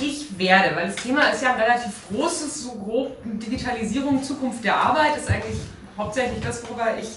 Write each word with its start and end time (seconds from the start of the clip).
ich 0.00 0.38
werde, 0.38 0.74
weil 0.76 0.86
das 0.86 0.96
Thema 0.96 1.28
ist 1.28 1.42
ja 1.42 1.54
ein 1.54 1.60
relativ 1.60 1.92
großes, 2.10 2.64
so 2.64 2.72
grob 2.72 3.16
Digitalisierung, 3.24 4.22
Zukunft 4.22 4.64
der 4.64 4.76
Arbeit, 4.76 5.16
ist 5.16 5.28
eigentlich 5.28 5.58
hauptsächlich 5.96 6.42
das, 6.42 6.62
worüber 6.64 6.96
ich 7.00 7.08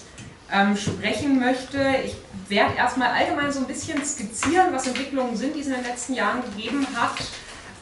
ähm, 0.52 0.76
sprechen 0.76 1.40
möchte. 1.40 1.78
Ich 2.04 2.16
werde 2.48 2.74
erstmal 2.76 3.08
allgemein 3.08 3.50
so 3.50 3.60
ein 3.60 3.66
bisschen 3.66 4.04
skizzieren, 4.04 4.72
was 4.72 4.86
Entwicklungen 4.86 5.36
sind, 5.36 5.54
die 5.56 5.60
es 5.60 5.66
in 5.66 5.74
den 5.74 5.84
letzten 5.84 6.14
Jahren 6.14 6.42
gegeben 6.42 6.86
hat. 6.94 7.16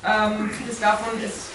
Ähm, 0.04 0.50
vieles 0.50 0.80
davon 0.80 1.20
ist 1.22 1.48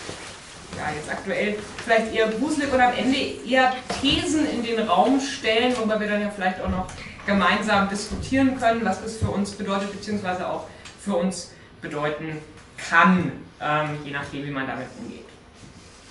ja, 0.77 0.93
jetzt 0.95 1.09
aktuell 1.09 1.57
vielleicht 1.83 2.13
eher 2.13 2.27
gruselig 2.27 2.71
und 2.71 2.79
am 2.79 2.93
Ende 2.93 3.17
eher 3.17 3.73
Thesen 4.01 4.49
in 4.49 4.63
den 4.63 4.87
Raum 4.87 5.19
stellen, 5.19 5.75
worüber 5.77 5.99
wir 5.99 6.07
dann 6.07 6.21
ja 6.21 6.29
vielleicht 6.29 6.61
auch 6.61 6.69
noch 6.69 6.87
gemeinsam 7.25 7.89
diskutieren 7.89 8.57
können, 8.59 8.85
was 8.85 9.01
das 9.01 9.17
für 9.17 9.29
uns 9.29 9.51
bedeutet, 9.51 9.91
beziehungsweise 9.91 10.47
auch 10.47 10.65
für 10.99 11.15
uns 11.15 11.51
bedeuten 11.81 12.41
kann, 12.89 13.31
ähm, 13.61 13.97
je 14.03 14.11
nachdem, 14.11 14.45
wie 14.45 14.51
man 14.51 14.67
damit 14.67 14.87
umgeht. 14.99 15.25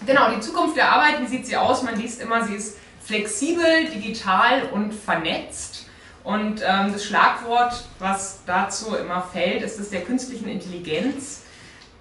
Genau, 0.05 0.31
die 0.31 0.41
Zukunft 0.41 0.77
der 0.77 0.93
Arbeit, 0.93 1.21
wie 1.21 1.27
sieht 1.27 1.47
sie 1.47 1.57
aus? 1.57 1.83
Man 1.83 1.97
liest 1.97 2.21
immer, 2.21 2.45
sie 2.45 2.55
ist 2.55 2.79
flexibel, 3.03 3.87
digital 3.95 4.65
und 4.73 4.93
vernetzt. 4.93 5.87
Und 6.23 6.61
ähm, 6.67 6.93
das 6.93 7.05
Schlagwort, 7.05 7.85
was 7.99 8.41
dazu 8.47 8.97
immer 8.97 9.23
fällt, 9.23 9.63
ist 9.63 9.79
das 9.79 9.91
der 9.91 10.03
künstlichen 10.03 10.49
Intelligenz. 10.49 11.43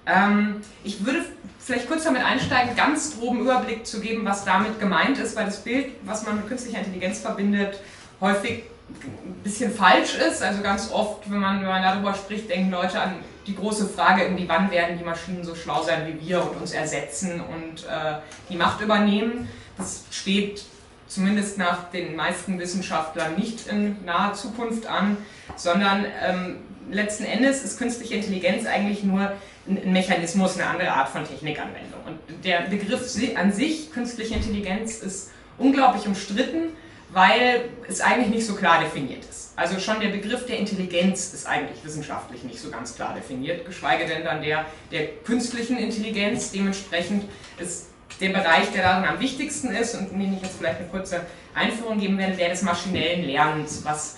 Ähm, 0.07 0.61
ich 0.83 1.05
würde 1.05 1.25
vielleicht 1.59 1.87
kurz 1.87 2.03
damit 2.03 2.23
einsteigen, 2.23 2.75
ganz 2.75 3.17
groben 3.19 3.41
Überblick 3.41 3.85
zu 3.85 3.99
geben, 4.01 4.25
was 4.25 4.43
damit 4.43 4.79
gemeint 4.79 5.17
ist, 5.19 5.35
weil 5.35 5.45
das 5.45 5.63
Bild, 5.63 5.93
was 6.03 6.25
man 6.25 6.37
mit 6.37 6.47
künstlicher 6.47 6.79
Intelligenz 6.79 7.19
verbindet, 7.19 7.79
häufig 8.19 8.63
ein 8.89 9.33
bisschen 9.43 9.73
falsch 9.73 10.15
ist. 10.15 10.41
Also 10.41 10.61
ganz 10.61 10.91
oft, 10.91 11.29
wenn 11.29 11.39
man, 11.39 11.61
wenn 11.61 11.67
man 11.67 11.83
darüber 11.83 12.13
spricht, 12.13 12.49
denken 12.49 12.71
Leute 12.71 12.99
an 12.99 13.15
die 13.47 13.55
große 13.55 13.87
Frage, 13.87 14.23
irgendwie, 14.23 14.47
wann 14.47 14.71
werden 14.71 14.97
die 14.97 15.03
Maschinen 15.03 15.43
so 15.43 15.55
schlau 15.55 15.83
sein 15.83 16.07
wie 16.07 16.27
wir 16.27 16.41
und 16.41 16.57
uns 16.61 16.71
ersetzen 16.71 17.41
und 17.41 17.83
äh, 17.83 18.15
die 18.49 18.55
Macht 18.55 18.81
übernehmen. 18.81 19.47
Das 19.77 20.05
steht 20.11 20.63
zumindest 21.07 21.57
nach 21.57 21.89
den 21.91 22.15
meisten 22.15 22.59
Wissenschaftlern 22.59 23.35
nicht 23.35 23.67
in 23.67 24.03
naher 24.05 24.33
Zukunft 24.33 24.87
an, 24.87 25.17
sondern 25.55 26.05
ähm, 26.23 26.57
letzten 26.89 27.25
Endes 27.25 27.63
ist 27.63 27.77
künstliche 27.77 28.15
Intelligenz 28.15 28.65
eigentlich 28.65 29.03
nur 29.03 29.31
ein 29.67 29.93
Mechanismus, 29.93 30.55
eine 30.55 30.67
andere 30.67 30.91
Art 30.91 31.09
von 31.09 31.23
Technikanwendung. 31.25 31.99
Und 32.05 32.45
der 32.45 32.61
Begriff 32.61 33.01
an 33.35 33.51
sich, 33.51 33.91
künstliche 33.91 34.35
Intelligenz, 34.35 34.99
ist 34.99 35.31
unglaublich 35.57 36.07
umstritten, 36.07 36.73
weil 37.15 37.69
es 37.87 38.01
eigentlich 38.01 38.27
nicht 38.27 38.45
so 38.45 38.55
klar 38.55 38.81
definiert 38.81 39.23
ist. 39.23 39.53
Also 39.55 39.79
schon 39.79 40.01
der 40.01 40.09
Begriff 40.09 40.45
der 40.47 40.59
Intelligenz 40.59 41.33
ist 41.33 41.47
eigentlich 41.47 41.81
wissenschaftlich 41.81 42.43
nicht 42.43 42.59
so 42.59 42.69
ganz 42.69 42.93
klar 42.93 43.15
definiert, 43.15 43.65
geschweige 43.65 44.05
denn 44.05 44.25
dann 44.25 44.41
der 44.41 44.65
der 44.91 45.07
künstlichen 45.23 45.77
Intelligenz. 45.77 46.51
Dementsprechend 46.51 47.23
ist 47.57 47.87
der 48.19 48.29
Bereich, 48.29 48.69
der 48.73 48.83
darin 48.83 49.07
am 49.07 49.21
wichtigsten 49.21 49.69
ist 49.69 49.95
und 49.95 50.11
in 50.11 50.19
den 50.19 50.33
ich 50.33 50.41
jetzt 50.41 50.57
vielleicht 50.57 50.79
eine 50.79 50.89
kurze 50.89 51.21
Einführung 51.53 51.99
geben 51.99 52.17
werde, 52.17 52.35
der 52.35 52.49
des 52.49 52.63
maschinellen 52.63 53.23
Lernens, 53.23 53.85
was 53.85 54.17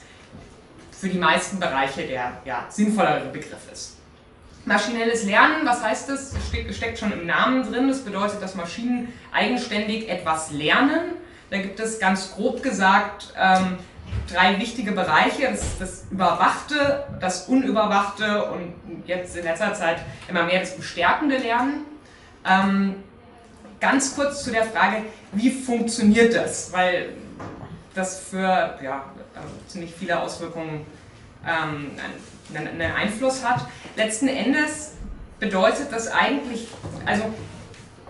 für 1.00 1.08
die 1.08 1.20
meisten 1.20 1.60
Bereiche 1.60 2.02
der 2.02 2.42
ja, 2.46 2.66
sinnvollere 2.68 3.28
Begriff 3.28 3.72
ist. 3.72 3.98
Maschinelles 4.66 5.24
Lernen, 5.24 5.68
was 5.68 5.84
heißt 5.84 6.10
das? 6.10 6.34
Ste 6.48 6.74
steckt 6.74 6.98
schon 6.98 7.12
im 7.12 7.28
Namen 7.28 7.72
drin. 7.72 7.90
Das 7.90 8.04
bedeutet, 8.04 8.42
dass 8.42 8.56
Maschinen 8.56 9.14
eigenständig 9.32 10.10
etwas 10.10 10.50
lernen. 10.50 11.12
Da 11.50 11.58
gibt 11.58 11.80
es 11.80 12.00
ganz 12.00 12.34
grob 12.34 12.62
gesagt 12.62 13.34
ähm, 13.38 13.78
drei 14.32 14.60
wichtige 14.60 14.92
Bereiche. 14.92 15.50
Das 15.50 15.78
das 15.80 16.06
Überwachte, 16.12 17.06
das 17.20 17.48
Unüberwachte 17.48 18.46
und 18.46 18.74
jetzt 19.06 19.36
in 19.38 19.44
letzter 19.44 19.74
Zeit 19.74 20.00
immer 20.28 20.44
mehr 20.44 20.60
das 20.60 20.76
bestärkende 20.76 21.38
Lernen. 21.38 21.86
Ähm, 22.46 22.96
ganz 23.80 24.16
kurz 24.16 24.44
zu 24.44 24.52
der 24.52 24.64
Frage, 24.64 25.04
wie 25.32 25.52
funktioniert 25.52 26.36
das? 26.36 26.72
Weil 26.74 27.10
das 27.94 28.20
für 28.20 28.78
ja, 28.84 29.06
ziemlich 29.68 29.94
viele 29.94 30.20
Auswirkungen 30.20 30.86
ähm, 31.46 31.92
einen, 32.54 32.68
einen 32.68 32.92
Einfluss 32.92 33.44
hat. 33.44 33.62
Letzten 33.96 34.28
Endes 34.28 34.94
bedeutet 35.40 35.92
das 35.92 36.08
eigentlich, 36.08 36.68
also 37.06 37.24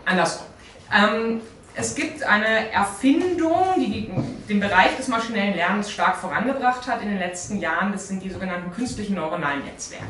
andersrum. 0.05 0.47
Ähm, 0.93 1.41
es 1.79 1.93
gibt 1.93 2.23
eine 2.23 2.71
Erfindung, 2.71 3.75
die 3.77 4.09
den 4.49 4.59
Bereich 4.59 4.97
des 4.97 5.07
maschinellen 5.07 5.55
Lernens 5.55 5.91
stark 5.91 6.17
vorangebracht 6.17 6.87
hat 6.87 7.03
in 7.03 7.09
den 7.09 7.19
letzten 7.19 7.59
Jahren. 7.59 7.91
Das 7.91 8.07
sind 8.07 8.23
die 8.23 8.31
sogenannten 8.31 8.71
künstlichen 8.71 9.15
neuronalen 9.15 9.63
Netzwerke. 9.63 10.05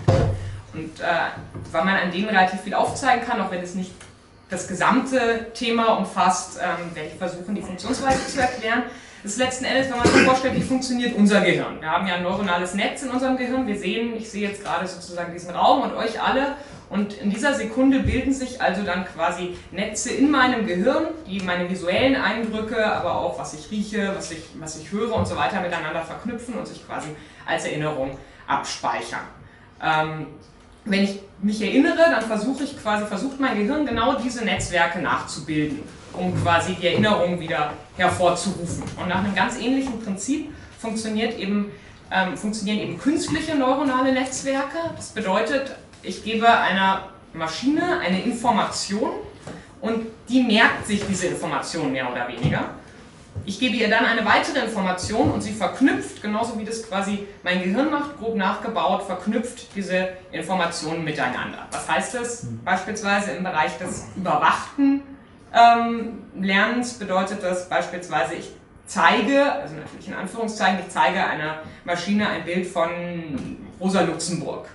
Und 0.73 0.99
äh, 1.01 1.03
weil 1.71 1.83
man 1.83 1.95
an 1.95 2.11
denen 2.11 2.29
relativ 2.29 2.61
viel 2.61 2.73
aufzeigen 2.73 3.25
kann, 3.25 3.41
auch 3.41 3.51
wenn 3.51 3.61
es 3.61 3.75
nicht 3.75 3.91
das 4.49 4.69
gesamte 4.69 5.47
Thema 5.53 5.97
umfasst, 5.97 6.57
ähm, 6.57 6.95
werde 6.95 7.09
ich 7.09 7.15
versuchen, 7.15 7.53
die 7.53 7.61
Funktionsweise 7.61 8.25
zu 8.27 8.39
erklären. 8.39 8.83
Das 9.23 9.33
ist 9.33 9.39
letzten 9.39 9.65
Endes, 9.65 9.89
wenn 9.89 9.97
man 9.97 10.07
sich 10.07 10.21
vorstellt, 10.21 10.55
wie 10.55 10.61
funktioniert 10.61 11.17
unser 11.17 11.41
Gehirn. 11.41 11.81
Wir 11.81 11.91
haben 11.91 12.07
ja 12.07 12.15
ein 12.15 12.23
neuronales 12.23 12.75
Netz 12.75 13.01
in 13.03 13.09
unserem 13.09 13.35
Gehirn. 13.35 13.67
Wir 13.67 13.77
sehen, 13.77 14.15
ich 14.15 14.29
sehe 14.29 14.47
jetzt 14.47 14.63
gerade 14.63 14.87
sozusagen 14.87 15.33
diesen 15.33 15.49
Raum 15.53 15.81
und 15.81 15.93
euch 15.95 16.21
alle. 16.21 16.55
Und 16.89 17.13
in 17.15 17.29
dieser 17.29 17.53
Sekunde 17.53 17.99
bilden 17.99 18.33
sich 18.33 18.61
also 18.61 18.83
dann 18.83 19.05
quasi 19.05 19.57
Netze 19.71 20.11
in 20.11 20.31
meinem 20.31 20.65
Gehirn, 20.65 21.07
die 21.27 21.41
meine 21.41 21.69
visuellen 21.69 22.15
Eindrücke, 22.15 22.85
aber 22.85 23.17
auch 23.17 23.37
was 23.37 23.53
ich 23.53 23.69
rieche, 23.71 24.13
was 24.15 24.31
ich, 24.31 24.43
was 24.57 24.79
ich 24.79 24.91
höre 24.91 25.13
und 25.13 25.27
so 25.27 25.35
weiter 25.35 25.59
miteinander 25.59 26.01
verknüpfen 26.01 26.55
und 26.55 26.65
sich 26.65 26.85
quasi 26.87 27.09
als 27.45 27.65
Erinnerung 27.65 28.17
abspeichern. 28.47 29.25
Ähm, 29.83 30.27
wenn 30.85 31.03
ich 31.03 31.19
mich 31.41 31.61
erinnere, 31.61 31.97
dann 31.97 32.21
versuche 32.21 32.63
ich 32.63 32.81
quasi, 32.81 33.05
versucht 33.05 33.39
mein 33.39 33.57
Gehirn 33.57 33.85
genau 33.85 34.15
diese 34.15 34.45
Netzwerke 34.45 34.99
nachzubilden, 34.99 35.83
um 36.13 36.41
quasi 36.41 36.73
die 36.75 36.87
Erinnerung 36.87 37.39
wieder 37.39 37.73
hervorzurufen. 37.97 38.83
Und 38.99 39.09
nach 39.09 39.23
einem 39.23 39.35
ganz 39.35 39.59
ähnlichen 39.59 40.01
Prinzip 40.01 40.53
funktioniert 40.79 41.37
eben, 41.37 41.71
ähm, 42.09 42.37
funktionieren 42.37 42.79
eben 42.79 42.97
künstliche 42.97 43.55
neuronale 43.55 44.13
Netzwerke. 44.13 44.77
Das 44.95 45.09
bedeutet, 45.09 45.75
ich 46.03 46.23
gebe 46.23 46.47
einer 46.47 47.09
Maschine 47.33 47.99
eine 47.99 48.21
Information 48.21 49.11
und 49.81 50.07
die 50.27 50.43
merkt 50.43 50.87
sich 50.87 51.05
diese 51.07 51.27
Information 51.27 51.91
mehr 51.91 52.11
oder 52.11 52.27
weniger. 52.27 52.71
Ich 53.45 53.59
gebe 53.59 53.75
ihr 53.75 53.89
dann 53.89 54.05
eine 54.05 54.25
weitere 54.25 54.59
Information 54.59 55.31
und 55.31 55.41
sie 55.41 55.53
verknüpft, 55.53 56.21
genauso 56.21 56.57
wie 56.57 56.65
das 56.65 56.87
quasi 56.87 57.27
mein 57.43 57.63
Gehirn 57.63 57.91
macht, 57.91 58.17
grob 58.17 58.35
nachgebaut, 58.35 59.03
verknüpft 59.03 59.75
diese 59.75 60.09
Informationen 60.31 61.03
miteinander. 61.03 61.67
Was 61.71 61.87
heißt 61.87 62.15
das? 62.15 62.43
Mhm. 62.43 62.61
Beispielsweise 62.65 63.31
im 63.31 63.43
Bereich 63.43 63.77
des 63.77 64.07
überwachten 64.15 65.03
ähm, 65.53 66.23
Lernens 66.39 66.93
bedeutet 66.93 67.41
das 67.41 67.69
beispielsweise, 67.69 68.35
ich 68.35 68.51
zeige, 68.85 69.51
also 69.51 69.75
natürlich 69.75 70.07
in 70.07 70.13
Anführungszeichen, 70.13 70.79
ich 70.79 70.89
zeige 70.89 71.23
einer 71.23 71.59
Maschine 71.85 72.27
ein 72.29 72.43
Bild 72.43 72.67
von 72.67 72.89
Rosa 73.79 74.01
Luxemburg. 74.01 74.67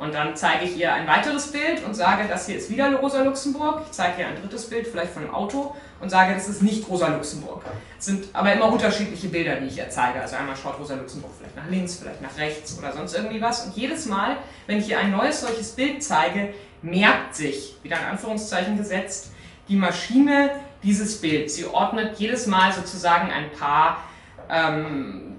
Und 0.00 0.14
dann 0.14 0.34
zeige 0.34 0.64
ich 0.64 0.78
ihr 0.78 0.94
ein 0.94 1.06
weiteres 1.06 1.52
Bild 1.52 1.84
und 1.84 1.92
sage, 1.92 2.24
das 2.26 2.46
hier 2.46 2.56
ist 2.56 2.70
wieder 2.70 2.90
Rosa 2.94 3.22
Luxemburg. 3.22 3.82
Ich 3.84 3.92
zeige 3.92 4.22
ihr 4.22 4.28
ein 4.28 4.40
drittes 4.40 4.70
Bild, 4.70 4.86
vielleicht 4.86 5.12
von 5.12 5.24
einem 5.24 5.34
Auto, 5.34 5.76
und 6.00 6.08
sage, 6.08 6.32
das 6.32 6.48
ist 6.48 6.62
nicht 6.62 6.88
Rosa 6.88 7.08
Luxemburg. 7.08 7.62
Es 7.98 8.06
sind 8.06 8.28
aber 8.32 8.50
immer 8.50 8.72
unterschiedliche 8.72 9.28
Bilder, 9.28 9.56
die 9.56 9.66
ich 9.66 9.76
ihr 9.76 9.90
zeige. 9.90 10.18
Also 10.18 10.36
einmal 10.36 10.56
schaut 10.56 10.78
Rosa 10.78 10.94
Luxemburg 10.94 11.32
vielleicht 11.36 11.54
nach 11.54 11.68
links, 11.68 11.96
vielleicht 11.96 12.22
nach 12.22 12.34
rechts 12.38 12.78
oder 12.78 12.94
sonst 12.94 13.14
irgendwie 13.14 13.42
was. 13.42 13.66
Und 13.66 13.76
jedes 13.76 14.06
Mal, 14.06 14.38
wenn 14.66 14.78
ich 14.78 14.88
ihr 14.88 14.98
ein 14.98 15.10
neues 15.10 15.42
solches 15.42 15.72
Bild 15.72 16.02
zeige, 16.02 16.54
merkt 16.80 17.34
sich, 17.34 17.76
wieder 17.82 17.98
in 17.98 18.06
Anführungszeichen 18.06 18.78
gesetzt, 18.78 19.32
die 19.68 19.76
Maschine 19.76 20.50
dieses 20.82 21.20
Bild. 21.20 21.50
Sie 21.50 21.66
ordnet 21.66 22.18
jedes 22.18 22.46
Mal 22.46 22.72
sozusagen 22.72 23.30
ein 23.30 23.50
paar 23.52 24.02
ähm, 24.48 25.36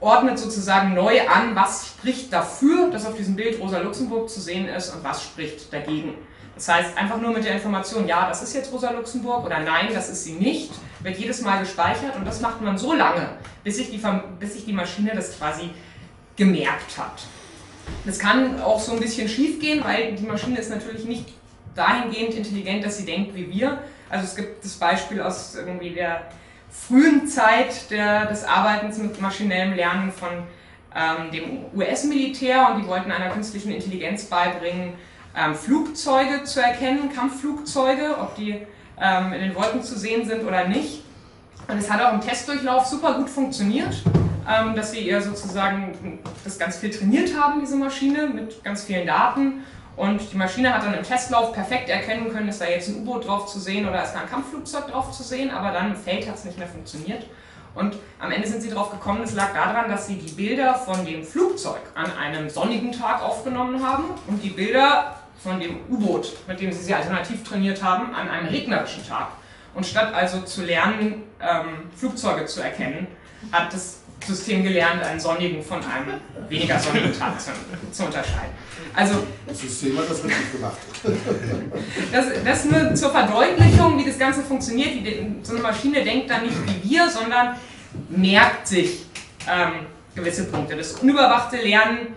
ordnet 0.00 0.38
sozusagen 0.38 0.94
neu 0.94 1.20
an, 1.28 1.54
was 1.54 1.88
spricht 1.88 2.32
dafür, 2.32 2.90
dass 2.90 3.06
auf 3.06 3.16
diesem 3.16 3.36
Bild 3.36 3.60
Rosa 3.60 3.78
Luxemburg 3.78 4.30
zu 4.30 4.40
sehen 4.40 4.68
ist 4.68 4.94
und 4.94 5.02
was 5.02 5.22
spricht 5.22 5.72
dagegen. 5.72 6.14
Das 6.54 6.68
heißt, 6.68 6.96
einfach 6.96 7.20
nur 7.20 7.32
mit 7.32 7.44
der 7.44 7.54
Information, 7.54 8.06
ja, 8.08 8.28
das 8.28 8.42
ist 8.42 8.54
jetzt 8.54 8.72
Rosa 8.72 8.90
Luxemburg 8.90 9.44
oder 9.44 9.60
nein, 9.60 9.88
das 9.92 10.08
ist 10.08 10.24
sie 10.24 10.32
nicht, 10.32 10.72
wird 11.00 11.16
jedes 11.16 11.40
Mal 11.42 11.60
gespeichert 11.60 12.16
und 12.16 12.24
das 12.24 12.40
macht 12.40 12.60
man 12.60 12.76
so 12.76 12.92
lange, 12.92 13.28
bis 13.62 13.76
sich 13.76 13.90
die, 13.90 14.00
bis 14.38 14.54
sich 14.54 14.64
die 14.64 14.72
Maschine 14.72 15.12
das 15.14 15.38
quasi 15.38 15.70
gemerkt 16.36 16.98
hat. 16.98 17.22
Das 18.04 18.18
kann 18.18 18.60
auch 18.60 18.80
so 18.80 18.92
ein 18.92 19.00
bisschen 19.00 19.28
schief 19.28 19.60
gehen, 19.60 19.82
weil 19.84 20.14
die 20.14 20.26
Maschine 20.26 20.58
ist 20.58 20.70
natürlich 20.70 21.04
nicht 21.04 21.32
dahingehend 21.74 22.34
intelligent, 22.34 22.84
dass 22.84 22.98
sie 22.98 23.06
denkt 23.06 23.34
wie 23.34 23.50
wir. 23.50 23.78
Also 24.10 24.24
es 24.24 24.36
gibt 24.36 24.64
das 24.64 24.74
Beispiel 24.74 25.20
aus 25.20 25.54
irgendwie 25.54 25.90
der 25.90 26.22
frühen 26.70 27.26
Zeit 27.26 27.90
der, 27.90 28.26
des 28.26 28.44
Arbeitens 28.44 28.98
mit 28.98 29.20
maschinellem 29.20 29.74
Lernen 29.74 30.12
von 30.12 30.28
ähm, 30.94 31.30
dem 31.30 31.64
US-Militär 31.76 32.70
und 32.70 32.82
die 32.82 32.88
wollten 32.88 33.10
einer 33.10 33.30
künstlichen 33.30 33.72
Intelligenz 33.72 34.24
beibringen, 34.24 34.94
ähm, 35.36 35.54
Flugzeuge 35.54 36.44
zu 36.44 36.60
erkennen, 36.60 37.12
Kampfflugzeuge, 37.14 38.16
ob 38.20 38.36
die 38.36 38.58
ähm, 39.00 39.32
in 39.32 39.40
den 39.40 39.54
Wolken 39.54 39.82
zu 39.82 39.98
sehen 39.98 40.26
sind 40.26 40.44
oder 40.44 40.66
nicht. 40.66 41.04
Und 41.68 41.78
es 41.78 41.90
hat 41.90 42.00
auch 42.00 42.14
im 42.14 42.20
Testdurchlauf 42.20 42.86
super 42.86 43.14
gut 43.14 43.28
funktioniert, 43.28 44.02
ähm, 44.48 44.74
dass 44.74 44.92
sie 44.92 45.00
ihr 45.00 45.20
sozusagen 45.20 46.18
das 46.44 46.58
ganz 46.58 46.78
viel 46.78 46.90
trainiert 46.90 47.38
haben, 47.38 47.60
diese 47.60 47.76
Maschine, 47.76 48.28
mit 48.28 48.64
ganz 48.64 48.84
vielen 48.84 49.06
Daten 49.06 49.64
Und 49.98 50.32
die 50.32 50.36
Maschine 50.36 50.72
hat 50.72 50.84
dann 50.84 50.94
im 50.94 51.02
Testlauf 51.02 51.52
perfekt 51.52 51.88
erkennen 51.88 52.32
können, 52.32 52.48
ist 52.48 52.60
da 52.60 52.66
jetzt 52.66 52.88
ein 52.88 53.00
U-Boot 53.00 53.26
drauf 53.26 53.46
zu 53.46 53.58
sehen 53.58 53.86
oder 53.86 54.04
ist 54.04 54.12
da 54.12 54.20
ein 54.20 54.30
Kampfflugzeug 54.30 54.86
drauf 54.86 55.10
zu 55.10 55.24
sehen, 55.24 55.50
aber 55.50 55.72
dann 55.72 55.88
im 55.88 55.96
Feld 55.96 56.28
hat 56.28 56.36
es 56.36 56.44
nicht 56.44 56.56
mehr 56.56 56.68
funktioniert. 56.68 57.26
Und 57.74 57.96
am 58.20 58.30
Ende 58.30 58.46
sind 58.46 58.62
sie 58.62 58.70
darauf 58.70 58.92
gekommen, 58.92 59.22
es 59.24 59.34
lag 59.34 59.52
daran, 59.52 59.90
dass 59.90 60.06
sie 60.06 60.14
die 60.14 60.30
Bilder 60.30 60.76
von 60.76 61.04
dem 61.04 61.24
Flugzeug 61.24 61.80
an 61.96 62.12
einem 62.16 62.48
sonnigen 62.48 62.92
Tag 62.92 63.24
aufgenommen 63.24 63.84
haben 63.84 64.04
und 64.28 64.40
die 64.40 64.50
Bilder 64.50 65.16
von 65.42 65.58
dem 65.58 65.80
U-Boot, 65.90 66.32
mit 66.46 66.60
dem 66.60 66.70
sie 66.72 66.84
sie 66.84 66.94
alternativ 66.94 67.42
trainiert 67.42 67.82
haben, 67.82 68.14
an 68.14 68.28
einem 68.28 68.46
regnerischen 68.46 69.04
Tag. 69.04 69.30
Und 69.74 69.84
statt 69.84 70.14
also 70.14 70.42
zu 70.42 70.64
lernen, 70.64 71.24
ähm, 71.40 71.90
Flugzeuge 71.96 72.46
zu 72.46 72.60
erkennen, 72.62 73.08
hat 73.50 73.72
das 73.72 73.97
System 74.26 74.62
gelernt, 74.62 75.02
einen 75.02 75.20
sonnigen 75.20 75.62
von 75.62 75.78
einem 75.78 76.20
weniger 76.48 76.78
sonnigen 76.78 77.16
Tag 77.16 77.40
zu, 77.40 77.50
zu 77.90 78.04
unterscheiden. 78.04 78.52
Also, 78.94 79.26
das 79.46 79.60
System 79.60 79.98
hat 79.98 80.10
das 80.10 80.24
richtig 80.24 80.52
gemacht. 80.52 80.76
das, 82.12 82.26
das 82.44 82.64
nur 82.64 82.94
zur 82.94 83.10
Verdeutlichung, 83.10 83.98
wie 83.98 84.04
das 84.04 84.18
Ganze 84.18 84.42
funktioniert. 84.42 85.06
Die, 85.06 85.36
so 85.42 85.54
eine 85.54 85.62
Maschine 85.62 86.02
denkt 86.02 86.30
dann 86.30 86.42
nicht 86.42 86.56
wie 86.66 86.90
wir, 86.90 87.08
sondern 87.08 87.56
merkt 88.08 88.66
sich 88.66 89.06
ähm, 89.48 89.86
gewisse 90.14 90.44
Punkte. 90.44 90.76
Das 90.76 90.92
unüberwachte 90.94 91.56
Lernen, 91.58 92.14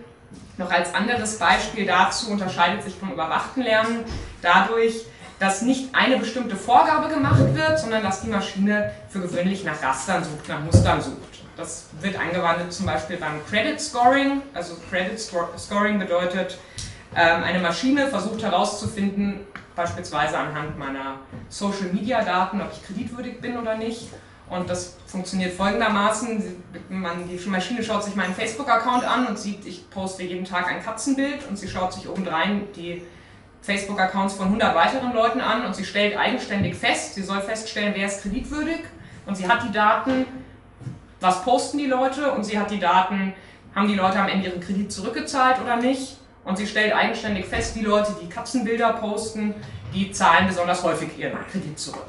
noch 0.58 0.70
als 0.70 0.92
anderes 0.94 1.38
Beispiel 1.38 1.86
dazu, 1.86 2.30
unterscheidet 2.30 2.82
sich 2.82 2.94
vom 2.94 3.12
überwachten 3.12 3.62
Lernen 3.62 4.00
dadurch, 4.42 5.06
dass 5.38 5.62
nicht 5.62 5.94
eine 5.94 6.18
bestimmte 6.18 6.56
Vorgabe 6.56 7.12
gemacht 7.12 7.54
wird, 7.54 7.78
sondern 7.78 8.02
dass 8.02 8.22
die 8.22 8.28
Maschine 8.28 8.92
für 9.08 9.20
gewöhnlich 9.20 9.64
nach 9.64 9.82
Rastern 9.82 10.22
sucht, 10.22 10.48
nach 10.48 10.60
Mustern 10.60 11.00
sucht. 11.00 11.41
Das 11.56 11.86
wird 12.00 12.18
angewandt 12.18 12.72
zum 12.72 12.86
Beispiel 12.86 13.18
beim 13.18 13.44
Credit 13.46 13.80
Scoring. 13.80 14.42
Also 14.54 14.74
Credit 14.88 15.20
Scoring 15.20 15.98
bedeutet, 15.98 16.58
ähm, 17.14 17.44
eine 17.44 17.58
Maschine 17.58 18.08
versucht 18.08 18.42
herauszufinden, 18.42 19.40
beispielsweise 19.76 20.38
anhand 20.38 20.78
meiner 20.78 21.18
Social 21.50 21.92
Media 21.92 22.22
Daten, 22.22 22.60
ob 22.60 22.72
ich 22.72 22.84
kreditwürdig 22.86 23.40
bin 23.40 23.58
oder 23.58 23.76
nicht. 23.76 24.08
Und 24.48 24.68
das 24.68 24.96
funktioniert 25.06 25.52
folgendermaßen: 25.52 26.42
Die 26.90 27.48
Maschine 27.48 27.82
schaut 27.82 28.04
sich 28.04 28.14
meinen 28.14 28.34
Facebook-Account 28.34 29.04
an 29.04 29.26
und 29.26 29.38
sieht, 29.38 29.66
ich 29.66 29.88
poste 29.90 30.22
jeden 30.22 30.44
Tag 30.44 30.68
ein 30.68 30.82
Katzenbild 30.82 31.46
und 31.48 31.56
sie 31.56 31.68
schaut 31.68 31.92
sich 31.92 32.08
obendrein 32.08 32.68
die 32.74 33.02
Facebook-Accounts 33.62 34.34
von 34.34 34.46
100 34.46 34.74
weiteren 34.74 35.12
Leuten 35.12 35.40
an 35.40 35.64
und 35.64 35.76
sie 35.76 35.84
stellt 35.84 36.18
eigenständig 36.18 36.74
fest, 36.74 37.14
sie 37.14 37.22
soll 37.22 37.40
feststellen, 37.40 37.94
wer 37.96 38.06
ist 38.06 38.22
kreditwürdig 38.22 38.80
und 39.24 39.36
sie 39.36 39.46
hat 39.46 39.62
die 39.64 39.72
Daten, 39.72 40.26
was 41.22 41.44
posten 41.44 41.78
die 41.78 41.86
Leute 41.86 42.32
und 42.32 42.44
sie 42.44 42.58
hat 42.58 42.70
die 42.70 42.80
Daten, 42.80 43.32
haben 43.74 43.88
die 43.88 43.94
Leute 43.94 44.18
am 44.18 44.28
Ende 44.28 44.48
ihren 44.48 44.60
Kredit 44.60 44.92
zurückgezahlt 44.92 45.60
oder 45.62 45.76
nicht. 45.76 46.18
Und 46.44 46.58
sie 46.58 46.66
stellt 46.66 46.92
eigenständig 46.92 47.46
fest, 47.46 47.76
die 47.76 47.82
Leute, 47.82 48.16
die 48.20 48.28
Katzenbilder 48.28 48.94
posten, 48.94 49.54
die 49.94 50.10
zahlen 50.10 50.48
besonders 50.48 50.82
häufig 50.82 51.16
ihren 51.16 51.38
Kredit 51.50 51.78
zurück. 51.78 52.06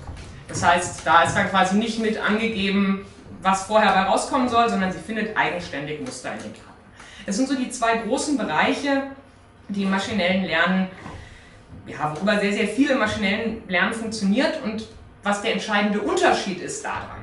Das 0.48 0.64
heißt, 0.64 1.02
da 1.06 1.24
ist 1.24 1.36
dann 1.36 1.50
quasi 1.50 1.76
nicht 1.76 2.00
mit 2.00 2.18
angegeben, 2.18 3.06
was 3.42 3.64
vorher 3.64 3.92
bei 3.94 4.04
rauskommen 4.04 4.50
soll, 4.50 4.70
sondern 4.70 4.92
sie 4.92 5.00
findet 5.00 5.38
eigenständig 5.38 6.02
Muster 6.02 6.32
in 6.34 6.40
den 6.40 6.54
Daten. 6.54 6.64
Es 7.26 7.38
sind 7.38 7.48
so 7.48 7.56
die 7.56 7.70
zwei 7.70 7.98
großen 7.98 8.38
Bereiche, 8.38 9.04
die 9.70 9.84
im 9.84 9.92
maschinellen 9.92 10.46
Lernen, 10.46 10.88
ja, 11.86 12.14
worüber 12.16 12.40
sehr, 12.40 12.54
sehr 12.54 12.68
viel 12.68 12.90
im 12.90 13.00
maschinellen 13.00 13.62
Lernen 13.68 13.94
funktioniert 13.94 14.62
und 14.64 14.88
was 15.22 15.42
der 15.42 15.54
entscheidende 15.54 16.02
Unterschied 16.02 16.62
ist 16.62 16.84
daran, 16.84 17.22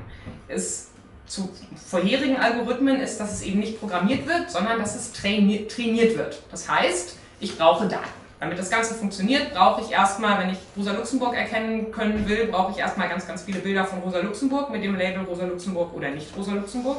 ist, 0.49 0.90
zu 1.31 1.49
vorherigen 1.89 2.39
Algorithmen 2.39 3.01
ist, 3.01 3.21
dass 3.21 3.33
es 3.33 3.43
eben 3.43 3.61
nicht 3.61 3.79
programmiert 3.79 4.27
wird, 4.27 4.51
sondern 4.51 4.81
dass 4.81 4.97
es 4.97 5.13
trainiert 5.13 6.19
wird. 6.19 6.43
Das 6.51 6.69
heißt, 6.69 7.17
ich 7.39 7.57
brauche 7.57 7.87
Daten. 7.87 8.09
Damit 8.41 8.59
das 8.59 8.69
Ganze 8.69 8.95
funktioniert, 8.95 9.55
brauche 9.55 9.83
ich 9.83 9.93
erstmal, 9.93 10.41
wenn 10.41 10.51
ich 10.51 10.59
Rosa 10.77 10.93
Luxemburg 10.93 11.37
erkennen 11.37 11.93
können 11.93 12.29
will, 12.29 12.47
brauche 12.47 12.73
ich 12.73 12.79
erstmal 12.79 13.09
ganz, 13.09 13.29
ganz 13.29 13.43
viele 13.43 13.61
Bilder 13.61 13.85
von 13.85 14.01
Rosa 14.01 14.19
Luxemburg 14.19 14.71
mit 14.71 14.83
dem 14.83 14.97
Label 14.97 15.23
Rosa 15.25 15.45
Luxemburg 15.45 15.95
oder 15.95 16.11
nicht 16.11 16.37
Rosa 16.37 16.53
Luxemburg. 16.53 16.97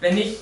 Wenn 0.00 0.18
ich 0.18 0.38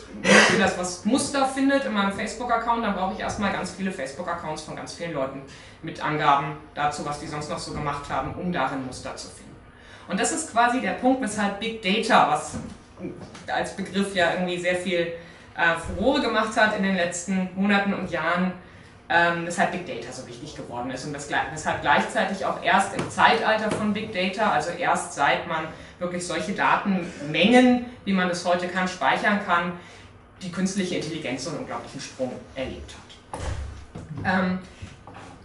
dass 0.59 0.79
was 0.79 1.05
Muster 1.05 1.47
findet 1.47 1.85
in 1.85 1.93
meinem 1.93 2.13
Facebook-Account, 2.13 2.85
dann 2.85 2.95
brauche 2.95 3.15
ich 3.15 3.21
erstmal 3.21 3.53
ganz 3.53 3.73
viele 3.73 3.93
Facebook-Accounts 3.93 4.63
von 4.63 4.75
ganz 4.75 4.95
vielen 4.95 5.13
Leuten 5.13 5.43
mit 5.83 6.03
Angaben 6.03 6.57
dazu, 6.75 7.05
was 7.05 7.21
die 7.21 7.27
sonst 7.29 7.51
noch 7.51 7.59
so 7.59 7.73
gemacht 7.73 8.09
haben, 8.09 8.35
um 8.35 8.53
darin 8.53 8.85
Muster 8.87 9.15
zu 9.15 9.29
finden. 9.29 9.55
Und 10.09 10.19
das 10.19 10.33
ist 10.33 10.51
quasi 10.51 10.81
der 10.81 10.93
Punkt, 10.93 11.21
weshalb 11.21 11.61
Big 11.61 11.83
Data, 11.83 12.31
was 12.31 12.55
als 13.47 13.77
Begriff 13.77 14.15
ja 14.15 14.33
irgendwie 14.35 14.59
sehr 14.59 14.77
viel 14.77 15.13
äh, 15.57 15.77
Furore 15.77 16.21
gemacht 16.21 16.57
hat 16.57 16.77
in 16.77 16.83
den 16.83 16.97
letzten 16.97 17.49
Monaten 17.55 17.95
und 17.95 18.11
Jahren, 18.11 18.53
ähm, 19.09 19.47
weshalb 19.47 19.73
Big 19.73 19.87
Data 19.87 20.13
so 20.13 20.27
wichtig 20.27 20.55
geworden 20.55 20.91
ist 20.91 21.05
und 21.05 21.15
weshalb 21.15 21.81
gleichzeitig 21.83 22.45
auch 22.45 22.63
erst 22.63 22.95
im 22.97 23.11
Zeitalter 23.11 23.71
von 23.71 23.93
Big 23.93 24.13
Data, 24.13 24.53
also 24.53 24.71
erst 24.71 25.15
seit 25.15 25.49
man 25.49 25.67
wirklich 25.99 26.27
solche 26.27 26.53
Datenmengen, 26.53 27.87
wie 28.05 28.13
man 28.13 28.29
es 28.31 28.45
heute 28.45 28.69
kann, 28.69 28.87
speichern 28.87 29.41
kann, 29.45 29.73
die 30.43 30.53
künstliche 30.53 30.97
Intelligenz 30.97 31.45
so 31.45 31.51
einen 31.51 31.61
unglaublichen 31.61 32.01
Sprung 32.01 32.33
erlebt 32.55 32.95
hat. 32.95 33.41
Ähm, 34.25 34.59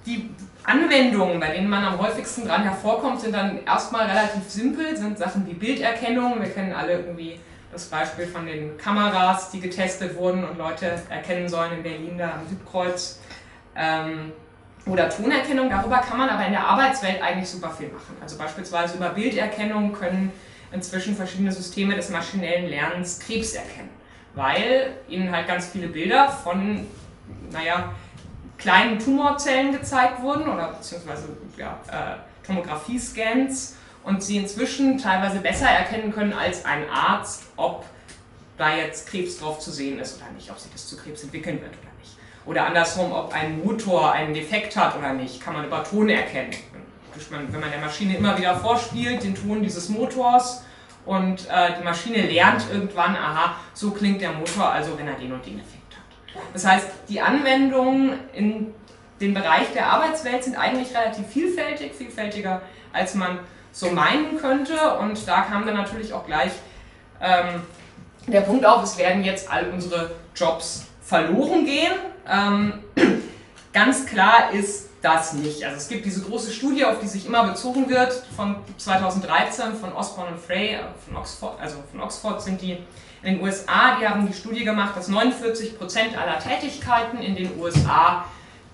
die 0.06 0.29
Anwendungen, 0.65 1.39
bei 1.39 1.50
denen 1.50 1.69
man 1.69 1.83
am 1.83 2.00
häufigsten 2.00 2.48
dran 2.48 2.63
hervorkommt, 2.63 3.19
sind 3.19 3.33
dann 3.33 3.65
erstmal 3.65 4.07
relativ 4.07 4.48
simpel, 4.48 4.95
sind 4.95 5.18
Sachen 5.18 5.45
wie 5.45 5.54
Bilderkennung. 5.54 6.42
Wir 6.42 6.50
kennen 6.50 6.74
alle 6.74 6.94
irgendwie 6.94 7.39
das 7.71 7.86
Beispiel 7.86 8.27
von 8.27 8.45
den 8.45 8.77
Kameras, 8.77 9.51
die 9.51 9.60
getestet 9.60 10.15
wurden 10.15 10.44
und 10.44 10.57
Leute 10.57 11.01
erkennen 11.10 11.50
sollen 11.50 11.74
in 11.74 11.83
Berlin 11.83 12.18
da 12.18 12.33
am 12.33 12.48
Südkreuz. 12.48 13.19
Ähm, 13.75 14.31
oder 14.86 15.10
Tonerkennung, 15.10 15.69
darüber 15.69 15.98
kann 15.98 16.18
man 16.18 16.30
aber 16.30 16.45
in 16.45 16.51
der 16.51 16.66
Arbeitswelt 16.66 17.21
eigentlich 17.21 17.50
super 17.50 17.69
viel 17.69 17.88
machen. 17.88 18.18
Also 18.21 18.38
beispielsweise 18.38 18.98
über 18.98 19.09
Bilderkennung 19.09 19.94
können 19.94 20.31
inzwischen 20.71 21.16
verschiedene 21.16 21.51
Systeme 21.51 21.95
des 21.95 22.09
maschinellen 22.09 22.69
Lernens 22.69 23.19
Krebs 23.19 23.54
erkennen, 23.54 23.89
weil 24.36 24.98
ihnen 25.07 25.31
halt 25.31 25.48
ganz 25.48 25.68
viele 25.68 25.88
Bilder 25.88 26.27
von, 26.27 26.86
naja, 27.51 27.94
kleinen 28.63 28.98
Tumorzellen 28.98 29.74
gezeigt 29.74 30.21
wurden 30.21 30.48
oder 30.48 30.69
beziehungsweise 30.69 31.27
ja, 31.57 31.80
äh, 31.92 32.45
Tomographie-Scans 32.48 33.75
und 34.06 34.24
sie 34.24 34.38
inzwischen 34.38 34.98
teilweise 34.98 35.39
besser 35.39 35.69
erkennen 35.69 36.13
können 36.13 36.31
als 36.31 36.63
ein 36.63 36.89
Arzt, 36.89 37.44
ob 37.57 37.86
da 38.57 38.74
jetzt 38.74 39.10
Krebs 39.10 39.38
drauf 39.38 39.60
zu 39.60 39.69
sehen 39.69 40.00
ist 40.00 40.18
oder 40.18 40.31
nicht, 40.31 40.50
ob 40.50 40.57
sich 40.57 40.71
das 40.71 40.88
zu 40.88 40.95
Krebs 40.95 41.24
entwickeln 41.24 41.62
wird 41.62 41.74
oder 41.74 41.92
nicht. 42.00 42.18
Oder 42.45 42.65
andersrum, 42.65 43.12
ob 43.12 43.33
ein 43.33 43.62
Motor 43.63 44.13
einen 44.13 44.33
Defekt 44.33 44.77
hat 44.77 44.98
oder 44.98 45.12
nicht, 45.12 45.42
kann 45.42 45.54
man 45.54 45.66
über 45.66 45.83
Ton 45.83 46.07
erkennen. 46.07 46.51
Wenn 47.30 47.59
man 47.59 47.69
der 47.69 47.80
Maschine 47.81 48.16
immer 48.16 48.37
wieder 48.37 48.56
vorspielt, 48.56 49.23
den 49.23 49.35
Ton 49.35 49.61
dieses 49.61 49.90
Motors 49.90 50.64
und 51.06 51.49
äh, 51.49 51.78
die 51.78 51.83
Maschine 51.83 52.28
lernt 52.28 52.66
irgendwann, 52.71 53.16
aha, 53.16 53.57
so 53.73 53.92
klingt 53.92 54.21
der 54.21 54.31
Motor, 54.31 54.71
also 54.71 54.97
wenn 54.97 55.07
er 55.07 55.16
den 55.16 55.33
und 55.33 55.45
den 55.45 55.59
Effekt 55.59 55.82
das 56.54 56.66
heißt, 56.66 56.87
die 57.09 57.21
Anwendungen 57.21 58.19
in 58.33 58.73
dem 59.21 59.33
Bereich 59.33 59.71
der 59.73 59.87
Arbeitswelt 59.87 60.44
sind 60.44 60.56
eigentlich 60.56 60.95
relativ 60.95 61.28
vielfältig, 61.28 61.94
vielfältiger 61.94 62.61
als 62.92 63.16
man 63.16 63.40
so 63.71 63.90
meinen 63.90 64.37
könnte. 64.37 64.97
Und 64.99 65.28
da 65.28 65.42
kam 65.42 65.66
dann 65.66 65.75
natürlich 65.75 66.13
auch 66.13 66.25
gleich 66.25 66.52
ähm, 67.21 67.63
der 68.28 68.42
Punkt 68.42 68.66
auf, 68.66 68.83
es 68.83 68.97
werden 68.97 69.23
jetzt 69.23 69.49
all 69.52 69.69
unsere 69.71 70.11
Jobs 70.35 70.85
verloren 71.02 71.66
gehen. 71.66 71.94
Ähm, 72.30 72.83
ganz 73.73 74.06
klar 74.06 74.52
ist 74.54 74.90
das 75.02 75.33
nicht. 75.33 75.63
Also 75.66 75.78
es 75.78 75.87
gibt 75.90 76.06
diese 76.06 76.21
große 76.21 76.52
Studie, 76.52 76.85
auf 76.85 76.99
die 76.99 77.07
sich 77.07 77.25
immer 77.25 77.45
bezogen 77.45 77.90
wird, 77.90 78.13
von 78.35 78.56
2013 78.78 79.75
von 79.75 79.92
Osborne 79.94 80.31
und 80.31 80.40
Frey, 80.40 80.75
äh, 80.75 80.80
von 81.06 81.18
Oxford, 81.18 81.59
also 81.59 81.78
von 81.92 82.02
Oxford 82.02 82.42
sind 82.42 82.61
die 82.61 82.78
in 83.23 83.35
den 83.35 83.44
USA, 83.44 83.97
die 83.99 84.07
haben 84.07 84.27
die 84.27 84.33
Studie 84.33 84.65
gemacht, 84.65 84.97
dass 84.97 85.07
49 85.07 85.77
Prozent 85.77 86.18
aller 86.18 86.39
Tätigkeiten 86.39 87.19
in 87.19 87.35
den 87.35 87.57
USA 87.59 88.25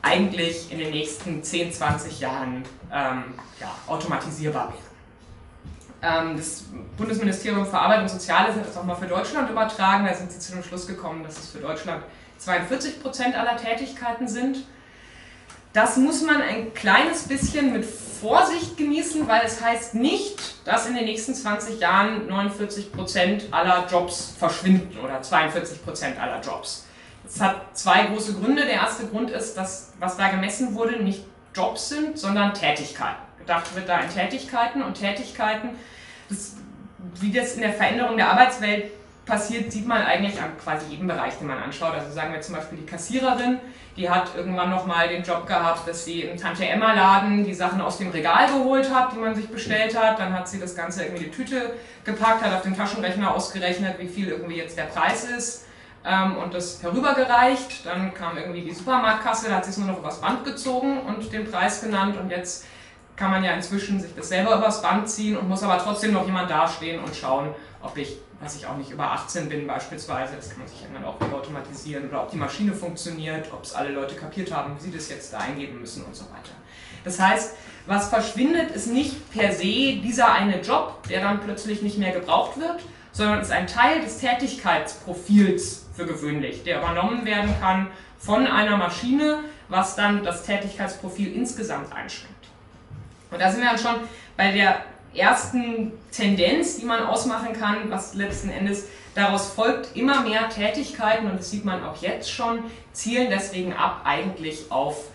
eigentlich 0.02 0.72
in 0.72 0.80
den 0.80 0.92
nächsten 0.92 1.44
10, 1.44 1.72
20 1.72 2.20
Jahren 2.20 2.64
ähm, 2.92 3.24
ja, 3.60 3.76
automatisierbar 3.88 4.74
wären. 4.74 4.90
Ähm, 6.02 6.38
das 6.38 6.64
Bundesministerium 6.98 7.66
für 7.66 7.78
Arbeit 7.78 8.02
und 8.02 8.10
Soziales 8.10 8.56
hat 8.56 8.68
das 8.68 8.78
auch 8.78 8.86
mal 8.86 8.96
für 8.96 9.08
Deutschland 9.08 9.50
übertragen. 9.50 10.06
Da 10.06 10.14
sind 10.14 10.32
sie 10.32 10.40
zu 10.40 10.54
dem 10.54 10.64
Schluss 10.64 10.88
gekommen, 10.88 11.24
dass 11.24 11.38
es 11.38 11.50
für 11.50 11.60
Deutschland 11.60 12.04
42 12.38 13.02
Prozent 13.04 13.36
aller 13.36 13.58
Tätigkeiten 13.58 14.28
sind. 14.28 14.66
Das 15.74 15.98
muss 15.98 16.24
man 16.24 16.42
ein 16.42 16.74
kleines 16.74 17.28
bisschen 17.28 17.72
mit 17.74 17.86
Vorsicht 17.86 18.76
genießen, 18.76 19.28
weil 19.28 19.46
es 19.46 19.64
heißt 19.64 19.96
nicht, 19.96 20.66
dass 20.66 20.88
in 20.88 20.96
den 20.96 21.06
nächsten 21.06 21.36
20 21.36 21.80
Jahren 21.80 22.30
49% 22.30 23.52
aller 23.52 23.88
Jobs 23.90 24.34
verschwinden 24.38 24.98
oder 25.00 25.22
42% 25.22 26.20
aller 26.20 26.42
Jobs. 26.42 26.86
Das 27.24 27.40
hat 27.40 27.78
zwei 27.78 28.06
große 28.06 28.34
Gründe. 28.34 28.64
Der 28.64 28.74
erste 28.74 29.06
Grund 29.06 29.30
ist, 29.30 29.56
dass 29.56 29.94
was 30.00 30.18
da 30.18 30.30
gemessen 30.30 30.74
wurde, 30.74 31.04
nicht 31.04 31.24
Jobs 31.54 31.90
sind, 31.90 32.18
sondern 32.18 32.54
Tätigkeiten. 32.54 33.22
Gedacht 33.38 33.76
wird 33.76 33.88
da 33.88 34.00
in 34.00 34.10
Tätigkeiten 34.10 34.82
und 34.82 34.96
Tätigkeiten, 34.96 35.70
das, 36.30 36.56
wie 37.16 37.32
das 37.32 37.54
in 37.54 37.62
der 37.62 37.74
Veränderung 37.74 38.18
der 38.18 38.32
Arbeitswelt 38.32 38.92
passiert, 39.26 39.72
sieht 39.72 39.88
man 39.88 40.02
eigentlich 40.02 40.42
an 40.42 40.58
quasi 40.58 40.88
jedem 40.90 41.08
Bereich, 41.08 41.36
den 41.38 41.48
man 41.48 41.60
anschaut. 41.60 41.94
Also 41.94 42.12
sagen 42.12 42.34
wir 42.34 42.42
zum 42.42 42.56
Beispiel 42.56 42.80
die 42.80 42.86
Kassiererin, 42.86 43.60
die 44.00 44.10
hat 44.10 44.34
irgendwann 44.34 44.70
nochmal 44.70 45.10
den 45.10 45.24
Job 45.24 45.46
gehabt, 45.46 45.86
dass 45.86 46.06
sie 46.06 46.22
im 46.22 46.38
Tante-Emma-Laden 46.38 47.44
die 47.44 47.54
Sachen 47.54 47.82
aus 47.82 47.98
dem 47.98 48.12
Regal 48.12 48.48
geholt 48.48 48.90
hat, 48.94 49.12
die 49.12 49.18
man 49.18 49.36
sich 49.36 49.50
bestellt 49.50 50.00
hat. 50.00 50.20
Dann 50.20 50.32
hat 50.32 50.48
sie 50.48 50.58
das 50.58 50.74
Ganze 50.74 51.04
irgendwie 51.04 51.26
in 51.26 51.32
die 51.32 51.36
Tüte 51.36 51.74
gepackt, 52.06 52.42
hat 52.42 52.54
auf 52.54 52.62
den 52.62 52.78
Taschenrechner 52.78 53.36
ausgerechnet, 53.36 54.00
wie 54.00 54.08
viel 54.08 54.30
irgendwie 54.30 54.56
jetzt 54.56 54.78
der 54.78 54.84
Preis 54.84 55.26
ist 55.26 55.66
ähm, 56.06 56.38
und 56.38 56.54
das 56.54 56.82
herübergereicht. 56.82 57.86
Dann 57.86 58.14
kam 58.14 58.38
irgendwie 58.38 58.62
die 58.62 58.74
Supermarktkasse, 58.74 59.50
da 59.50 59.58
hat 59.58 59.66
sie 59.66 59.72
es 59.72 59.78
nur 59.78 59.88
noch 59.88 60.00
übers 60.00 60.22
Band 60.22 60.46
gezogen 60.46 61.02
und 61.02 61.34
den 61.34 61.52
Preis 61.52 61.82
genannt 61.82 62.16
und 62.18 62.30
jetzt 62.30 62.66
kann 63.18 63.32
man 63.32 63.44
ja 63.44 63.52
inzwischen 63.52 64.00
sich 64.00 64.16
das 64.16 64.30
selber 64.30 64.56
übers 64.56 64.82
Band 64.82 65.10
ziehen 65.10 65.36
und 65.36 65.50
muss 65.50 65.62
aber 65.62 65.78
trotzdem 65.78 66.14
noch 66.14 66.26
jemand 66.26 66.50
dastehen 66.50 67.04
und 67.04 67.14
schauen, 67.14 67.54
ob 67.82 67.98
ich, 67.98 68.18
weiß 68.42 68.56
ich 68.56 68.66
auch 68.66 68.78
nicht, 68.78 68.92
über 68.92 69.12
18 69.12 69.50
bin 69.50 69.68
beispielsweise. 69.68 70.36
Das 70.36 70.50
kann 70.50 70.60
man 70.60 70.68
sich 70.68 70.82
irgendwann 70.82 71.06
auch 71.06 71.20
automatisieren 71.22 72.08
oder 72.10 72.24
ob 72.24 72.32
die 72.32 72.38
Maschine 72.38 72.74
funktioniert, 72.74 73.52
ob 73.52 73.64
es 73.64 73.74
alle 73.74 73.92
Leute 73.92 74.16
kapiert 74.16 74.54
haben, 74.54 74.76
wie 74.78 74.84
sie 74.84 74.92
das 74.92 75.10
jetzt 75.10 75.34
da 75.34 75.40
eingeben 75.40 75.80
müssen 75.80 76.04
und 76.04 76.16
so 76.16 76.24
weiter. 76.26 76.52
Das 77.04 77.20
heißt, 77.20 77.56
was 77.86 78.10
verschwindet, 78.10 78.72
ist 78.72 78.88
nicht 78.88 79.32
per 79.32 79.52
se 79.52 80.00
dieser 80.04 80.32
eine 80.32 80.62
Job, 80.62 81.08
der 81.10 81.22
dann 81.22 81.40
plötzlich 81.42 81.82
nicht 81.82 81.98
mehr 81.98 82.12
gebraucht 82.12 82.60
wird, 82.60 82.82
sondern 83.12 83.42
ist 83.42 83.52
ein 83.52 83.68
Teil 83.68 84.02
des 84.02 84.20
Tätigkeitsprofils 84.20 85.88
für 85.96 86.06
gewöhnlich, 86.06 86.64
der 86.64 86.78
übernommen 86.78 87.26
werden 87.26 87.54
kann 87.60 87.88
von 88.18 88.48
einer 88.48 88.78
Maschine, 88.78 89.40
was 89.70 89.96
dann 89.96 90.24
das 90.24 90.44
Tätigkeitsprofil 90.44 91.34
insgesamt 91.34 91.92
einschränkt. 91.94 92.36
Und 93.32 93.42
da 93.42 93.52
sind 93.52 93.62
wir 93.62 93.70
dann 93.70 93.80
schon 93.80 93.96
bei 94.38 94.52
der 94.52 94.84
ersten 95.14 95.92
Tendenz, 96.12 96.78
die 96.78 96.86
man 96.86 97.04
ausmachen 97.04 97.54
kann, 97.54 97.90
was 97.90 98.14
letzten 98.14 98.50
Endes 98.50 98.88
daraus 99.16 99.48
folgt, 99.48 99.96
immer 99.96 100.22
mehr 100.22 100.50
Tätigkeiten, 100.50 101.30
und 101.30 101.40
das 101.40 101.50
sieht 101.50 101.66
man 101.66 101.84
auch 101.84 102.02
jetzt 102.02 102.32
schon, 102.32 102.64
zielen 102.94 103.30
deswegen 103.30 103.74
ab 103.74 104.02
eigentlich 104.04 104.66
auf 104.70 105.06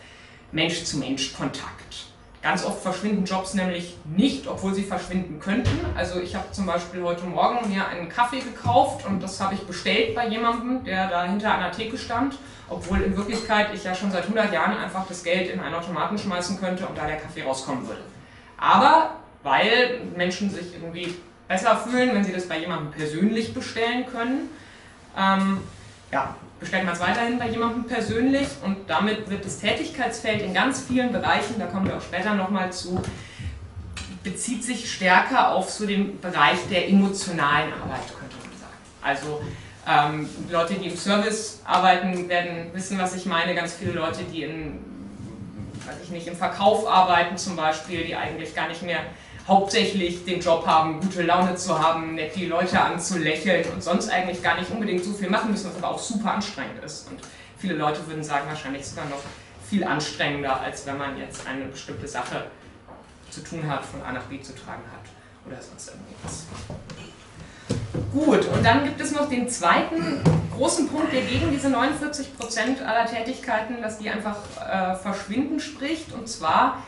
Mensch-zu-Mensch-Kontakt. 0.53 2.07
Ganz 2.43 2.63
oft 2.67 2.83
verschwinden 2.83 3.25
Jobs 3.25 3.55
nämlich 3.55 3.97
nicht, 4.05 4.47
obwohl 4.47 4.75
sie 4.75 4.83
verschwinden 4.83 5.41
könnten. 5.41 5.81
Also 5.97 6.21
ich 6.21 6.35
habe 6.35 6.51
zum 6.53 6.67
Beispiel 6.67 7.03
heute 7.03 7.25
Morgen 7.25 7.71
mir 7.71 7.89
einen 7.89 8.11
Kaffee 8.11 8.41
gekauft 8.41 9.07
und 9.07 9.23
das 9.23 9.41
habe 9.41 9.55
ich 9.55 9.63
bestellt 9.63 10.15
bei 10.15 10.29
jemandem, 10.29 10.85
der 10.85 11.09
da 11.09 11.25
hinter 11.25 11.55
einer 11.55 11.73
Theke 11.73 11.97
stand, 11.97 12.37
obwohl 12.69 13.01
in 13.01 13.17
Wirklichkeit 13.17 13.69
ich 13.73 13.85
ja 13.85 13.95
schon 13.95 14.11
seit 14.11 14.25
100 14.25 14.53
Jahren 14.53 14.77
einfach 14.77 15.07
das 15.09 15.25
Geld 15.25 15.49
in 15.49 15.59
einen 15.59 15.75
Automaten 15.75 16.19
schmeißen 16.19 16.61
könnte 16.61 16.87
und 16.87 16.99
da 16.99 17.07
der 17.07 17.17
Kaffee 17.17 17.45
rauskommen 17.45 17.89
würde. 17.89 18.03
Aber 18.59 19.24
weil 19.45 20.01
Menschen 20.17 20.51
sich 20.51 20.75
irgendwie 20.75 21.15
besser 21.47 21.77
fühlen, 21.77 22.15
wenn 22.15 22.25
sie 22.25 22.33
das 22.33 22.49
bei 22.49 22.59
jemandem 22.59 22.91
persönlich 22.91 23.55
bestellen 23.55 24.07
können. 24.07 24.51
Ähm, 25.17 25.61
ja, 26.11 26.35
bestellt 26.59 26.85
man 26.85 26.95
es 26.95 27.01
weiterhin 27.01 27.39
bei 27.39 27.49
jemandem 27.49 27.85
persönlich 27.85 28.49
und 28.65 28.89
damit 28.89 29.29
wird 29.31 29.45
das 29.45 29.59
Tätigkeitsfeld 29.59 30.43
in 30.43 30.55
ganz 30.55 30.81
vielen 30.81 31.13
Bereichen, 31.13 31.57
da 31.59 31.67
kommen 31.67 31.87
wir 31.87 31.97
auch 31.97 32.03
später 32.03 32.35
nochmal 32.35 32.73
zu, 32.73 33.01
bezieht 34.23 34.65
sich 34.65 34.91
stärker 34.91 35.53
auf 35.53 35.71
so 35.71 35.87
den 35.87 36.19
Bereich 36.21 36.59
der 36.71 36.89
emotionalen 36.89 37.73
Arbeit, 37.75 38.07
könnte 38.19 38.37
man 38.43 38.59
sagen. 38.59 38.73
Also 39.03 39.43
ähm, 39.87 40.29
Leute, 40.51 40.75
die 40.75 40.89
im 40.89 40.97
Service 40.97 41.61
arbeiten, 41.65 42.29
werden 42.29 42.73
wissen, 42.73 42.99
was 42.99 43.15
ich 43.15 43.27
meine. 43.27 43.55
Ganz 43.55 43.75
viele 43.75 43.93
Leute, 43.93 44.21
die 44.33 44.45
in, 44.45 44.79
weiß 45.85 45.97
ich 46.03 46.09
nicht, 46.09 46.27
im 46.27 46.37
Verkauf 46.37 46.89
arbeiten 46.89 47.37
zum 47.37 47.55
Beispiel, 47.55 48.05
die 48.05 48.17
eigentlich 48.17 48.55
gar 48.55 48.69
nicht 48.69 48.83
mehr 48.83 49.01
hauptsächlich 49.47 50.25
den 50.25 50.41
Job 50.41 50.67
haben, 50.67 51.01
gute 51.01 51.23
Laune 51.23 51.55
zu 51.57 51.79
haben, 51.79 52.15
nett 52.15 52.35
die 52.35 52.47
Leute 52.47 52.81
anzulächeln 52.81 53.65
und 53.73 53.83
sonst 53.83 54.09
eigentlich 54.09 54.43
gar 54.43 54.59
nicht 54.59 54.71
unbedingt 54.71 55.05
so 55.05 55.13
viel 55.13 55.29
machen 55.29 55.51
müssen, 55.51 55.69
was 55.69 55.77
aber 55.77 55.95
auch 55.95 55.99
super 55.99 56.33
anstrengend 56.33 56.83
ist. 56.83 57.09
Und 57.11 57.21
viele 57.59 57.75
Leute 57.75 58.07
würden 58.07 58.25
sagen, 58.25 58.47
wahrscheinlich 58.49 58.87
sogar 58.87 59.05
noch 59.07 59.21
viel 59.69 59.85
anstrengender, 59.85 60.61
als 60.61 60.87
wenn 60.87 60.97
man 60.97 61.19
jetzt 61.19 61.47
eine 61.47 61.67
bestimmte 61.67 62.09
Sache 62.09 62.47
zu 63.31 63.43
tun 63.43 63.69
hat, 63.69 63.85
von 63.85 64.01
A 64.03 64.13
nach 64.13 64.23
B 64.25 64.41
zu 64.41 64.55
tragen 64.55 64.83
hat 64.93 65.11
oder 65.47 65.61
sonst 65.61 65.89
irgendwas. 65.89 66.47
Gut, 68.13 68.47
und 68.47 68.65
dann 68.65 68.85
gibt 68.85 69.01
es 69.01 69.13
noch 69.13 69.29
den 69.29 69.49
zweiten 69.49 70.21
großen 70.57 70.89
Punkt, 70.89 71.13
der 71.13 71.23
gegen 71.23 71.51
diese 71.51 71.69
49 71.69 72.39
Prozent 72.39 72.81
aller 72.81 73.07
Tätigkeiten, 73.07 73.83
dass 73.83 73.99
die 73.99 74.09
einfach 74.09 74.37
äh, 74.61 74.95
verschwinden 74.95 75.59
spricht, 75.61 76.13
und 76.13 76.29
zwar 76.29 76.83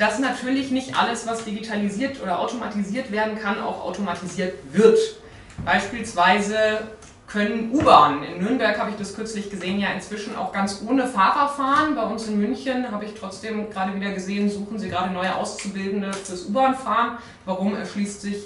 dass 0.00 0.18
natürlich 0.18 0.70
nicht 0.70 0.98
alles, 0.98 1.26
was 1.26 1.44
digitalisiert 1.44 2.22
oder 2.22 2.38
automatisiert 2.38 3.12
werden 3.12 3.38
kann, 3.38 3.60
auch 3.60 3.84
automatisiert 3.84 4.54
wird. 4.72 4.98
Beispielsweise 5.62 6.88
können 7.26 7.70
U-Bahnen, 7.70 8.24
in 8.24 8.42
Nürnberg 8.42 8.78
habe 8.78 8.90
ich 8.90 8.96
das 8.96 9.14
kürzlich 9.14 9.50
gesehen, 9.50 9.78
ja 9.78 9.92
inzwischen 9.92 10.34
auch 10.36 10.52
ganz 10.52 10.82
ohne 10.88 11.06
Fahrer 11.06 11.50
fahren. 11.50 11.94
Bei 11.96 12.04
uns 12.04 12.26
in 12.28 12.40
München 12.40 12.90
habe 12.90 13.04
ich 13.04 13.12
trotzdem 13.12 13.68
gerade 13.68 13.94
wieder 13.94 14.12
gesehen, 14.12 14.48
suchen 14.48 14.78
sie 14.78 14.88
gerade 14.88 15.12
neue 15.12 15.34
Auszubildende 15.34 16.14
fürs 16.14 16.46
U-Bahn-Fahren. 16.46 17.18
Warum 17.44 17.76
erschließt 17.76 18.22
sich 18.22 18.38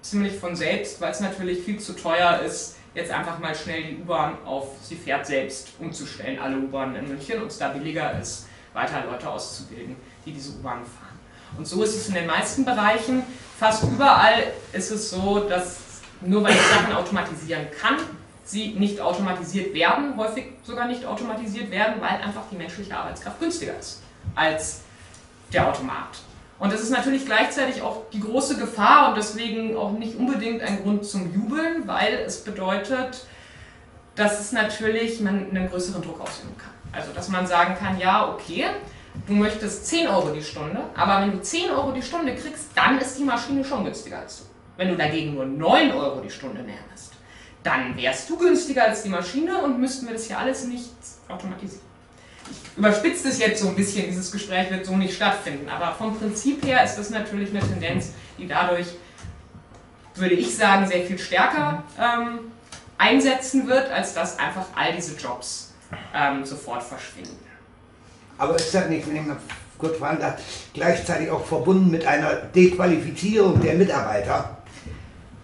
ziemlich 0.00 0.38
von 0.38 0.56
selbst, 0.56 0.98
weil 1.02 1.12
es 1.12 1.20
natürlich 1.20 1.62
viel 1.62 1.78
zu 1.78 1.92
teuer 1.92 2.40
ist, 2.40 2.76
jetzt 2.94 3.10
einfach 3.10 3.38
mal 3.38 3.54
schnell 3.54 3.84
die 3.84 3.96
U-Bahn 3.98 4.38
auf 4.46 4.68
sie 4.82 4.96
fährt 4.96 5.26
selbst 5.26 5.72
umzustellen, 5.78 6.38
alle 6.38 6.56
U-Bahnen 6.56 6.96
in 6.96 7.08
München 7.08 7.42
und 7.42 7.48
es 7.48 7.58
da 7.58 7.68
billiger 7.68 8.18
ist, 8.18 8.46
weiter 8.72 9.04
Leute 9.10 9.28
auszubilden 9.28 9.94
die 10.26 10.32
diese 10.32 10.50
U-Bahn 10.50 10.80
fahren. 10.84 11.18
Und 11.56 11.66
so 11.66 11.82
ist 11.82 11.94
es 11.94 12.08
in 12.08 12.14
den 12.14 12.26
meisten 12.26 12.64
Bereichen. 12.64 13.22
Fast 13.58 13.84
überall 13.84 14.52
ist 14.72 14.90
es 14.90 15.10
so, 15.10 15.40
dass 15.48 15.78
nur 16.20 16.42
weil 16.42 16.52
ich 16.52 16.60
Sachen 16.60 16.92
automatisieren 16.92 17.66
kann, 17.80 17.96
sie 18.44 18.74
nicht 18.74 19.00
automatisiert 19.00 19.74
werden, 19.74 20.16
häufig 20.16 20.46
sogar 20.62 20.86
nicht 20.86 21.04
automatisiert 21.04 21.70
werden, 21.70 21.94
weil 22.00 22.20
einfach 22.20 22.42
die 22.50 22.56
menschliche 22.56 22.96
Arbeitskraft 22.96 23.40
günstiger 23.40 23.78
ist 23.78 24.02
als 24.34 24.80
der 25.52 25.68
Automat. 25.68 26.18
Und 26.58 26.72
das 26.72 26.80
ist 26.80 26.90
natürlich 26.90 27.26
gleichzeitig 27.26 27.82
auch 27.82 28.08
die 28.12 28.20
große 28.20 28.56
Gefahr 28.56 29.10
und 29.10 29.16
deswegen 29.16 29.76
auch 29.76 29.92
nicht 29.92 30.16
unbedingt 30.16 30.62
ein 30.62 30.82
Grund 30.82 31.04
zum 31.04 31.32
Jubeln, 31.34 31.86
weil 31.86 32.14
es 32.26 32.44
bedeutet, 32.44 33.26
dass 34.14 34.40
es 34.40 34.52
natürlich 34.52 35.20
man 35.20 35.50
einen 35.50 35.68
größeren 35.68 36.00
Druck 36.00 36.20
ausüben 36.20 36.56
kann. 36.56 36.72
Also 36.92 37.12
dass 37.12 37.28
man 37.28 37.46
sagen 37.46 37.76
kann, 37.78 37.98
ja, 37.98 38.32
okay, 38.32 38.64
du 39.26 39.34
möchtest 39.34 39.86
10 39.86 40.08
Euro 40.08 40.30
die 40.30 40.42
Stunde, 40.42 40.78
aber 40.94 41.22
wenn 41.22 41.32
du 41.32 41.42
10 41.42 41.70
Euro 41.70 41.92
die 41.92 42.02
Stunde 42.02 42.34
kriegst, 42.34 42.66
dann 42.74 42.98
ist 42.98 43.18
die 43.18 43.24
Maschine 43.24 43.64
schon 43.64 43.84
günstiger 43.84 44.20
als 44.20 44.38
du. 44.38 44.44
Wenn 44.76 44.88
du 44.88 44.96
dagegen 44.96 45.34
nur 45.34 45.46
9 45.46 45.92
Euro 45.92 46.20
die 46.20 46.30
Stunde 46.30 46.62
nährst, 46.62 47.12
dann 47.62 47.96
wärst 47.96 48.30
du 48.30 48.36
günstiger 48.36 48.84
als 48.84 49.02
die 49.02 49.08
Maschine 49.08 49.58
und 49.58 49.80
müssten 49.80 50.06
wir 50.06 50.14
das 50.14 50.26
hier 50.26 50.38
alles 50.38 50.64
nicht 50.64 50.90
automatisieren. 51.28 51.84
Ich 52.48 52.78
überspitze 52.78 53.28
das 53.28 53.38
jetzt 53.40 53.60
so 53.60 53.68
ein 53.68 53.74
bisschen, 53.74 54.06
dieses 54.06 54.30
Gespräch 54.30 54.70
wird 54.70 54.86
so 54.86 54.96
nicht 54.96 55.14
stattfinden, 55.14 55.68
aber 55.68 55.92
vom 55.94 56.16
Prinzip 56.16 56.64
her 56.64 56.84
ist 56.84 56.96
das 56.96 57.10
natürlich 57.10 57.50
eine 57.50 57.60
Tendenz, 57.60 58.12
die 58.38 58.46
dadurch, 58.46 58.86
würde 60.14 60.34
ich 60.34 60.54
sagen, 60.54 60.86
sehr 60.86 61.02
viel 61.02 61.18
stärker 61.18 61.82
ähm, 61.98 62.52
einsetzen 62.98 63.66
wird, 63.66 63.90
als 63.90 64.14
dass 64.14 64.38
einfach 64.38 64.66
all 64.76 64.94
diese 64.94 65.16
Jobs 65.16 65.74
ähm, 66.14 66.44
sofort 66.44 66.82
verschwinden. 66.82 67.45
Aber 68.38 68.56
ist 68.56 68.74
das 68.74 68.88
nicht, 68.88 69.08
wenn 69.08 69.16
ich 69.16 69.26
mal 69.26 69.36
kurz 69.78 69.98
fragen 69.98 70.20
darf, 70.20 70.40
gleichzeitig 70.74 71.30
auch 71.30 71.44
verbunden 71.44 71.90
mit 71.90 72.06
einer 72.06 72.34
Dequalifizierung 72.54 73.60
der 73.60 73.74
Mitarbeiter? 73.74 74.56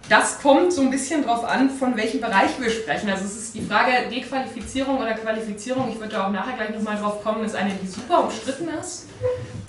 Das 0.09 0.41
kommt 0.41 0.73
so 0.73 0.81
ein 0.81 0.91
bisschen 0.91 1.23
darauf 1.23 1.45
an, 1.45 1.69
von 1.69 1.95
welchem 1.95 2.19
Bereich 2.19 2.59
wir 2.59 2.69
sprechen. 2.69 3.09
Also 3.09 3.23
es 3.23 3.37
ist 3.37 3.55
die 3.55 3.61
Frage 3.61 4.09
Dequalifizierung 4.11 4.97
oder 4.97 5.13
Qualifizierung, 5.13 5.89
ich 5.89 5.97
würde 5.97 6.11
da 6.11 6.27
auch 6.27 6.31
nachher 6.31 6.57
gleich 6.57 6.71
nochmal 6.71 6.97
drauf 6.97 7.23
kommen, 7.23 7.45
ist 7.45 7.55
eine, 7.55 7.71
die 7.81 7.87
super 7.87 8.25
umstritten 8.25 8.67
ist. 8.79 9.07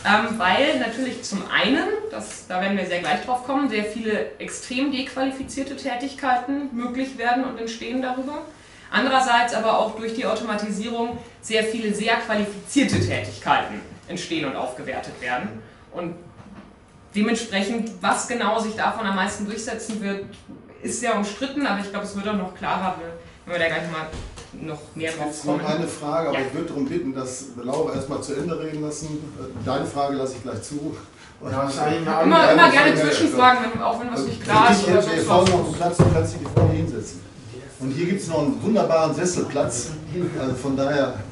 Ähm, 0.05 0.39
weil 0.39 0.81
natürlich 0.81 1.23
zum 1.23 1.45
einen, 1.51 1.85
das, 2.11 2.47
da 2.49 2.61
werden 2.61 2.77
wir 2.77 2.85
sehr 2.85 2.99
gleich 2.99 3.25
drauf 3.25 3.45
kommen, 3.45 3.71
sehr 3.71 3.85
viele 3.85 4.39
extrem 4.39 4.91
dequalifizierte 4.91 5.77
Tätigkeiten 5.77 6.69
möglich 6.73 7.17
werden 7.17 7.45
und 7.45 7.59
entstehen 7.59 8.03
darüber. 8.03 8.43
Andererseits 8.95 9.53
aber 9.55 9.77
auch 9.77 9.97
durch 9.97 10.15
die 10.15 10.25
Automatisierung 10.25 11.19
sehr 11.43 11.65
viele 11.65 11.93
sehr 11.93 12.15
qualifizierte 12.15 13.01
Tätigkeiten 13.01 13.81
entstehen 14.07 14.45
und 14.45 14.55
aufgewertet 14.55 15.21
werden. 15.21 15.49
Und 15.91 16.15
dementsprechend, 17.13 17.91
was 18.01 18.29
genau 18.29 18.61
sich 18.61 18.77
davon 18.77 19.05
am 19.05 19.17
meisten 19.17 19.47
durchsetzen 19.47 20.01
wird, 20.01 20.27
ist 20.81 21.01
sehr 21.01 21.17
umstritten, 21.17 21.67
aber 21.67 21.81
ich 21.81 21.91
glaube, 21.91 22.07
es 22.07 22.15
wird 22.15 22.29
auch 22.29 22.37
noch 22.37 22.55
klarer, 22.55 22.95
wenn 23.45 23.53
wir 23.55 23.59
da 23.59 23.67
gleich 23.67 23.91
mal 23.91 24.07
noch 24.65 24.79
mehr 24.95 25.11
drauf 25.11 25.43
kommen. 25.43 25.61
Noch 25.61 25.69
eine 25.71 25.89
Frage, 25.89 26.29
aber 26.29 26.39
ja. 26.39 26.47
ich 26.47 26.55
würde 26.55 26.69
darum 26.69 26.87
bitten, 26.87 27.13
dass 27.13 27.47
Laura 27.61 27.95
erstmal 27.95 28.23
zu 28.23 28.35
Ende 28.35 28.61
reden 28.61 28.81
lassen. 28.81 29.09
Deine 29.65 29.87
Frage 29.87 30.15
lasse 30.15 30.37
ich 30.37 30.43
gleich 30.45 30.63
zu. 30.63 30.97
Ja, 31.43 31.69
immer, 32.23 32.53
immer 32.53 32.71
gerne 32.71 32.95
Zwischenfragen, 32.95 33.83
auch 33.83 34.01
wenn 34.01 34.13
was 34.13 34.25
nicht 34.25 34.41
klar 34.41 34.71
ist. 34.71 34.87
Oder 34.87 35.05
wir 35.05 35.23
fahren 35.23 35.51
noch 35.51 35.65
einen 35.65 35.75
Platz, 35.75 35.97
du 35.97 36.05
kannst 36.13 36.35
dich 36.35 36.49
vorne 36.55 36.73
hinsetzen. 36.75 37.34
Und 37.85 37.91
hier 37.91 38.07
gibt 38.07 38.23
es 38.23 38.29
noch 38.29 38.39
einen 38.39 38.63
wunderbaren 38.63 39.15
Sesselplatz. 39.15 39.91
Also 40.41 40.55
von 40.55 40.75
daher. 40.77 41.19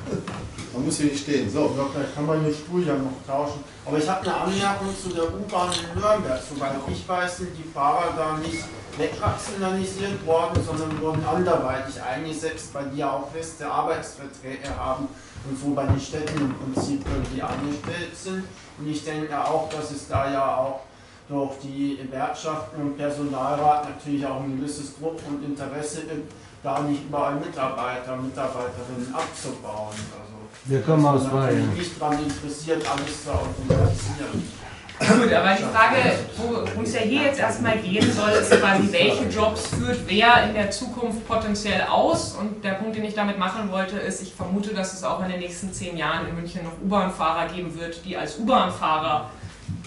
Man 0.75 0.87
muss 0.87 0.99
hier 0.99 1.07
nicht 1.07 1.23
stehen. 1.23 1.51
So. 1.51 1.75
Ja, 1.77 1.85
vielleicht 1.93 2.15
kann 2.15 2.25
man 2.25 2.43
die 2.47 2.55
Stuhl 2.55 2.87
ja 2.87 2.95
noch 2.95 3.13
tauschen. 3.27 3.63
Aber 3.85 3.99
ich 3.99 4.09
habe 4.09 4.23
eine 4.23 4.35
Anmerkung 4.35 4.89
zu 4.97 5.11
der 5.11 5.25
U-Bahn 5.25 5.69
in 5.69 6.01
Nürnberg. 6.01 6.41
Soweit 6.49 6.73
ich 6.91 7.07
weiß, 7.07 7.37
sind 7.37 7.51
die 7.59 7.69
Fahrer 7.75 8.15
da 8.17 8.39
nicht 8.39 8.65
wegrationalisiert 8.97 10.25
worden, 10.25 10.63
sondern 10.65 10.99
wurden 11.03 11.23
anderweitig 11.27 12.01
eingesetzt, 12.01 12.71
weil 12.73 12.87
die 12.87 13.01
ja 13.01 13.13
auch 13.13 13.31
feste 13.31 13.71
Arbeitsverträge 13.71 14.75
haben 14.75 15.09
und 15.47 15.61
so 15.61 15.75
bei 15.75 15.85
den 15.85 16.01
Städten 16.01 16.41
im 16.41 16.55
Prinzip 16.55 17.05
irgendwie 17.05 17.43
angestellt 17.43 18.17
sind. 18.17 18.45
Und 18.79 18.89
ich 18.89 19.05
denke 19.05 19.39
auch, 19.45 19.69
dass 19.69 19.91
es 19.91 20.09
da 20.09 20.33
ja 20.33 20.57
auch 20.57 20.81
durch 21.29 21.59
die 21.63 21.99
Gewerkschaften 22.03 22.81
und 22.81 22.97
Personalrat 22.97 23.89
natürlich 23.89 24.25
auch 24.27 24.43
ein 24.43 24.59
gewisses 24.59 24.97
Druck 24.99 25.19
und 25.29 25.45
Interesse 25.45 26.03
gibt, 26.03 26.33
da 26.63 26.81
nicht 26.81 27.05
überall 27.05 27.35
Mitarbeiter, 27.37 28.17
Mitarbeiterinnen 28.17 29.15
abzubauen. 29.15 29.95
Also, 29.95 30.35
Wir 30.67 30.83
kommen 30.83 31.05
aus 31.05 31.25
dass 31.25 31.33
man 31.33 31.43
natürlich 31.43 31.65
Bayern. 31.65 31.79
nicht 31.79 32.01
daran 32.01 32.19
interessiert, 32.23 32.83
alles 32.91 33.25
zu 33.25 33.31
automatisieren. 33.31 34.63
Gut, 35.01 35.33
aber 35.33 35.55
die 35.57 35.63
Frage, 35.65 35.97
worum 36.37 36.85
es 36.85 36.95
ja 36.95 37.01
hier 37.01 37.23
jetzt 37.23 37.41
erstmal 37.41 37.77
gehen 37.79 38.13
soll, 38.13 38.31
ist 38.31 38.53
quasi, 38.53 38.93
welche 38.93 39.25
Jobs 39.25 39.67
führt 39.67 39.99
wer 40.07 40.45
in 40.45 40.55
der 40.55 40.71
Zukunft 40.71 41.27
potenziell 41.27 41.83
aus? 41.91 42.37
Und 42.37 42.63
der 42.63 42.75
Punkt, 42.75 42.95
den 42.97 43.05
ich 43.05 43.15
damit 43.15 43.37
machen 43.37 43.73
wollte, 43.73 43.97
ist, 43.97 44.23
ich 44.23 44.33
vermute, 44.33 44.73
dass 44.73 44.93
es 44.93 45.03
auch 45.03 45.21
in 45.25 45.31
den 45.31 45.41
nächsten 45.41 45.73
zehn 45.73 45.97
Jahren 45.97 46.29
in 46.29 46.37
München 46.37 46.63
noch 46.63 46.73
U-Bahn-Fahrer 46.85 47.49
geben 47.53 47.77
wird, 47.81 48.05
die 48.05 48.17
als 48.17 48.39
U-Bahn-Fahrer 48.39 49.29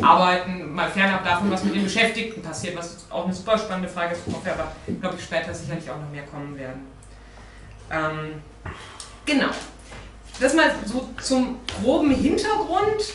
arbeiten, 0.01 0.73
mal 0.73 0.89
fernab 0.89 1.23
davon, 1.23 1.51
was 1.51 1.63
mit 1.63 1.75
den 1.75 1.83
Beschäftigten 1.83 2.41
passiert, 2.41 2.75
was 2.75 3.05
auch 3.09 3.25
eine 3.25 3.33
super 3.33 3.57
spannende 3.57 3.89
Frage 3.89 4.15
ist, 4.15 4.21
worauf 4.25 4.45
wir 4.45 4.53
aber, 4.53 4.71
glaube 4.99 5.15
ich, 5.17 5.23
später 5.23 5.53
sicherlich 5.53 5.89
auch 5.89 5.99
noch 5.99 6.09
mehr 6.11 6.23
kommen 6.23 6.57
werden. 6.57 6.87
Ähm, 7.91 8.41
genau. 9.25 9.49
Das 10.39 10.53
mal 10.53 10.71
so 10.85 11.09
zum 11.21 11.59
groben 11.81 12.11
Hintergrund. 12.11 13.13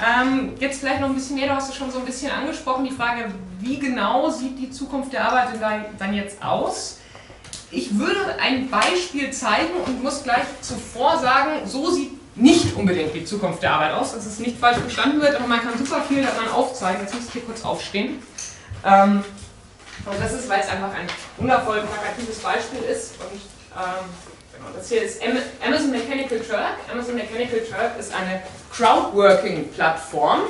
Ähm, 0.00 0.54
jetzt 0.58 0.80
vielleicht 0.80 1.00
noch 1.00 1.08
ein 1.08 1.14
bisschen 1.14 1.36
mehr, 1.36 1.48
du 1.48 1.54
hast 1.54 1.70
es 1.70 1.76
schon 1.76 1.90
so 1.90 1.98
ein 1.98 2.06
bisschen 2.06 2.30
angesprochen, 2.30 2.84
die 2.84 2.92
Frage, 2.92 3.30
wie 3.58 3.78
genau 3.78 4.30
sieht 4.30 4.58
die 4.58 4.70
Zukunft 4.70 5.12
der 5.12 5.26
Arbeit 5.26 5.48
dann 5.98 6.14
jetzt 6.14 6.42
aus? 6.42 6.98
Ich 7.70 7.98
würde 7.98 8.36
ein 8.40 8.70
Beispiel 8.70 9.30
zeigen 9.30 9.74
und 9.84 10.02
muss 10.02 10.22
gleich 10.22 10.44
zuvor 10.62 11.18
sagen, 11.18 11.66
so 11.66 11.90
sieht 11.90 12.19
nicht 12.40 12.74
unbedingt 12.74 13.14
die 13.14 13.24
Zukunft 13.24 13.62
der 13.62 13.72
Arbeit 13.74 13.92
aus, 13.92 14.12
dass 14.14 14.26
es 14.26 14.38
nicht 14.38 14.58
falsch 14.58 14.78
verstanden 14.78 15.20
wird, 15.20 15.34
aber 15.36 15.46
man 15.46 15.60
kann 15.60 15.76
super 15.78 16.02
viel 16.02 16.22
daran 16.22 16.48
aufzeigen. 16.50 17.02
Jetzt 17.02 17.14
muss 17.14 17.24
ich 17.26 17.32
hier 17.32 17.42
kurz 17.42 17.64
aufstehen. 17.64 18.22
Ähm, 18.84 19.22
und 20.06 20.20
das 20.22 20.32
ist, 20.32 20.48
weil 20.48 20.60
es 20.60 20.68
einfach 20.68 20.88
ein 20.94 21.06
wundervoll 21.36 21.80
plakatives 21.82 22.38
Beispiel 22.38 22.80
ist. 22.90 23.12
Und 23.20 23.40
ähm, 23.76 24.04
genau, 24.56 24.70
das 24.74 24.88
hier 24.88 25.02
ist 25.02 25.22
Am- 25.22 25.36
Amazon 25.66 25.90
Mechanical 25.90 26.38
Turk. 26.40 26.76
Amazon 26.90 27.16
Mechanical 27.16 27.60
Turk 27.60 27.98
ist 27.98 28.12
eine 28.14 28.42
Crowdworking-Plattform. 28.72 30.40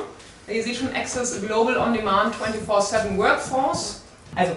Ihr 0.49 0.62
seht 0.64 0.76
schon 0.76 0.94
Access 0.94 1.37
a 1.37 1.47
Global 1.47 1.76
On-Demand 1.76 2.35
24-7 2.68 3.16
Workforce. 3.16 4.02
Also, 4.37 4.56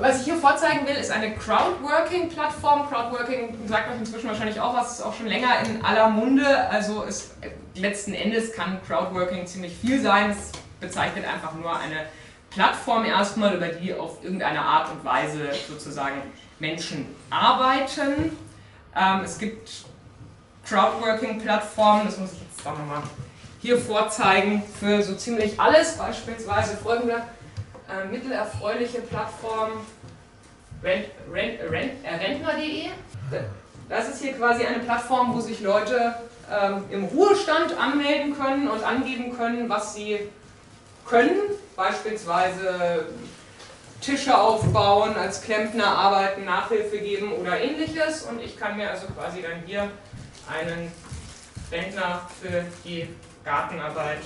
was 0.00 0.20
ich 0.20 0.24
hier 0.24 0.36
vorzeigen 0.36 0.86
will, 0.86 0.96
ist 0.96 1.10
eine 1.10 1.34
Crowdworking-Plattform. 1.34 2.88
Crowdworking 2.88 3.56
sagt 3.68 3.90
euch 3.90 3.98
inzwischen 3.98 4.28
wahrscheinlich 4.28 4.60
auch 4.60 4.74
was, 4.74 4.98
ist 4.98 5.02
auch 5.02 5.14
schon 5.14 5.26
länger 5.26 5.60
in 5.64 5.84
aller 5.84 6.08
Munde. 6.08 6.68
Also 6.70 7.02
ist, 7.02 7.34
letzten 7.74 8.14
Endes 8.14 8.52
kann 8.52 8.80
Crowdworking 8.86 9.46
ziemlich 9.46 9.76
viel 9.76 10.00
sein. 10.00 10.30
Es 10.30 10.52
bezeichnet 10.80 11.26
einfach 11.26 11.54
nur 11.54 11.78
eine 11.78 12.06
Plattform 12.50 13.04
erstmal, 13.04 13.54
über 13.54 13.68
die 13.68 13.94
auf 13.94 14.22
irgendeine 14.22 14.60
Art 14.60 14.90
und 14.90 15.04
Weise 15.04 15.50
sozusagen 15.68 16.22
Menschen 16.58 17.06
arbeiten. 17.30 18.36
Ähm, 18.96 19.20
es 19.24 19.38
gibt 19.38 19.84
Crowdworking-Plattformen, 20.68 22.06
das 22.06 22.18
muss 22.18 22.32
ich 22.32 22.40
jetzt 22.40 22.66
auch 22.66 22.78
nochmal 22.78 23.02
hier 23.60 23.78
vorzeigen, 23.78 24.62
für 24.80 25.02
so 25.02 25.14
ziemlich 25.14 25.58
alles, 25.58 25.96
beispielsweise 25.96 26.76
folgende 26.76 27.22
äh, 27.92 28.06
mittelerfreuliche 28.06 29.00
Plattform 29.02 29.70
Rent, 30.82 31.06
Rent, 31.32 31.60
Rent, 31.70 31.92
äh, 32.04 32.14
Rentner.de. 32.14 32.86
Das 33.88 34.08
ist 34.08 34.22
hier 34.22 34.32
quasi 34.32 34.64
eine 34.64 34.80
Plattform, 34.80 35.34
wo 35.34 35.40
sich 35.40 35.60
Leute 35.60 36.14
ähm, 36.50 36.84
im 36.90 37.04
Ruhestand 37.04 37.76
anmelden 37.78 38.36
können 38.36 38.68
und 38.68 38.82
angeben 38.82 39.36
können, 39.36 39.68
was 39.68 39.94
sie 39.94 40.20
können, 41.06 41.36
beispielsweise 41.76 43.06
Tische 44.00 44.36
aufbauen, 44.36 45.14
als 45.16 45.42
Klempner 45.42 45.86
arbeiten, 45.86 46.44
Nachhilfe 46.44 46.98
geben 46.98 47.32
oder 47.32 47.60
ähnliches. 47.60 48.22
Und 48.22 48.40
ich 48.40 48.58
kann 48.58 48.76
mir 48.76 48.90
also 48.90 49.06
quasi 49.06 49.42
dann 49.42 49.62
hier 49.64 49.88
einen 50.50 50.90
Rentner 51.70 52.28
für 52.40 52.64
die 52.84 53.08
Gartenarbeit, 53.44 54.22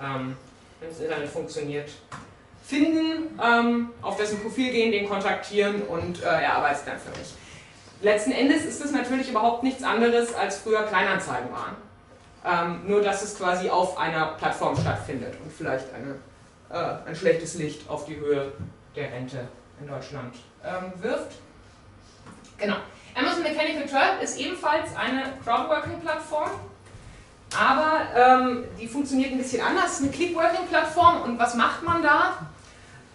ähm, 0.00 0.36
wenn 0.82 0.90
das 0.90 1.00
Internet 1.00 1.28
funktioniert, 1.28 1.90
finden, 2.66 3.38
ähm, 3.42 3.90
auf 4.02 4.16
dessen 4.16 4.40
Profil 4.40 4.72
gehen, 4.72 4.92
den 4.92 5.08
kontaktieren 5.08 5.82
und 5.82 6.22
äh, 6.22 6.26
er 6.26 6.56
arbeitet 6.56 6.86
dann 6.86 6.98
für 6.98 7.16
mich. 7.18 7.34
Letzten 8.00 8.32
Endes 8.32 8.64
ist 8.64 8.84
es 8.84 8.90
natürlich 8.90 9.30
überhaupt 9.30 9.62
nichts 9.62 9.84
anderes, 9.84 10.34
als 10.34 10.58
früher 10.58 10.82
Kleinanzeigen 10.82 11.50
waren. 11.52 11.76
Ähm, 12.44 12.88
nur, 12.88 13.00
dass 13.00 13.22
es 13.22 13.38
quasi 13.38 13.70
auf 13.70 13.96
einer 13.96 14.32
Plattform 14.32 14.76
stattfindet 14.76 15.34
und 15.44 15.52
vielleicht 15.52 15.86
eine, 15.94 16.16
äh, 16.70 17.08
ein 17.08 17.14
schlechtes 17.14 17.54
Licht 17.54 17.88
auf 17.88 18.04
die 18.06 18.16
Höhe 18.16 18.52
der 18.96 19.12
Rente 19.12 19.46
in 19.80 19.86
Deutschland 19.86 20.34
ähm, 20.64 20.92
wirft. 21.00 21.36
Genau. 22.58 22.76
Amazon 23.14 23.42
Mechanical 23.44 23.86
Turk 23.86 24.22
ist 24.22 24.40
ebenfalls 24.40 24.96
eine 24.96 25.34
Crowdworking-Plattform, 25.44 26.50
aber 27.58 28.00
ähm, 28.16 28.64
die 28.80 28.86
funktioniert 28.86 29.32
ein 29.32 29.38
bisschen 29.38 29.62
anders. 29.62 29.86
Es 29.86 29.92
ist 29.94 30.02
eine 30.02 30.10
Clickworking-Plattform 30.12 31.22
und 31.22 31.38
was 31.38 31.54
macht 31.54 31.82
man 31.82 32.02
da? 32.02 32.38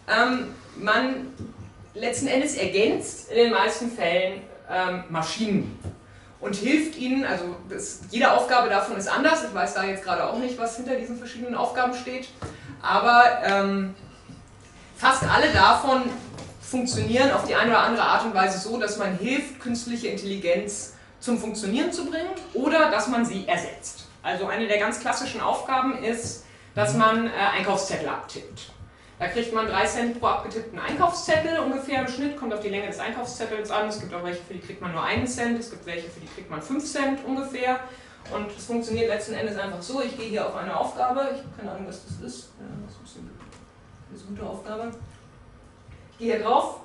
Ähm, 0.08 0.54
man 0.78 1.34
letzten 1.94 2.28
Endes 2.28 2.56
ergänzt 2.56 3.32
in 3.32 3.38
den 3.38 3.52
meisten 3.52 3.92
Fällen 3.92 4.42
ähm, 4.70 5.04
Maschinen 5.10 5.80
und 6.40 6.56
hilft 6.56 6.98
ihnen, 6.98 7.26
also 7.26 7.56
das, 7.70 8.02
jede 8.12 8.32
Aufgabe 8.32 8.70
davon 8.70 8.98
ist 8.98 9.08
anders, 9.08 9.44
ich 9.44 9.54
weiß 9.54 9.74
da 9.74 9.84
jetzt 9.84 10.04
gerade 10.04 10.26
auch 10.26 10.38
nicht, 10.38 10.58
was 10.58 10.78
hinter 10.78 10.96
diesen 10.96 11.18
verschiedenen 11.18 11.56
Aufgaben 11.56 11.94
steht, 11.94 12.30
aber 12.82 13.24
ähm, 13.44 13.96
fast 14.96 15.24
alle 15.24 15.52
davon 15.52 16.04
funktionieren 16.62 17.32
auf 17.32 17.46
die 17.46 17.56
eine 17.56 17.72
oder 17.72 17.80
andere 17.80 18.04
Art 18.04 18.26
und 18.26 18.34
Weise 18.34 18.60
so, 18.60 18.78
dass 18.78 18.98
man 18.98 19.18
hilft, 19.18 19.60
künstliche 19.60 20.08
Intelligenz 20.10 20.94
zum 21.20 21.40
Funktionieren 21.40 21.92
zu 21.92 22.06
bringen 22.06 22.30
oder 22.54 22.92
dass 22.92 23.08
man 23.08 23.26
sie 23.26 23.48
ersetzt. 23.48 24.07
Also 24.24 24.48
eine 24.48 24.68
der 24.68 24.80
ganz 24.80 25.00
klassischen 25.00 25.42
Aufgaben 25.42 26.04
ist, 26.04 26.46
dass 26.76 26.96
man 26.96 27.28
äh, 27.28 27.32
Einkaufszettel 27.58 28.08
abtippt. 28.08 28.72
Da 29.20 29.28
kriegt 29.28 29.52
man 29.52 29.68
3 29.68 29.86
Cent 29.86 30.20
pro 30.20 30.28
abgetippten 30.28 30.78
Einkaufszettel 30.78 31.60
ungefähr 31.60 32.02
im 32.02 32.08
Schnitt, 32.08 32.38
kommt 32.38 32.54
auf 32.54 32.60
die 32.60 32.70
Länge 32.70 32.88
des 32.88 33.00
Einkaufszettels 33.00 33.72
an. 33.72 33.88
Es 33.88 34.00
gibt 34.00 34.14
auch 34.14 34.24
welche, 34.24 34.44
für 34.44 34.54
die 34.54 34.60
kriegt 34.60 34.82
man 34.82 34.92
nur 34.92 35.04
einen 35.04 35.26
Cent, 35.26 35.60
es 35.60 35.72
gibt 35.72 35.86
welche, 35.88 36.08
für 36.10 36.20
die 36.20 36.28
kriegt 36.28 36.50
man 36.50 36.62
5 36.62 36.86
Cent 36.86 37.26
ungefähr. 37.26 37.80
Und 38.32 38.52
es 38.56 38.66
funktioniert 38.66 39.08
letzten 39.08 39.34
Endes 39.34 39.58
einfach 39.58 39.82
so, 39.82 40.02
ich 40.02 40.16
gehe 40.18 40.28
hier 40.28 40.46
auf 40.46 40.56
eine 40.56 40.78
Aufgabe, 40.78 41.30
ich 41.34 41.40
habe 41.40 41.50
keine 41.58 41.72
Ahnung, 41.72 41.88
was 41.88 42.04
das 42.04 42.20
ist. 42.20 42.50
Ja, 42.60 42.66
das 42.86 43.10
ist 43.10 43.18
ist 44.14 44.28
eine 44.28 44.36
gute 44.36 44.50
Aufgabe. 44.50 44.92
Ich 46.12 46.18
gehe 46.18 46.36
hier 46.36 46.44
drauf. 46.44 46.82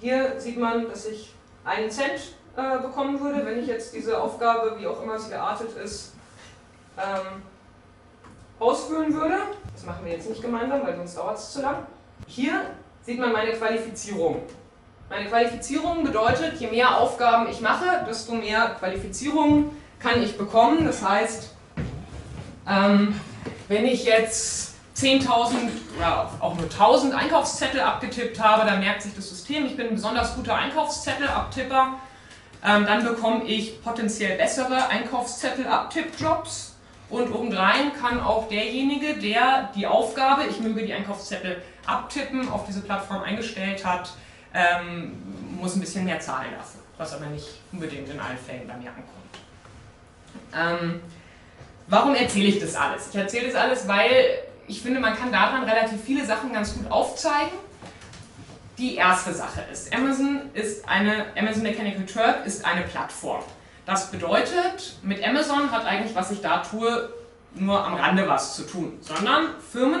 Hier 0.00 0.40
sieht 0.40 0.58
man, 0.58 0.88
dass 0.88 1.06
ich 1.06 1.32
einen 1.64 1.90
Cent 1.90 2.34
äh, 2.56 2.78
bekommen 2.78 3.20
würde, 3.20 3.44
wenn 3.46 3.58
ich 3.58 3.66
jetzt 3.66 3.94
diese 3.94 4.20
Aufgabe, 4.20 4.76
wie 4.78 4.86
auch 4.86 5.02
immer 5.02 5.18
sie 5.18 5.30
geartet 5.30 5.76
ist, 5.82 6.12
ähm, 6.98 7.42
ausfüllen 8.58 9.14
würde. 9.14 9.36
Das 9.74 9.84
machen 9.84 10.04
wir 10.04 10.12
jetzt 10.12 10.28
nicht 10.28 10.42
gemeinsam, 10.42 10.82
weil 10.84 10.96
sonst 10.96 11.16
dauert 11.16 11.38
es 11.38 11.52
zu 11.52 11.62
lang. 11.62 11.86
Hier 12.26 12.62
sieht 13.02 13.18
man 13.18 13.32
meine 13.32 13.52
Qualifizierung. 13.52 14.42
Meine 15.08 15.28
Qualifizierung 15.28 16.04
bedeutet, 16.04 16.58
je 16.58 16.68
mehr 16.68 16.98
Aufgaben 16.98 17.50
ich 17.50 17.60
mache, 17.60 18.04
desto 18.08 18.34
mehr 18.34 18.76
Qualifizierung 18.78 19.76
kann 19.98 20.22
ich 20.22 20.38
bekommen. 20.38 20.86
Das 20.86 21.06
heißt, 21.06 21.50
ähm, 22.68 23.20
wenn 23.68 23.84
ich 23.84 24.04
jetzt 24.04 24.74
10.000 24.96 25.54
oder 25.96 26.30
auch 26.40 26.54
nur 26.54 26.68
1.000 26.68 27.12
Einkaufszettel 27.12 27.80
abgetippt 27.80 28.40
habe, 28.40 28.66
dann 28.66 28.80
merkt 28.80 29.02
sich 29.02 29.14
das 29.14 29.28
System, 29.28 29.66
ich 29.66 29.76
bin 29.76 29.88
ein 29.88 29.94
besonders 29.94 30.34
guter 30.34 30.54
Einkaufszettel-Abtipper. 30.54 31.94
Ähm, 32.64 32.86
dann 32.86 33.04
bekomme 33.04 33.44
ich 33.44 33.82
potenziell 33.82 34.36
bessere 34.36 34.88
Einkaufszettel-Abtipp-Jobs. 34.88 36.76
Und 37.10 37.30
obendrein 37.30 37.92
kann 38.00 38.20
auch 38.20 38.48
derjenige, 38.48 39.14
der 39.14 39.70
die 39.74 39.86
Aufgabe, 39.86 40.44
ich 40.48 40.60
möge 40.60 40.86
die 40.86 40.94
Einkaufszettel 40.94 41.60
abtippen, 41.84 42.48
auf 42.48 42.64
diese 42.66 42.80
Plattform 42.80 43.22
eingestellt 43.22 43.84
hat, 43.84 44.12
ähm, 44.54 45.12
muss 45.60 45.76
ein 45.76 45.80
bisschen 45.80 46.04
mehr 46.04 46.20
zahlen 46.20 46.52
dafür, 46.56 46.80
was 46.96 47.14
aber 47.14 47.26
nicht 47.26 47.46
unbedingt 47.70 48.08
in 48.08 48.18
allen 48.18 48.38
Fällen 48.38 48.66
bei 48.66 48.74
mir 48.76 48.88
ankommt. 48.88 49.12
Ähm, 50.56 51.00
warum 51.88 52.14
erzähle 52.14 52.48
ich 52.48 52.60
das 52.60 52.76
alles? 52.76 53.10
Ich 53.10 53.16
erzähle 53.16 53.48
das 53.48 53.56
alles, 53.56 53.88
weil 53.88 54.38
ich 54.66 54.80
finde, 54.80 55.00
man 55.00 55.14
kann 55.14 55.30
daran 55.30 55.64
relativ 55.64 56.02
viele 56.02 56.24
Sachen 56.24 56.52
ganz 56.52 56.74
gut 56.74 56.90
aufzeigen. 56.90 57.52
Die 58.82 58.96
erste 58.96 59.32
Sache 59.32 59.62
ist, 59.70 59.94
Amazon 59.94 60.50
ist 60.54 60.88
eine, 60.88 61.26
Amazon 61.38 61.62
Mechanical 61.62 62.04
Turk 62.04 62.44
ist 62.44 62.64
eine 62.64 62.82
Plattform. 62.82 63.44
Das 63.86 64.10
bedeutet, 64.10 64.96
mit 65.04 65.24
Amazon 65.24 65.70
hat 65.70 65.86
eigentlich, 65.86 66.16
was 66.16 66.32
ich 66.32 66.40
da 66.40 66.64
tue, 66.64 67.12
nur 67.54 67.80
am 67.80 67.94
Rande 67.94 68.26
was 68.26 68.56
zu 68.56 68.64
tun, 68.64 68.98
sondern 69.00 69.50
Firmen 69.70 70.00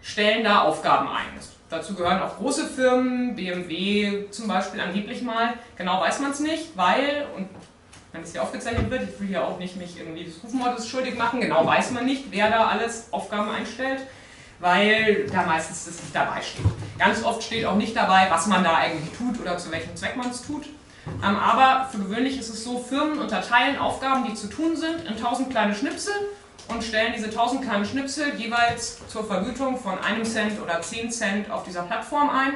stellen 0.00 0.44
da 0.44 0.60
Aufgaben 0.60 1.08
ein. 1.08 1.24
Dazu 1.70 1.96
gehören 1.96 2.22
auch 2.22 2.36
große 2.36 2.68
Firmen, 2.68 3.34
BMW 3.34 4.30
zum 4.30 4.46
Beispiel 4.46 4.80
angeblich 4.80 5.22
mal. 5.22 5.54
Genau 5.76 6.00
weiß 6.00 6.20
man 6.20 6.30
es 6.30 6.38
nicht, 6.38 6.76
weil, 6.76 7.26
und 7.36 7.48
wenn 8.12 8.22
es 8.22 8.30
hier 8.30 8.44
aufgezeichnet 8.44 8.88
wird, 8.90 9.08
ich 9.08 9.20
will 9.20 9.26
hier 9.26 9.44
auch 9.44 9.58
nicht 9.58 9.74
mich 9.74 9.98
irgendwie 9.98 10.22
des 10.22 10.40
Rufmordes 10.44 10.86
schuldig 10.86 11.18
machen, 11.18 11.40
genau 11.40 11.66
weiß 11.66 11.90
man 11.90 12.06
nicht, 12.06 12.26
wer 12.30 12.48
da 12.48 12.68
alles 12.68 13.08
Aufgaben 13.10 13.50
einstellt, 13.50 14.02
weil 14.60 15.26
da 15.32 15.42
meistens 15.44 15.86
das 15.86 16.00
nicht 16.02 16.14
dabei 16.14 16.40
steht. 16.42 16.66
Ganz 16.98 17.24
oft 17.24 17.42
steht 17.42 17.64
auch 17.64 17.76
nicht 17.76 17.96
dabei, 17.96 18.28
was 18.30 18.46
man 18.46 18.62
da 18.62 18.76
eigentlich 18.76 19.16
tut 19.16 19.40
oder 19.40 19.56
zu 19.58 19.70
welchem 19.70 19.96
Zweck 19.96 20.16
man 20.16 20.30
es 20.30 20.42
tut. 20.42 20.66
Ähm, 21.24 21.36
aber 21.36 21.88
für 21.90 21.98
gewöhnlich 21.98 22.38
ist 22.38 22.50
es 22.50 22.62
so, 22.62 22.78
Firmen 22.78 23.18
unterteilen 23.18 23.78
Aufgaben, 23.78 24.26
die 24.26 24.34
zu 24.34 24.48
tun 24.48 24.76
sind, 24.76 25.06
in 25.08 25.18
tausend 25.18 25.50
kleine 25.50 25.74
Schnipsel 25.74 26.12
und 26.68 26.84
stellen 26.84 27.12
diese 27.16 27.26
1000 27.26 27.62
kleinen 27.62 27.84
Schnipsel 27.84 28.34
jeweils 28.36 29.06
zur 29.08 29.24
Vergütung 29.24 29.78
von 29.78 29.98
einem 29.98 30.24
Cent 30.24 30.60
oder 30.60 30.80
10 30.80 31.10
Cent 31.10 31.50
auf 31.50 31.64
dieser 31.64 31.82
Plattform 31.82 32.30
ein. 32.30 32.52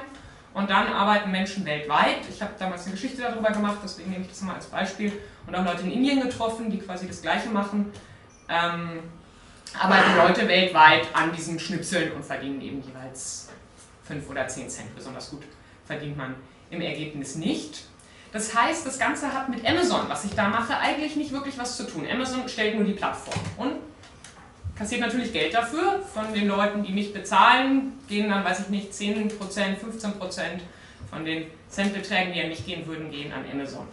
Und 0.53 0.71
dann 0.71 0.87
arbeiten 0.87 1.33
Menschen 1.33 1.65
weltweit. 1.65 2.21
Ich 2.31 2.41
habe 2.41 2.53
damals 2.59 2.85
eine 2.85 2.93
Geschichte 2.93 3.23
darüber 3.23 3.51
gemacht, 3.51 3.79
deswegen 3.83 4.11
nehme 4.11 4.23
ich 4.23 4.31
das 4.31 4.41
mal 4.43 4.55
als 4.55 4.67
Beispiel. 4.67 5.13
Und 5.49 5.57
auch 5.57 5.65
Leute 5.65 5.83
in 5.83 5.91
Indien 5.91 6.21
getroffen, 6.21 6.71
die 6.71 6.79
quasi 6.79 7.09
das 7.09 7.23
Gleiche 7.23 7.49
machen. 7.49 7.93
Ähm, 8.49 9.01
arbeiten 9.79 10.17
Leute 10.17 10.49
weltweit 10.49 11.07
an 11.13 11.33
diesen 11.33 11.59
Schnipseln 11.59 12.13
und 12.13 12.25
verdienen 12.25 12.61
eben 12.61 12.83
jeweils 12.83 13.49
5 14.05 14.29
oder 14.31 14.47
10 14.47 14.69
Cent. 14.69 14.95
Besonders 14.95 15.31
gut 15.31 15.43
verdient 15.87 16.17
man 16.17 16.35
im 16.71 16.81
Ergebnis 16.81 17.37
nicht. 17.37 17.85
Das 18.33 18.55
heißt, 18.55 18.85
das 18.85 18.99
Ganze 18.99 19.33
hat 19.33 19.49
mit 19.49 19.65
Amazon, 19.65 20.09
was 20.09 20.25
ich 20.25 20.35
da 20.35 20.49
mache, 20.49 20.77
eigentlich 20.77 21.15
nicht 21.15 21.31
wirklich 21.31 21.57
was 21.57 21.77
zu 21.77 21.85
tun. 21.85 22.05
Amazon 22.11 22.49
stellt 22.49 22.75
nur 22.75 22.85
die 22.85 22.95
Plattform. 22.95 23.39
Und 23.57 23.77
kassiert 24.77 25.03
natürlich 25.03 25.33
Geld 25.33 25.55
dafür 25.55 26.03
von 26.03 26.33
den 26.33 26.49
Leuten, 26.49 26.83
die 26.83 26.93
mich 26.93 27.13
bezahlen, 27.13 27.93
gehen 28.09 28.29
dann, 28.29 28.45
weiß 28.45 28.61
ich 28.61 28.69
nicht, 28.71 28.93
10%, 28.93 29.31
15% 29.39 30.41
von 31.11 31.25
den 31.25 31.47
Centbeträgen, 31.69 32.33
die 32.33 32.41
an 32.41 32.49
mich 32.49 32.67
gehen 32.67 32.87
würden, 32.87 33.11
gehen 33.11 33.33
an 33.33 33.45
Amazon. 33.53 33.87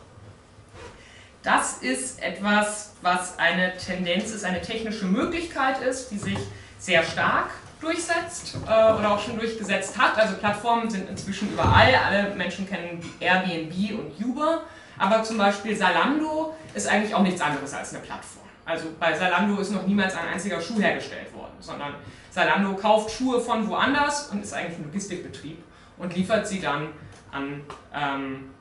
Das 1.43 1.80
ist 1.80 2.21
etwas, 2.21 2.93
was 3.01 3.39
eine 3.39 3.75
Tendenz 3.77 4.32
ist, 4.32 4.45
eine 4.45 4.62
technische 4.62 5.06
Möglichkeit 5.06 5.82
ist, 5.82 6.12
die 6.12 6.17
sich 6.17 6.38
sehr 6.77 7.04
stark 7.04 7.49
durchsetzt 7.80 8.58
äh, 8.65 8.69
oder 8.69 9.12
auch 9.12 9.19
schon 9.19 9.39
durchgesetzt 9.39 9.97
hat. 9.97 10.17
Also 10.17 10.36
Plattformen 10.36 10.89
sind 10.89 11.10
inzwischen 11.10 11.51
überall, 11.51 11.95
alle 11.95 12.36
Menschen 12.36 12.69
kennen 12.69 13.01
Airbnb 13.19 13.99
und 13.99 14.23
Uber, 14.23 14.62
aber 14.99 15.23
zum 15.23 15.39
Beispiel 15.39 15.75
Salando 15.75 16.56
ist 16.75 16.88
eigentlich 16.88 17.15
auch 17.15 17.23
nichts 17.23 17.41
anderes 17.41 17.73
als 17.73 17.93
eine 17.93 18.04
Plattform. 18.04 18.45
Also 18.63 18.89
bei 18.99 19.17
Salando 19.17 19.60
ist 19.60 19.71
noch 19.71 19.88
niemals 19.88 20.15
ein 20.15 20.27
einziger 20.27 20.62
Schuh 20.62 20.80
hergestellt 20.80 21.34
worden, 21.34 21.54
sondern 21.60 21.95
Salando 22.30 22.75
kauft 22.75 23.10
Schuhe 23.10 23.41
von 23.41 23.67
woanders 23.67 24.30
und 24.30 24.43
ist 24.43 24.54
eigentlich 24.54 24.77
ein 24.77 24.84
Logistikbetrieb 24.86 25.63
und 25.97 26.15
liefert 26.15 26.47
sie 26.47 26.62
dann 26.62 26.89
an 27.32 27.62
ähm, 27.93 28.51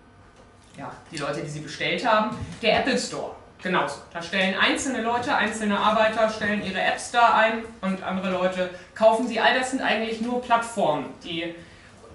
ja, 0.79 0.93
die 1.11 1.19
Leute, 1.19 1.43
die 1.43 1.49
sie 1.49 1.61
bestellt 1.61 2.07
haben. 2.07 2.37
Der 2.63 2.81
Apple 2.81 2.99
Store, 2.99 3.35
genauso. 3.63 3.97
Da 4.13 4.23
stellen 4.23 4.55
einzelne 4.59 5.03
Leute, 5.03 5.35
einzelne 5.35 5.79
Arbeiter 5.79 6.29
stellen 6.29 6.65
ihre 6.65 6.81
Apps 6.81 7.11
da 7.11 7.35
ein 7.35 7.65
und 7.81 8.03
andere 8.03 8.31
Leute 8.31 8.71
kaufen 8.95 9.27
sie. 9.29 9.41
All 9.41 9.59
das 9.59 9.71
sind 9.71 9.83
eigentlich 9.83 10.21
nur 10.21 10.41
Plattformen, 10.43 11.07
die 11.25 11.55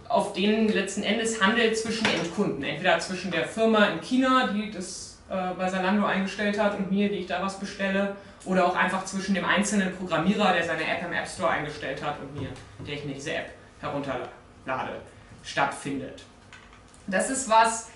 auf 0.07 0.33
denen 0.33 0.69
letzten 0.69 1.03
Endes 1.03 1.41
Handel 1.41 1.73
zwischen 1.75 2.05
Endkunden, 2.05 2.63
entweder 2.63 2.99
zwischen 2.99 3.31
der 3.31 3.47
Firma 3.47 3.85
in 3.85 4.01
China, 4.01 4.47
die 4.47 4.71
das 4.71 5.19
äh, 5.29 5.53
bei 5.57 5.67
Salando 5.67 6.05
eingestellt 6.05 6.59
hat 6.59 6.77
und 6.77 6.91
mir, 6.91 7.09
die 7.09 7.15
ich 7.15 7.27
da 7.27 7.41
was 7.41 7.59
bestelle, 7.59 8.15
oder 8.45 8.67
auch 8.67 8.75
einfach 8.75 9.03
zwischen 9.05 9.33
dem 9.33 9.45
einzelnen 9.45 9.95
Programmierer, 9.95 10.53
der 10.53 10.63
seine 10.63 10.83
App 10.83 11.03
im 11.03 11.13
App 11.13 11.27
Store 11.27 11.49
eingestellt 11.49 12.03
hat 12.03 12.19
und 12.19 12.39
mir, 12.39 12.49
der 12.85 12.93
ich 12.93 13.05
mir 13.05 13.15
diese 13.15 13.33
App 13.33 13.49
herunterlade, 13.81 15.01
stattfindet. 15.43 16.23
Das 17.07 17.29
ist 17.29 17.49
was, 17.49 17.89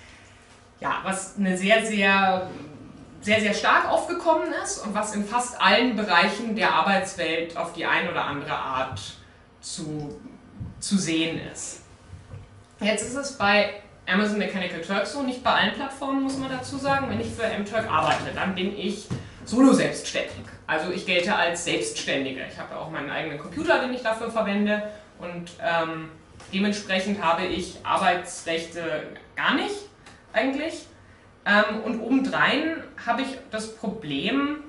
ja, 0.79 1.01
was 1.03 1.37
eine 1.37 1.57
sehr, 1.57 1.85
sehr, 1.85 2.49
sehr, 3.21 3.41
sehr 3.41 3.53
stark 3.53 3.89
aufgekommen 3.89 4.53
ist 4.63 4.79
und 4.79 4.93
was 4.93 5.13
in 5.13 5.25
fast 5.25 5.61
allen 5.61 5.95
Bereichen 5.95 6.55
der 6.55 6.73
Arbeitswelt 6.73 7.57
auf 7.57 7.73
die 7.73 7.85
eine 7.85 8.11
oder 8.11 8.25
andere 8.25 8.53
Art 8.53 9.01
zu, 9.61 10.19
zu 10.79 10.97
sehen 10.97 11.39
ist. 11.51 11.81
Jetzt 12.79 13.03
ist 13.03 13.15
es 13.15 13.37
bei 13.37 13.81
Amazon 14.07 14.37
Mechanical 14.37 14.81
Turk 14.81 15.05
so, 15.05 15.21
nicht 15.21 15.43
bei 15.43 15.51
allen 15.51 15.73
Plattformen 15.73 16.23
muss 16.23 16.37
man 16.37 16.49
dazu 16.49 16.77
sagen. 16.77 17.09
Wenn 17.09 17.19
ich 17.19 17.27
für 17.27 17.43
MTurk 17.43 17.91
arbeite, 17.91 18.33
dann 18.33 18.55
bin 18.55 18.77
ich 18.77 19.07
solo 19.43 19.73
selbstständig. 19.73 20.45
Also 20.65 20.91
ich 20.91 21.05
gelte 21.05 21.35
als 21.35 21.65
Selbstständiger. 21.65 22.43
Ich 22.47 22.57
habe 22.57 22.75
auch 22.77 22.89
meinen 22.89 23.09
eigenen 23.09 23.37
Computer, 23.37 23.81
den 23.81 23.93
ich 23.93 24.01
dafür 24.01 24.31
verwende 24.31 24.89
und 25.19 25.51
ähm, 25.61 26.09
dementsprechend 26.53 27.21
habe 27.21 27.45
ich 27.45 27.77
Arbeitsrechte 27.83 29.07
gar 29.35 29.55
nicht 29.55 29.88
eigentlich. 30.39 30.87
Ähm, 31.45 31.81
und 31.85 32.01
obendrein 32.01 32.83
habe 33.05 33.21
ich 33.21 33.37
das 33.51 33.75
Problem, 33.75 34.63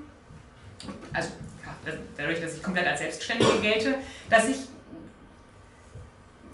also 1.13 1.29
dadurch, 2.17 2.41
dass 2.41 2.55
ich 2.55 2.63
komplett 2.63 2.87
als 2.87 2.99
Selbstständige 2.99 3.59
gelte, 3.61 3.95
dass 4.29 4.47
ich 4.47 4.57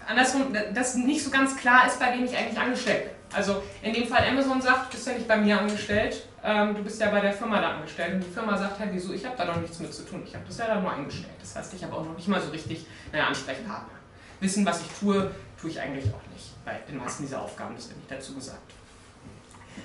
andersrum, 0.06 0.54
dass 0.74 0.94
nicht 0.94 1.22
so 1.22 1.30
ganz 1.30 1.56
klar 1.56 1.86
ist, 1.86 2.00
bei 2.00 2.12
wem 2.12 2.24
ich 2.24 2.36
eigentlich 2.36 2.58
angestellt 2.58 3.04
bin. 3.04 3.12
Also 3.36 3.62
in 3.82 3.92
dem 3.92 4.08
Fall 4.08 4.24
Amazon 4.26 4.60
sagt, 4.60 4.92
du 4.92 4.96
bist 4.96 5.06
ja 5.06 5.12
nicht 5.12 5.28
bei 5.28 5.36
mir 5.36 5.60
angestellt, 5.60 6.26
ähm, 6.42 6.74
du 6.74 6.82
bist 6.82 6.98
ja 6.98 7.10
bei 7.10 7.20
der 7.20 7.32
Firma 7.32 7.60
da 7.60 7.72
angestellt. 7.72 8.14
Und 8.14 8.24
die 8.24 8.30
Firma 8.30 8.56
sagt 8.56 8.78
halt, 8.78 8.90
wieso, 8.92 9.12
ich 9.12 9.24
habe 9.24 9.36
da 9.36 9.44
doch 9.44 9.56
nichts 9.56 9.78
mit 9.80 9.92
zu 9.92 10.02
tun, 10.02 10.22
ich 10.26 10.34
habe 10.34 10.44
das 10.46 10.56
ja 10.56 10.66
da 10.66 10.80
nur 10.80 10.92
eingestellt. 10.92 11.34
Das 11.40 11.54
heißt, 11.54 11.74
ich 11.74 11.84
habe 11.84 11.94
auch 11.94 12.04
noch 12.04 12.16
nicht 12.16 12.28
mal 12.28 12.40
so 12.40 12.50
richtig 12.50 12.86
eine 13.12 13.26
Ansprechpartner. 13.26 13.98
Wissen, 14.40 14.64
was 14.64 14.80
ich 14.80 14.88
tue, 14.98 15.30
tue 15.60 15.70
ich 15.70 15.80
eigentlich 15.80 16.06
auch 16.06 16.32
nicht 16.32 16.64
bei 16.64 16.78
den 16.88 16.98
meisten 16.98 17.24
dieser 17.24 17.42
Aufgaben, 17.42 17.74
das 17.74 17.88
wird 17.88 17.98
nicht 17.98 18.10
dazu 18.10 18.34
gesagt. 18.34 18.77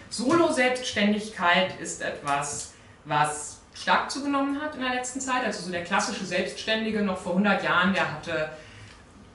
Solo-Selbstständigkeit 0.09 1.79
ist 1.79 2.01
etwas, 2.01 2.73
was 3.05 3.59
stark 3.73 4.11
zugenommen 4.11 4.61
hat 4.61 4.75
in 4.75 4.81
der 4.81 4.93
letzten 4.93 5.19
Zeit. 5.19 5.43
Also 5.45 5.65
so 5.65 5.71
der 5.71 5.83
klassische 5.83 6.25
Selbstständige 6.25 7.01
noch 7.01 7.17
vor 7.17 7.33
100 7.33 7.63
Jahren, 7.63 7.93
der 7.93 8.11
hatte 8.11 8.49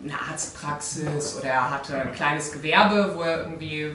eine 0.02 0.14
Arztpraxis 0.14 1.36
oder 1.36 1.48
er 1.48 1.70
hatte 1.70 2.00
ein 2.00 2.12
kleines 2.12 2.52
Gewerbe, 2.52 3.14
wo 3.16 3.22
er 3.22 3.40
irgendwie, 3.40 3.90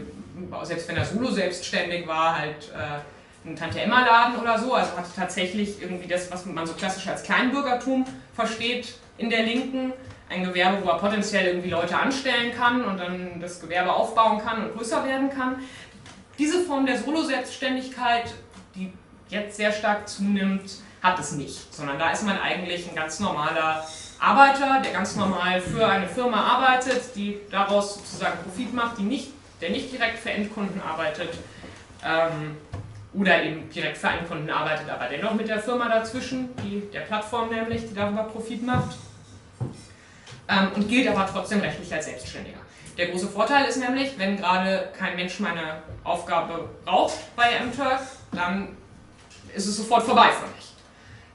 selbst 0.64 0.88
wenn 0.88 0.98
er 0.98 1.06
solo 1.06 1.32
selbstständig 1.32 2.08
war, 2.08 2.38
halt 2.38 2.72
äh, 2.74 3.48
einen 3.48 3.56
Tante-Emma-Laden 3.56 4.36
oder 4.38 4.60
so. 4.60 4.74
Also 4.74 4.98
hatte 4.98 5.10
tatsächlich 5.16 5.82
irgendwie 5.82 6.08
das, 6.08 6.32
was 6.32 6.46
man 6.46 6.66
so 6.66 6.74
klassisch 6.74 7.08
als 7.08 7.24
Kleinbürgertum 7.24 8.06
versteht 8.36 8.96
in 9.18 9.30
der 9.30 9.44
Linken. 9.44 9.94
Ein 10.30 10.46
Gewerbe, 10.46 10.84
wo 10.84 10.90
er 10.90 10.98
potenziell 10.98 11.48
irgendwie 11.48 11.70
Leute 11.70 11.98
anstellen 11.98 12.54
kann 12.58 12.84
und 12.84 12.98
dann 12.98 13.40
das 13.40 13.62
Gewerbe 13.62 13.94
aufbauen 13.94 14.40
kann 14.40 14.66
und 14.66 14.76
größer 14.76 15.06
werden 15.06 15.30
kann. 15.30 15.58
Diese 16.38 16.62
Form 16.62 16.86
der 16.86 16.98
Solo-Selbstständigkeit, 16.98 18.34
die 18.76 18.92
jetzt 19.30 19.58
sehr 19.58 19.72
stark 19.72 20.10
zunimmt, 20.10 20.72
hat 21.02 21.20
es 21.20 21.34
nicht, 21.34 21.74
sondern 21.74 22.00
da 22.00 22.12
ist 22.12 22.24
man 22.24 22.40
eigentlich 22.40 22.90
ein 22.90 22.96
ganz 22.96 23.20
normaler 23.20 23.86
Arbeiter, 24.20 24.82
der 24.82 24.94
ganz 24.94 25.16
normal 25.16 25.60
für 25.60 25.86
eine 25.86 26.08
Firma 26.08 26.42
arbeitet, 26.42 27.16
die 27.16 27.40
daraus 27.52 27.96
sozusagen 27.96 28.42
Profit 28.42 28.74
macht, 28.74 28.98
die 28.98 29.04
nicht, 29.04 29.32
der 29.62 29.72
nicht 29.72 29.92
direkt 29.92 30.20
für 30.20 30.32
Endkunden 30.32 30.82
arbeitet 30.82 31.30
ähm, 32.06 32.58
oder 33.14 33.44
eben 33.44 33.70
direkt 33.70 33.98
für 33.98 34.08
Endkunden 34.08 34.50
arbeitet, 34.50 34.90
aber 34.90 35.08
dennoch 35.10 35.34
mit 35.34 35.50
der 35.50 35.60
Firma 35.60 35.90
dazwischen, 35.90 36.56
die, 36.64 36.90
der 36.92 37.02
Plattform 37.02 37.50
nämlich, 37.50 37.88
die 37.90 37.94
darüber 37.94 38.24
Profit 38.24 38.64
macht 38.64 38.96
ähm, 40.48 40.72
und 40.76 40.88
gilt 40.88 41.10
aber 41.10 41.28
trotzdem 41.28 41.60
rechtlich 41.60 41.94
als 41.94 42.06
Selbstständiger. 42.06 42.63
Der 42.98 43.08
große 43.08 43.28
Vorteil 43.28 43.66
ist 43.66 43.78
nämlich, 43.78 44.20
wenn 44.20 44.38
gerade 44.38 44.92
kein 44.98 45.16
Mensch 45.16 45.40
meine 45.40 45.82
Aufgabe 46.04 46.70
braucht 46.86 47.36
bei 47.36 47.60
MTurf, 47.66 48.18
dann 48.32 48.78
ist 49.54 49.66
es 49.66 49.78
sofort 49.78 50.04
vorbei 50.04 50.30
für 50.30 50.48
mich. 50.56 50.74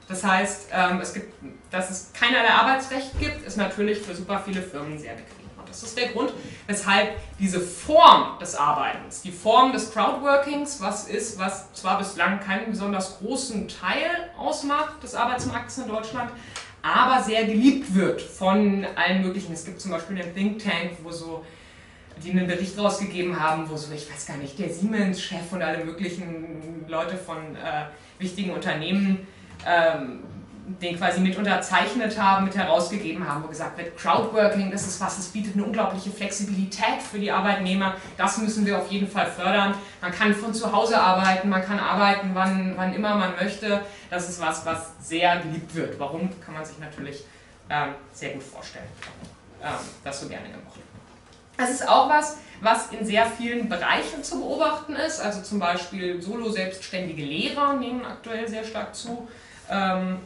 Das 0.07 0.23
heißt, 0.23 0.69
ähm, 0.73 0.99
es 1.01 1.13
gibt, 1.13 1.33
dass 1.69 1.89
es 1.89 2.11
keinerlei 2.13 2.49
Arbeitsrecht 2.49 3.19
gibt, 3.19 3.45
ist 3.45 3.57
natürlich 3.57 3.99
für 3.99 4.15
super 4.15 4.41
viele 4.43 4.61
Firmen 4.61 4.97
sehr 4.97 5.13
bequem. 5.13 5.49
Und 5.57 5.69
das 5.69 5.83
ist 5.83 5.97
der 5.97 6.07
Grund, 6.09 6.33
weshalb 6.65 7.17
diese 7.37 7.59
Form 7.59 8.39
des 8.39 8.55
Arbeitens, 8.55 9.21
die 9.21 9.31
Form 9.31 9.71
des 9.73 9.91
Crowdworkings, 9.91 10.81
was 10.81 11.07
ist, 11.07 11.37
was 11.37 11.71
zwar 11.73 11.99
bislang 11.99 12.39
keinen 12.39 12.71
besonders 12.71 13.19
großen 13.19 13.67
Teil 13.67 14.31
ausmacht 14.37 15.03
des 15.03 15.13
Arbeitsmarktes 15.13 15.79
in 15.79 15.87
Deutschland, 15.89 16.31
aber 16.81 17.21
sehr 17.23 17.45
geliebt 17.45 17.93
wird 17.93 18.21
von 18.21 18.85
allen 18.95 19.21
möglichen. 19.21 19.53
Es 19.53 19.65
gibt 19.65 19.81
zum 19.81 19.91
Beispiel 19.91 20.21
einen 20.21 20.33
Think 20.33 20.63
Tank, 20.63 20.91
wo 21.03 21.11
so 21.11 21.45
die 22.23 22.31
einen 22.31 22.47
Bericht 22.47 22.77
rausgegeben 22.77 23.39
haben, 23.39 23.69
wo 23.69 23.77
so, 23.77 23.93
ich 23.93 24.11
weiß 24.11 24.25
gar 24.27 24.37
nicht, 24.37 24.57
der 24.59 24.69
Siemens-Chef 24.69 25.51
und 25.51 25.61
alle 25.61 25.85
möglichen 25.85 26.85
Leute 26.87 27.15
von 27.15 27.37
äh, 27.55 27.85
wichtigen 28.17 28.51
Unternehmen 28.51 29.27
ähm, 29.65 30.19
den 30.81 30.97
quasi 30.97 31.19
mit 31.19 31.37
unterzeichnet 31.37 32.19
haben, 32.19 32.45
mit 32.45 32.55
herausgegeben 32.55 33.27
haben, 33.27 33.43
wo 33.43 33.47
gesagt 33.47 33.77
wird, 33.77 33.97
Crowdworking, 33.97 34.71
das 34.71 34.85
ist 34.85 35.01
was, 35.01 35.17
das 35.17 35.27
bietet 35.27 35.55
eine 35.55 35.63
unglaubliche 35.63 36.11
Flexibilität 36.11 37.01
für 37.01 37.19
die 37.19 37.31
Arbeitnehmer, 37.31 37.95
das 38.17 38.37
müssen 38.37 38.65
wir 38.65 38.77
auf 38.77 38.91
jeden 38.91 39.09
Fall 39.09 39.25
fördern. 39.25 39.73
Man 40.01 40.11
kann 40.11 40.33
von 40.33 40.53
zu 40.53 40.71
Hause 40.71 40.99
arbeiten, 40.99 41.49
man 41.49 41.63
kann 41.63 41.79
arbeiten, 41.79 42.31
wann, 42.33 42.73
wann 42.75 42.93
immer 42.93 43.15
man 43.15 43.35
möchte. 43.35 43.81
Das 44.09 44.29
ist 44.29 44.39
was, 44.39 44.65
was 44.65 44.91
sehr 45.01 45.37
geliebt 45.39 45.73
wird. 45.73 45.99
Warum, 45.99 46.29
kann 46.41 46.53
man 46.53 46.63
sich 46.63 46.77
natürlich 46.79 47.23
ähm, 47.69 47.95
sehr 48.13 48.31
gut 48.31 48.43
vorstellen. 48.43 48.87
Ähm, 49.63 49.73
das 50.03 50.21
so 50.21 50.27
gerne 50.27 50.47
gemacht. 50.49 50.79
Das 51.57 51.69
ist 51.71 51.87
auch 51.87 52.09
was, 52.09 52.37
was 52.61 52.91
in 52.91 53.05
sehr 53.05 53.25
vielen 53.25 53.67
Bereichen 53.67 54.23
zu 54.23 54.39
beobachten 54.39 54.95
ist. 54.95 55.19
Also 55.19 55.41
zum 55.41 55.59
Beispiel 55.59 56.21
solo-selbstständige 56.21 57.23
Lehrer 57.23 57.73
nehmen 57.73 58.05
aktuell 58.05 58.47
sehr 58.47 58.63
stark 58.63 58.95
zu. 58.95 59.27
Ähm, 59.69 60.19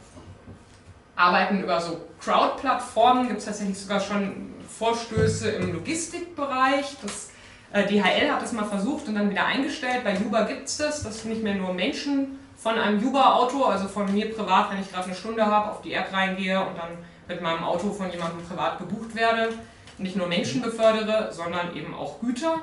arbeiten 1.24 1.62
über 1.62 1.80
so 1.80 2.02
Crowd-Plattformen, 2.20 3.28
gibt 3.28 3.40
es 3.40 3.46
tatsächlich 3.46 3.80
sogar 3.80 4.00
schon 4.00 4.54
Vorstöße 4.78 5.50
im 5.52 5.74
Logistikbereich. 5.74 6.98
Das, 7.02 7.30
äh, 7.72 7.88
DHL 7.88 8.32
hat 8.32 8.42
das 8.42 8.52
mal 8.52 8.66
versucht 8.66 9.08
und 9.08 9.16
dann 9.16 9.30
wieder 9.30 9.46
eingestellt. 9.46 10.04
Bei 10.04 10.18
Uber 10.20 10.46
gibt 10.46 10.68
es 10.68 10.78
das, 10.78 11.04
dass 11.04 11.26
nicht 11.26 11.44
mehr 11.44 11.56
nur 11.56 11.74
Menschen 11.74 12.40
von 12.58 12.78
einem 12.78 13.06
Uber-Auto, 13.06 13.64
also 13.64 13.88
von 13.88 14.12
mir 14.14 14.34
privat, 14.34 14.72
wenn 14.72 14.82
ich 14.82 14.92
gerade 14.92 15.06
eine 15.06 15.16
Stunde 15.16 15.46
habe, 15.46 15.72
auf 15.72 15.82
die 15.82 15.94
App 15.94 16.14
reingehe 16.14 16.60
und 16.60 16.78
dann 16.78 16.92
mit 17.28 17.42
meinem 17.42 17.64
Auto 17.64 17.92
von 17.92 18.12
jemandem 18.12 18.46
privat 18.46 18.80
gebucht 18.80 19.16
werde, 19.16 19.50
nicht 19.98 20.16
nur 20.16 20.28
Menschen 20.28 20.62
befördere, 20.62 21.32
sondern 21.32 21.76
eben 21.76 21.94
auch 21.94 22.20
Güter. 22.20 22.56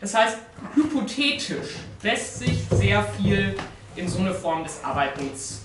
Das 0.00 0.14
heißt, 0.14 0.38
hypothetisch 0.74 1.76
lässt 2.02 2.38
sich 2.38 2.66
sehr 2.70 3.02
viel 3.02 3.56
in 3.94 4.08
so 4.08 4.18
eine 4.18 4.34
Form 4.34 4.62
des 4.62 4.82
Arbeitens 4.84 5.62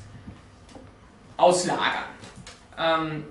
auslagern. 1.38 2.06
Ähm, 2.82 3.24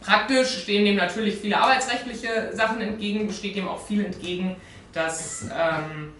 praktisch 0.00 0.62
stehen 0.62 0.84
dem 0.84 0.96
natürlich 0.96 1.36
viele 1.36 1.58
arbeitsrechtliche 1.58 2.50
Sachen 2.54 2.80
entgegen, 2.80 3.32
steht 3.32 3.56
dem 3.56 3.68
auch 3.68 3.84
viel 3.84 4.04
entgegen, 4.04 4.56
dass 4.92 5.42
ähm, 5.44 6.12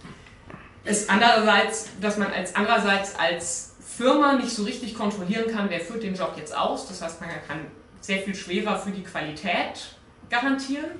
es 0.84 1.08
andererseits, 1.08 1.90
dass 2.00 2.18
man 2.18 2.32
als 2.32 2.54
andererseits 2.54 3.18
als 3.18 3.74
Firma 3.80 4.34
nicht 4.34 4.50
so 4.50 4.64
richtig 4.64 4.94
kontrollieren 4.94 5.50
kann, 5.50 5.70
wer 5.70 5.80
führt 5.80 6.02
den 6.02 6.14
Job 6.14 6.34
jetzt 6.36 6.56
aus. 6.56 6.86
Das 6.88 7.02
heißt, 7.02 7.20
man 7.20 7.30
kann 7.46 7.66
sehr 8.00 8.18
viel 8.18 8.34
schwerer 8.34 8.78
für 8.78 8.90
die 8.90 9.02
Qualität 9.02 9.96
garantieren. 10.30 10.90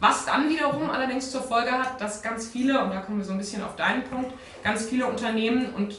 Was 0.00 0.26
dann 0.26 0.48
wiederum 0.48 0.90
allerdings 0.90 1.30
zur 1.30 1.42
Folge 1.42 1.72
hat, 1.72 2.00
dass 2.00 2.22
ganz 2.22 2.46
viele, 2.46 2.82
und 2.84 2.90
da 2.90 3.00
kommen 3.00 3.18
wir 3.18 3.24
so 3.24 3.32
ein 3.32 3.38
bisschen 3.38 3.62
auf 3.62 3.76
deinen 3.76 4.04
Punkt, 4.04 4.32
ganz 4.62 4.84
viele 4.86 5.06
Unternehmen, 5.06 5.72
und 5.74 5.94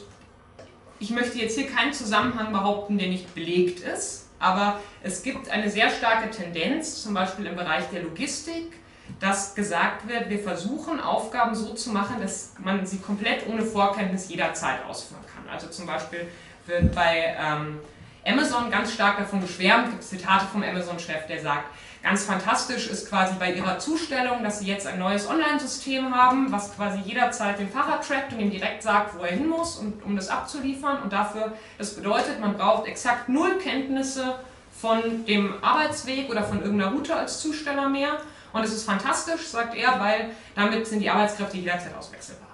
ich 0.98 1.10
möchte 1.10 1.38
jetzt 1.38 1.58
hier 1.58 1.66
keinen 1.66 1.92
Zusammenhang 1.92 2.52
behaupten, 2.52 2.98
der 2.98 3.08
nicht 3.08 3.34
belegt 3.34 3.80
ist, 3.80 4.25
aber 4.38 4.80
es 5.02 5.22
gibt 5.22 5.48
eine 5.50 5.70
sehr 5.70 5.90
starke 5.90 6.30
Tendenz, 6.30 7.02
zum 7.02 7.14
Beispiel 7.14 7.46
im 7.46 7.56
Bereich 7.56 7.84
der 7.90 8.02
Logistik, 8.02 8.72
dass 9.20 9.54
gesagt 9.54 10.08
wird, 10.08 10.28
wir 10.28 10.38
versuchen 10.38 11.00
Aufgaben 11.00 11.54
so 11.54 11.74
zu 11.74 11.90
machen, 11.90 12.16
dass 12.20 12.54
man 12.58 12.84
sie 12.84 12.98
komplett 12.98 13.46
ohne 13.48 13.62
Vorkenntnis 13.62 14.28
jederzeit 14.28 14.84
ausführen 14.84 15.24
kann. 15.32 15.48
Also 15.52 15.68
zum 15.68 15.86
Beispiel 15.86 16.28
wird 16.66 16.94
bei 16.94 17.36
ähm, 17.38 17.78
Amazon 18.26 18.70
ganz 18.70 18.92
stark 18.92 19.18
davon 19.18 19.40
geschwärmt, 19.40 19.90
gibt 19.90 20.02
Zitate 20.02 20.46
vom 20.46 20.62
Amazon-Chef, 20.62 21.26
der 21.28 21.40
sagt, 21.40 21.66
ganz 22.06 22.22
fantastisch 22.22 22.86
ist 22.86 23.08
quasi 23.08 23.34
bei 23.36 23.52
ihrer 23.52 23.80
Zustellung, 23.80 24.44
dass 24.44 24.60
sie 24.60 24.66
jetzt 24.66 24.86
ein 24.86 25.00
neues 25.00 25.28
Online-System 25.28 26.14
haben, 26.14 26.52
was 26.52 26.72
quasi 26.76 27.00
jederzeit 27.00 27.58
den 27.58 27.68
Fahrer 27.68 28.00
trackt 28.00 28.32
und 28.32 28.38
ihm 28.38 28.52
direkt 28.52 28.84
sagt, 28.84 29.18
wo 29.18 29.24
er 29.24 29.32
hin 29.32 29.48
muss, 29.48 29.74
und, 29.74 30.04
um 30.04 30.14
das 30.14 30.28
abzuliefern. 30.28 31.02
Und 31.02 31.12
dafür, 31.12 31.54
das 31.78 31.96
bedeutet, 31.96 32.38
man 32.38 32.56
braucht 32.56 32.86
exakt 32.86 33.28
null 33.28 33.58
Kenntnisse 33.58 34.36
von 34.80 35.26
dem 35.26 35.54
Arbeitsweg 35.64 36.30
oder 36.30 36.44
von 36.44 36.62
irgendeiner 36.62 36.92
Route 36.92 37.16
als 37.16 37.40
Zusteller 37.40 37.88
mehr. 37.88 38.20
Und 38.52 38.62
es 38.62 38.72
ist 38.72 38.84
fantastisch, 38.84 39.44
sagt 39.48 39.74
er, 39.74 39.98
weil 39.98 40.30
damit 40.54 40.86
sind 40.86 41.00
die 41.00 41.10
Arbeitskräfte 41.10 41.56
jederzeit 41.56 41.92
auswechselbar. 41.98 42.50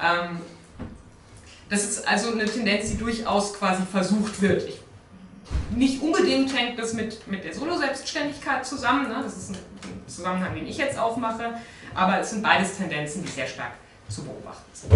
Ähm, 0.00 0.40
das 1.70 1.84
ist 1.84 2.08
also 2.08 2.32
eine 2.32 2.46
Tendenz, 2.46 2.90
die 2.90 2.98
durchaus 2.98 3.54
quasi 3.54 3.84
versucht 3.84 4.42
wird. 4.42 4.68
Ich 4.68 4.81
nicht 5.74 6.02
unbedingt 6.02 6.56
hängt 6.56 6.78
das 6.78 6.92
mit, 6.92 7.26
mit 7.26 7.44
der 7.44 7.54
Solo-Selbstständigkeit 7.54 8.66
zusammen. 8.66 9.08
Ne? 9.08 9.20
Das 9.22 9.36
ist 9.36 9.50
ein 9.50 9.58
Zusammenhang, 10.06 10.54
den 10.54 10.66
ich 10.66 10.76
jetzt 10.76 10.98
aufmache. 10.98 11.54
Aber 11.94 12.20
es 12.20 12.30
sind 12.30 12.42
beides 12.42 12.76
Tendenzen, 12.76 13.22
die 13.22 13.28
sehr 13.28 13.46
stark 13.46 13.72
zu 14.08 14.24
beobachten 14.24 14.70
sind. 14.72 14.92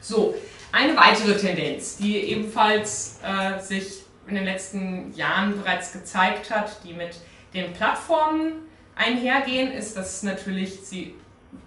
So, 0.00 0.34
eine 0.72 0.96
weitere 0.96 1.36
Tendenz, 1.36 1.96
die 1.96 2.16
ebenfalls 2.16 3.18
äh, 3.22 3.60
sich 3.60 4.02
in 4.26 4.34
den 4.34 4.44
letzten 4.44 5.12
Jahren 5.14 5.60
bereits 5.60 5.92
gezeigt 5.92 6.50
hat, 6.50 6.84
die 6.84 6.92
mit 6.92 7.16
den 7.54 7.72
Plattformen 7.72 8.52
einhergehen, 8.94 9.72
ist, 9.72 9.96
dass 9.96 10.22
natürlich 10.22 10.80
sie 10.82 11.14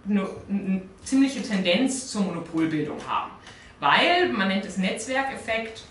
eine, 0.08 0.28
eine 0.50 0.82
ziemliche 1.04 1.42
Tendenz 1.42 2.08
zur 2.12 2.22
Monopolbildung 2.22 2.98
haben. 3.08 3.32
Weil, 3.80 4.30
man 4.30 4.50
nennt 4.50 4.66
es 4.66 4.78
Netzwerkeffekt, 4.78 5.84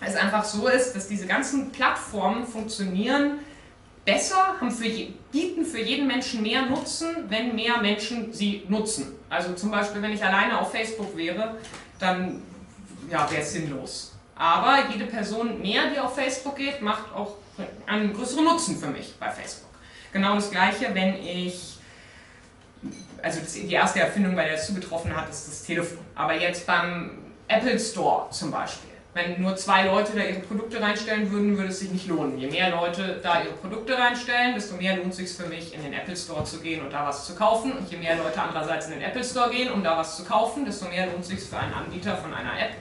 es 0.00 0.16
einfach 0.16 0.44
so 0.44 0.66
ist, 0.68 0.94
dass 0.94 1.08
diese 1.08 1.26
ganzen 1.26 1.72
Plattformen 1.72 2.46
funktionieren 2.46 3.38
besser, 4.04 4.56
für 4.70 4.86
je, 4.86 5.12
bieten 5.30 5.64
für 5.64 5.80
jeden 5.80 6.06
Menschen 6.06 6.42
mehr 6.42 6.62
Nutzen, 6.62 7.08
wenn 7.28 7.54
mehr 7.54 7.78
Menschen 7.78 8.32
sie 8.32 8.64
nutzen. 8.68 9.14
Also 9.28 9.52
zum 9.54 9.70
Beispiel, 9.70 10.00
wenn 10.02 10.12
ich 10.12 10.24
alleine 10.24 10.58
auf 10.58 10.70
Facebook 10.72 11.16
wäre, 11.16 11.56
dann 11.98 12.42
ja, 13.10 13.30
wäre 13.30 13.42
es 13.42 13.52
sinnlos. 13.52 14.14
Aber 14.34 14.88
jede 14.90 15.04
Person 15.04 15.60
mehr, 15.60 15.90
die 15.94 15.98
auf 15.98 16.14
Facebook 16.14 16.56
geht, 16.56 16.80
macht 16.80 17.12
auch 17.14 17.36
einen 17.86 18.14
größeren 18.14 18.44
Nutzen 18.44 18.78
für 18.78 18.86
mich 18.86 19.14
bei 19.20 19.30
Facebook. 19.30 19.68
Genau 20.12 20.34
das 20.34 20.50
gleiche, 20.50 20.94
wenn 20.94 21.14
ich, 21.16 21.78
also 23.22 23.40
die 23.54 23.72
erste 23.72 24.00
Erfindung, 24.00 24.34
bei 24.34 24.44
der 24.44 24.54
es 24.54 24.66
zugetroffen 24.66 25.14
hat, 25.14 25.28
ist 25.28 25.46
das 25.46 25.62
Telefon. 25.62 25.98
Aber 26.14 26.34
jetzt 26.34 26.66
beim 26.66 27.18
Apple 27.48 27.78
Store 27.78 28.30
zum 28.30 28.50
Beispiel 28.50 28.89
wenn 29.12 29.40
nur 29.42 29.56
zwei 29.56 29.86
Leute 29.86 30.12
da 30.14 30.22
ihre 30.22 30.38
Produkte 30.40 30.80
reinstellen 30.80 31.30
würden, 31.32 31.56
würde 31.56 31.70
es 31.70 31.80
sich 31.80 31.90
nicht 31.90 32.06
lohnen. 32.06 32.38
Je 32.38 32.48
mehr 32.48 32.70
Leute 32.70 33.18
da 33.22 33.42
ihre 33.42 33.54
Produkte 33.54 33.98
reinstellen, 33.98 34.54
desto 34.54 34.76
mehr 34.76 34.96
lohnt 34.96 35.10
es 35.10 35.16
sich 35.16 35.32
für 35.32 35.46
mich, 35.46 35.74
in 35.74 35.82
den 35.82 35.92
Apple 35.92 36.16
Store 36.16 36.44
zu 36.44 36.60
gehen 36.60 36.80
und 36.82 36.92
da 36.92 37.06
was 37.06 37.26
zu 37.26 37.34
kaufen. 37.34 37.72
Und 37.72 37.90
je 37.90 37.96
mehr 37.96 38.16
Leute 38.16 38.40
andererseits 38.40 38.86
in 38.86 38.92
den 38.92 39.02
Apple 39.02 39.24
Store 39.24 39.50
gehen, 39.50 39.72
um 39.72 39.82
da 39.82 39.96
was 39.96 40.16
zu 40.16 40.24
kaufen, 40.24 40.64
desto 40.64 40.88
mehr 40.88 41.06
lohnt 41.06 41.22
es 41.22 41.28
sich 41.28 41.40
für 41.40 41.58
einen 41.58 41.74
Anbieter 41.74 42.16
von 42.16 42.32
einer 42.32 42.58
App, 42.60 42.74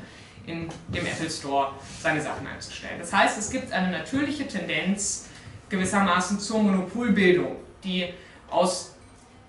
in 0.45 0.69
dem 0.87 1.05
Apple 1.05 1.29
Store 1.29 1.71
seine 1.99 2.21
Sachen 2.21 2.45
einzustellen. 2.45 2.99
Das 2.99 3.11
heißt, 3.11 3.37
es 3.39 3.49
gibt 3.49 3.71
eine 3.71 3.91
natürliche 3.91 4.47
Tendenz 4.47 5.29
gewissermaßen 5.67 6.39
zur 6.39 6.61
Monopolbildung, 6.61 7.55
die 7.83 8.07
aus 8.49 8.93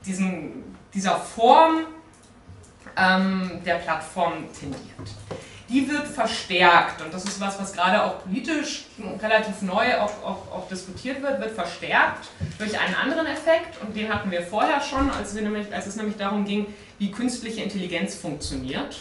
diesen, 0.04 0.76
dieser 0.94 1.16
Form 1.16 1.86
ähm, 2.96 3.60
der 3.64 3.76
Plattform 3.76 4.46
tendiert 4.58 5.10
die 5.70 5.88
wird 5.88 6.06
verstärkt. 6.08 7.00
Und 7.00 7.14
das 7.14 7.24
ist 7.24 7.40
was, 7.40 7.58
was 7.60 7.72
gerade 7.72 8.02
auch 8.02 8.22
politisch 8.24 8.86
relativ 9.22 9.62
neu 9.62 9.98
auch, 9.98 10.12
auch, 10.24 10.52
auch, 10.52 10.68
diskutiert 10.68 11.22
wird, 11.22 11.40
wird 11.40 11.52
verstärkt 11.52 12.28
durch 12.58 12.78
einen 12.78 12.94
anderen 12.96 13.26
Effekt. 13.26 13.80
Und 13.80 13.94
den 13.94 14.12
hatten 14.12 14.30
wir 14.30 14.42
vorher 14.42 14.80
schon, 14.80 15.10
als, 15.10 15.34
wir 15.34 15.42
nämlich, 15.42 15.72
als 15.72 15.86
es 15.86 15.96
nämlich 15.96 16.16
darum 16.16 16.44
ging, 16.44 16.66
wie 16.98 17.10
künstliche 17.10 17.62
Intelligenz 17.62 18.16
funktioniert. 18.16 18.98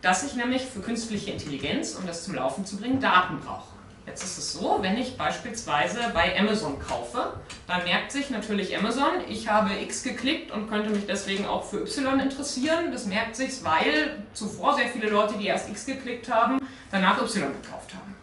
Dass 0.00 0.24
ich 0.24 0.34
nämlich 0.34 0.62
für 0.62 0.80
künstliche 0.80 1.30
Intelligenz, 1.30 1.94
um 1.94 2.06
das 2.06 2.24
zum 2.24 2.34
Laufen 2.34 2.64
zu 2.64 2.76
bringen, 2.76 3.00
Daten 3.00 3.40
brauche. 3.40 3.73
Jetzt 4.06 4.22
ist 4.22 4.36
es 4.36 4.52
so, 4.52 4.78
wenn 4.82 4.98
ich 4.98 5.16
beispielsweise 5.16 5.98
bei 6.12 6.38
Amazon 6.38 6.78
kaufe, 6.78 7.34
dann 7.66 7.84
merkt 7.84 8.12
sich 8.12 8.28
natürlich 8.28 8.76
Amazon, 8.76 9.12
ich 9.28 9.48
habe 9.48 9.70
X 9.80 10.02
geklickt 10.02 10.50
und 10.50 10.68
könnte 10.68 10.90
mich 10.90 11.06
deswegen 11.06 11.46
auch 11.46 11.64
für 11.64 11.80
Y 11.80 12.20
interessieren. 12.20 12.92
Das 12.92 13.06
merkt 13.06 13.34
sich, 13.34 13.64
weil 13.64 14.22
zuvor 14.34 14.74
sehr 14.74 14.88
viele 14.88 15.08
Leute, 15.08 15.34
die 15.38 15.46
erst 15.46 15.70
X 15.70 15.86
geklickt 15.86 16.30
haben, 16.30 16.58
danach 16.90 17.20
Y 17.20 17.52
gekauft 17.62 17.94
haben. 17.94 18.14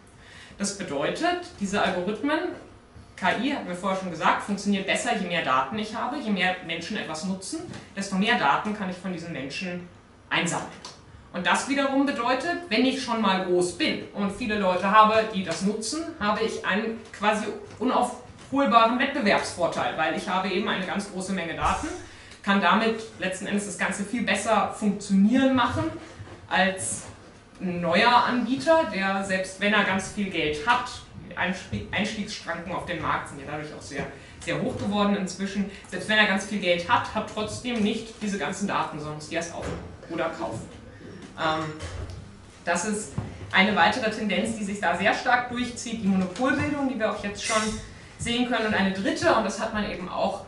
Das 0.56 0.78
bedeutet, 0.78 1.40
diese 1.58 1.82
Algorithmen, 1.82 2.38
KI, 3.16 3.50
hatten 3.50 3.66
wir 3.66 3.74
vorher 3.74 3.98
schon 3.98 4.10
gesagt, 4.10 4.44
funktioniert 4.44 4.86
besser, 4.86 5.16
je 5.16 5.26
mehr 5.26 5.44
Daten 5.44 5.76
ich 5.78 5.94
habe, 5.94 6.16
je 6.18 6.30
mehr 6.30 6.56
Menschen 6.64 6.96
etwas 6.96 7.24
nutzen, 7.24 7.60
desto 7.96 8.16
mehr 8.16 8.38
Daten 8.38 8.76
kann 8.76 8.88
ich 8.88 8.96
von 8.96 9.12
diesen 9.12 9.32
Menschen 9.32 9.88
einsammeln. 10.30 10.70
Und 11.32 11.46
das 11.46 11.68
wiederum 11.68 12.04
bedeutet, 12.04 12.58
wenn 12.68 12.84
ich 12.84 13.02
schon 13.02 13.22
mal 13.22 13.44
groß 13.46 13.78
bin 13.78 14.04
und 14.12 14.32
viele 14.32 14.58
Leute 14.58 14.90
habe, 14.90 15.24
die 15.34 15.44
das 15.44 15.62
nutzen, 15.62 16.04
habe 16.20 16.42
ich 16.42 16.64
einen 16.64 17.00
quasi 17.18 17.46
unaufholbaren 17.78 18.98
Wettbewerbsvorteil, 18.98 19.96
weil 19.96 20.16
ich 20.16 20.28
habe 20.28 20.50
eben 20.50 20.68
eine 20.68 20.84
ganz 20.84 21.10
große 21.10 21.32
Menge 21.32 21.54
Daten, 21.54 21.88
kann 22.42 22.60
damit 22.60 23.00
letzten 23.18 23.46
Endes 23.46 23.66
das 23.66 23.78
Ganze 23.78 24.04
viel 24.04 24.24
besser 24.24 24.74
funktionieren 24.78 25.54
machen 25.54 25.84
als 26.48 27.04
ein 27.60 27.80
neuer 27.80 28.12
Anbieter, 28.12 28.90
der 28.92 29.24
selbst 29.24 29.60
wenn 29.60 29.72
er 29.72 29.84
ganz 29.84 30.12
viel 30.12 30.28
Geld 30.28 30.66
hat, 30.66 30.90
Einstiegsschranken 31.92 32.72
auf 32.72 32.84
den 32.84 33.00
Markt 33.00 33.30
sind 33.30 33.40
ja 33.40 33.46
dadurch 33.50 33.72
auch 33.72 33.80
sehr, 33.80 34.06
sehr 34.40 34.60
hoch 34.60 34.76
geworden 34.76 35.16
inzwischen, 35.16 35.70
selbst 35.88 36.10
wenn 36.10 36.18
er 36.18 36.26
ganz 36.26 36.44
viel 36.44 36.60
Geld 36.60 36.86
hat, 36.90 37.14
hat 37.14 37.30
trotzdem 37.32 37.82
nicht 37.82 38.14
diese 38.20 38.38
ganzen 38.38 38.68
Daten, 38.68 38.98
sondern 38.98 39.14
muss 39.14 39.30
die 39.30 39.36
erst 39.36 39.54
aufbauen 39.54 39.78
oder 40.10 40.28
kaufen. 40.28 40.81
Ähm, 41.38 41.64
das 42.64 42.84
ist 42.84 43.12
eine 43.52 43.76
weitere 43.76 44.10
Tendenz, 44.10 44.56
die 44.56 44.64
sich 44.64 44.80
da 44.80 44.96
sehr 44.96 45.14
stark 45.14 45.50
durchzieht, 45.50 46.02
die 46.02 46.08
Monopolbildung, 46.08 46.88
die 46.88 46.98
wir 46.98 47.12
auch 47.12 47.22
jetzt 47.22 47.44
schon 47.44 47.62
sehen 48.18 48.48
können. 48.48 48.66
Und 48.66 48.74
eine 48.74 48.92
dritte, 48.92 49.34
und 49.34 49.44
das 49.44 49.60
hat 49.60 49.74
man 49.74 49.90
eben 49.90 50.08
auch 50.08 50.44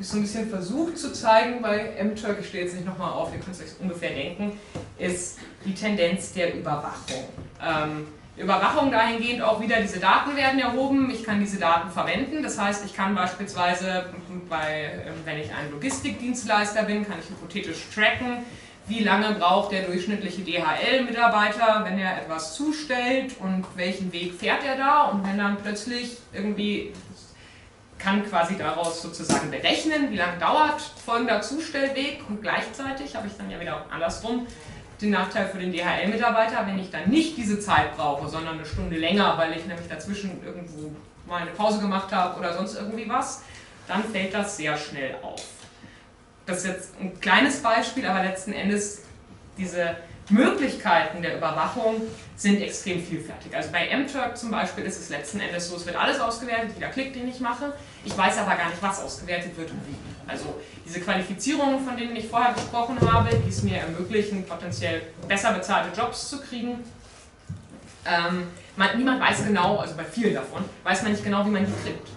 so 0.00 0.16
ein 0.16 0.22
bisschen 0.22 0.48
versucht 0.48 0.98
zu 0.98 1.12
zeigen 1.12 1.62
bei 1.62 1.78
M-Turk, 1.98 2.38
ich 2.40 2.48
stehe 2.48 2.64
jetzt 2.64 2.74
nicht 2.74 2.86
nochmal 2.86 3.12
auf, 3.12 3.32
ihr 3.32 3.40
könnt 3.40 3.56
es 3.56 3.62
euch 3.62 3.80
ungefähr 3.80 4.10
denken, 4.10 4.58
ist 4.98 5.38
die 5.64 5.74
Tendenz 5.74 6.32
der 6.32 6.54
Überwachung. 6.54 7.24
Ähm, 7.62 8.08
Überwachung 8.36 8.90
dahingehend 8.90 9.42
auch 9.42 9.60
wieder, 9.60 9.80
diese 9.80 10.00
Daten 10.00 10.34
werden 10.36 10.58
erhoben, 10.58 11.10
ich 11.10 11.22
kann 11.22 11.38
diese 11.38 11.58
Daten 11.58 11.90
verwenden, 11.90 12.42
das 12.42 12.58
heißt, 12.58 12.84
ich 12.86 12.94
kann 12.96 13.14
beispielsweise, 13.14 14.06
bei, 14.48 14.90
ähm, 15.06 15.14
wenn 15.24 15.38
ich 15.38 15.50
ein 15.50 15.70
Logistikdienstleister 15.70 16.84
bin, 16.84 17.06
kann 17.06 17.18
ich 17.22 17.28
hypothetisch 17.28 17.84
tracken, 17.94 18.38
wie 18.86 19.00
lange 19.00 19.34
braucht 19.34 19.72
der 19.72 19.82
durchschnittliche 19.82 20.42
DHL-Mitarbeiter, 20.42 21.82
wenn 21.84 21.98
er 21.98 22.20
etwas 22.20 22.54
zustellt? 22.54 23.34
Und 23.38 23.64
welchen 23.76 24.12
Weg 24.12 24.34
fährt 24.34 24.64
er 24.64 24.76
da? 24.76 25.02
Und 25.04 25.26
wenn 25.26 25.38
dann 25.38 25.56
plötzlich 25.56 26.18
irgendwie 26.32 26.92
kann 27.98 28.28
quasi 28.28 28.58
daraus 28.58 29.00
sozusagen 29.00 29.50
berechnen, 29.50 30.10
wie 30.10 30.16
lange 30.16 30.38
dauert 30.38 30.80
folgender 30.80 31.40
Zustellweg? 31.40 32.20
Und 32.28 32.42
gleichzeitig 32.42 33.14
habe 33.14 33.28
ich 33.28 33.36
dann 33.36 33.48
ja 33.48 33.60
wieder 33.60 33.86
andersrum 33.90 34.46
den 35.00 35.10
Nachteil 35.10 35.46
für 35.48 35.58
den 35.58 35.72
DHL-Mitarbeiter, 35.72 36.66
wenn 36.66 36.78
ich 36.78 36.90
dann 36.90 37.08
nicht 37.08 37.36
diese 37.36 37.60
Zeit 37.60 37.96
brauche, 37.96 38.28
sondern 38.28 38.54
eine 38.54 38.66
Stunde 38.66 38.96
länger, 38.96 39.36
weil 39.36 39.56
ich 39.56 39.66
nämlich 39.66 39.88
dazwischen 39.88 40.42
irgendwo 40.44 40.90
mal 41.26 41.42
eine 41.42 41.50
Pause 41.50 41.80
gemacht 41.80 42.12
habe 42.12 42.38
oder 42.38 42.52
sonst 42.54 42.76
irgendwie 42.76 43.08
was, 43.08 43.42
dann 43.86 44.02
fällt 44.04 44.34
das 44.34 44.56
sehr 44.56 44.76
schnell 44.76 45.16
auf. 45.22 45.42
Das 46.46 46.58
ist 46.58 46.66
jetzt 46.66 47.00
ein 47.00 47.20
kleines 47.20 47.62
Beispiel, 47.62 48.06
aber 48.06 48.22
letzten 48.22 48.52
Endes 48.52 49.02
diese 49.56 49.96
Möglichkeiten 50.30 51.22
der 51.22 51.36
Überwachung 51.36 52.00
sind 52.36 52.60
extrem 52.60 53.02
vielfältig. 53.04 53.54
Also 53.54 53.70
bei 53.70 53.94
MTurk 53.96 54.36
zum 54.36 54.50
Beispiel 54.50 54.84
ist 54.84 55.00
es 55.00 55.08
letzten 55.10 55.40
Endes 55.40 55.68
so, 55.68 55.76
es 55.76 55.86
wird 55.86 55.96
alles 55.96 56.20
ausgewertet, 56.20 56.72
jeder 56.74 56.88
Klick, 56.88 57.12
den 57.12 57.28
ich 57.28 57.40
mache. 57.40 57.72
Ich 58.04 58.16
weiß 58.16 58.38
aber 58.38 58.56
gar 58.56 58.70
nicht, 58.70 58.82
was 58.82 59.00
ausgewertet 59.00 59.56
wird 59.56 59.70
und 59.70 59.80
wie. 59.86 59.96
Also 60.26 60.60
diese 60.86 61.00
Qualifizierungen, 61.00 61.84
von 61.84 61.96
denen 61.96 62.16
ich 62.16 62.28
vorher 62.28 62.54
gesprochen 62.54 62.98
habe, 63.00 63.30
die 63.44 63.48
es 63.48 63.62
mir 63.62 63.78
ermöglichen, 63.78 64.44
potenziell 64.46 65.02
besser 65.28 65.52
bezahlte 65.52 65.98
Jobs 65.98 66.30
zu 66.30 66.40
kriegen. 66.40 66.78
Ähm, 68.04 68.48
man, 68.76 68.96
niemand 68.96 69.20
weiß 69.20 69.44
genau, 69.44 69.78
also 69.78 69.94
bei 69.96 70.04
vielen 70.04 70.34
davon, 70.34 70.64
weiß 70.82 71.02
man 71.02 71.12
nicht 71.12 71.24
genau, 71.24 71.44
wie 71.44 71.50
man 71.50 71.66
die 71.66 71.72
kriegt. 71.84 72.08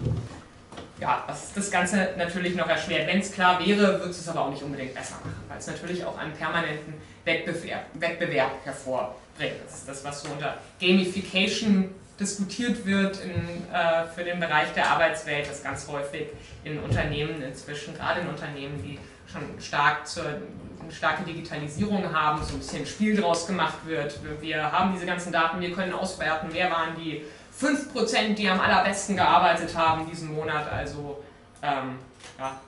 Ja, 1.00 1.24
was 1.28 1.54
das 1.54 1.70
Ganze 1.70 2.14
natürlich 2.18 2.56
noch 2.56 2.68
erschwert. 2.68 3.08
Wenn 3.08 3.20
es 3.20 3.32
klar 3.32 3.60
wäre, 3.66 4.00
würde 4.00 4.12
es 4.12 4.28
aber 4.30 4.46
auch 4.46 4.50
nicht 4.50 4.64
unbedingt 4.64 4.94
besser 4.94 5.16
machen, 5.16 5.36
weil 5.50 5.58
es 5.58 5.68
natürlich 5.68 6.06
auch 6.06 6.18
einen 6.18 6.34
permanenten 6.34 6.94
Wettbewerb, 7.26 7.86
Wettbewerb 7.96 8.52
hervorbringt. 8.64 9.56
Das 9.66 9.80
ist 9.80 9.90
das, 9.90 10.04
was 10.06 10.22
so 10.22 10.30
unter 10.30 10.58
Gamification 10.80 11.94
diskutiert 12.20 12.86
wird 12.86 13.20
in, 13.20 13.74
äh, 13.74 14.06
für 14.14 14.24
den 14.24 14.40
Bereich 14.40 14.72
der 14.74 14.90
Arbeitswelt, 14.90 15.50
das 15.50 15.62
ganz 15.64 15.86
häufig 15.88 16.28
in 16.64 16.80
Unternehmen 16.80 17.42
inzwischen, 17.42 17.94
gerade 17.94 18.22
in 18.22 18.30
Unternehmen, 18.30 18.82
die 18.82 18.98
schon 19.30 19.60
stark 19.60 20.08
zur, 20.08 20.24
eine 20.26 20.92
starke 20.92 21.24
Digitalisierung 21.24 22.14
haben, 22.14 22.42
so 22.44 22.54
ein 22.54 22.60
bisschen 22.60 22.86
Spiel 22.86 23.20
draus 23.20 23.48
gemacht 23.48 23.80
wird. 23.86 24.18
Wir 24.40 24.72
haben 24.72 24.94
diese 24.94 25.06
ganzen 25.06 25.34
Daten, 25.34 25.60
wir 25.60 25.74
können 25.74 25.94
auswerten, 25.94 26.50
wer 26.52 26.72
waren 26.72 26.96
die 26.96 27.26
5%, 27.62 28.34
die 28.36 28.50
am 28.50 28.60
allerbesten 28.60 29.16
gearbeitet 29.16 29.76
haben 29.76 30.10
diesen 30.10 30.34
Monat. 30.34 30.72
Also 30.72 31.24
ähm, 31.62 32.00
ja, 32.38 32.60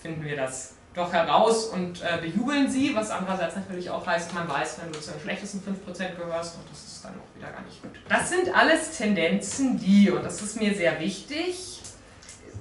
finden 0.00 0.24
wir 0.24 0.36
das 0.36 0.74
doch 0.94 1.12
heraus 1.12 1.66
und 1.66 2.02
äh, 2.02 2.18
bejubeln 2.20 2.68
sie, 2.70 2.94
was 2.94 3.10
andererseits 3.10 3.56
natürlich 3.56 3.88
auch 3.90 4.06
heißt, 4.06 4.34
man 4.34 4.48
weiß, 4.48 4.80
wenn 4.82 4.92
du 4.92 5.00
zu 5.00 5.12
den 5.12 5.20
schlechtesten 5.20 5.58
5% 5.60 6.16
gehörst 6.16 6.56
und 6.56 6.64
das 6.70 6.84
ist 6.84 7.04
dann 7.04 7.12
auch 7.12 7.36
wieder 7.36 7.52
gar 7.52 7.62
nicht 7.62 7.80
gut. 7.82 7.92
Das 8.08 8.30
sind 8.30 8.54
alles 8.54 8.96
Tendenzen, 8.96 9.78
die, 9.78 10.10
und 10.10 10.24
das 10.24 10.42
ist 10.42 10.60
mir 10.60 10.74
sehr 10.74 10.98
wichtig, 10.98 11.80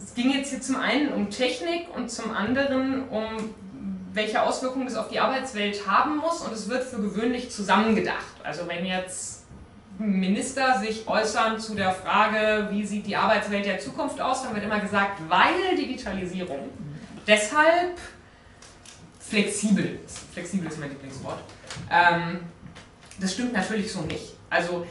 es 0.04 0.14
ging 0.14 0.32
jetzt 0.32 0.50
hier 0.50 0.62
zum 0.62 0.76
einen 0.78 1.14
um 1.14 1.30
Technik 1.30 1.88
und 1.96 2.10
zum 2.10 2.32
anderen 2.32 3.08
um 3.10 3.56
welche 4.14 4.42
Auswirkungen 4.42 4.86
das 4.86 4.96
auf 4.96 5.10
die 5.10 5.20
Arbeitswelt 5.20 5.88
haben 5.88 6.18
muss 6.18 6.42
und 6.42 6.52
es 6.52 6.70
wird 6.70 6.84
für 6.84 6.98
gewöhnlich 6.98 7.52
zusammengedacht. 7.52 8.26
Also 8.44 8.68
wenn 8.68 8.86
jetzt 8.86 9.44
Minister 10.00 10.80
sich 10.80 11.08
äußern 11.08 11.60
zu 11.60 11.76
der 11.76 11.92
Frage, 11.92 12.68
wie 12.72 12.86
sieht 12.86 13.08
die 13.08 13.16
Arbeitswelt 13.16 13.66
der 13.66 13.80
Zukunft 13.80 14.22
aus, 14.22 14.44
dann 14.44 14.54
wird 14.54 14.66
immer 14.66 14.80
gesagt, 14.80 15.22
weil 15.28 15.76
Digitalisierung. 15.76 16.70
Deshalb 17.26 17.98
flexibel 19.20 20.00
ist. 20.06 20.20
Flexibel 20.34 20.68
ist 20.68 20.80
mein 20.80 20.90
Lieblingswort. 20.90 21.40
Ähm, 21.92 22.40
das 23.20 23.34
stimmt 23.34 23.54
natürlich 23.54 23.92
so 23.92 24.02
nicht. 24.02 24.36
Also 24.50 24.86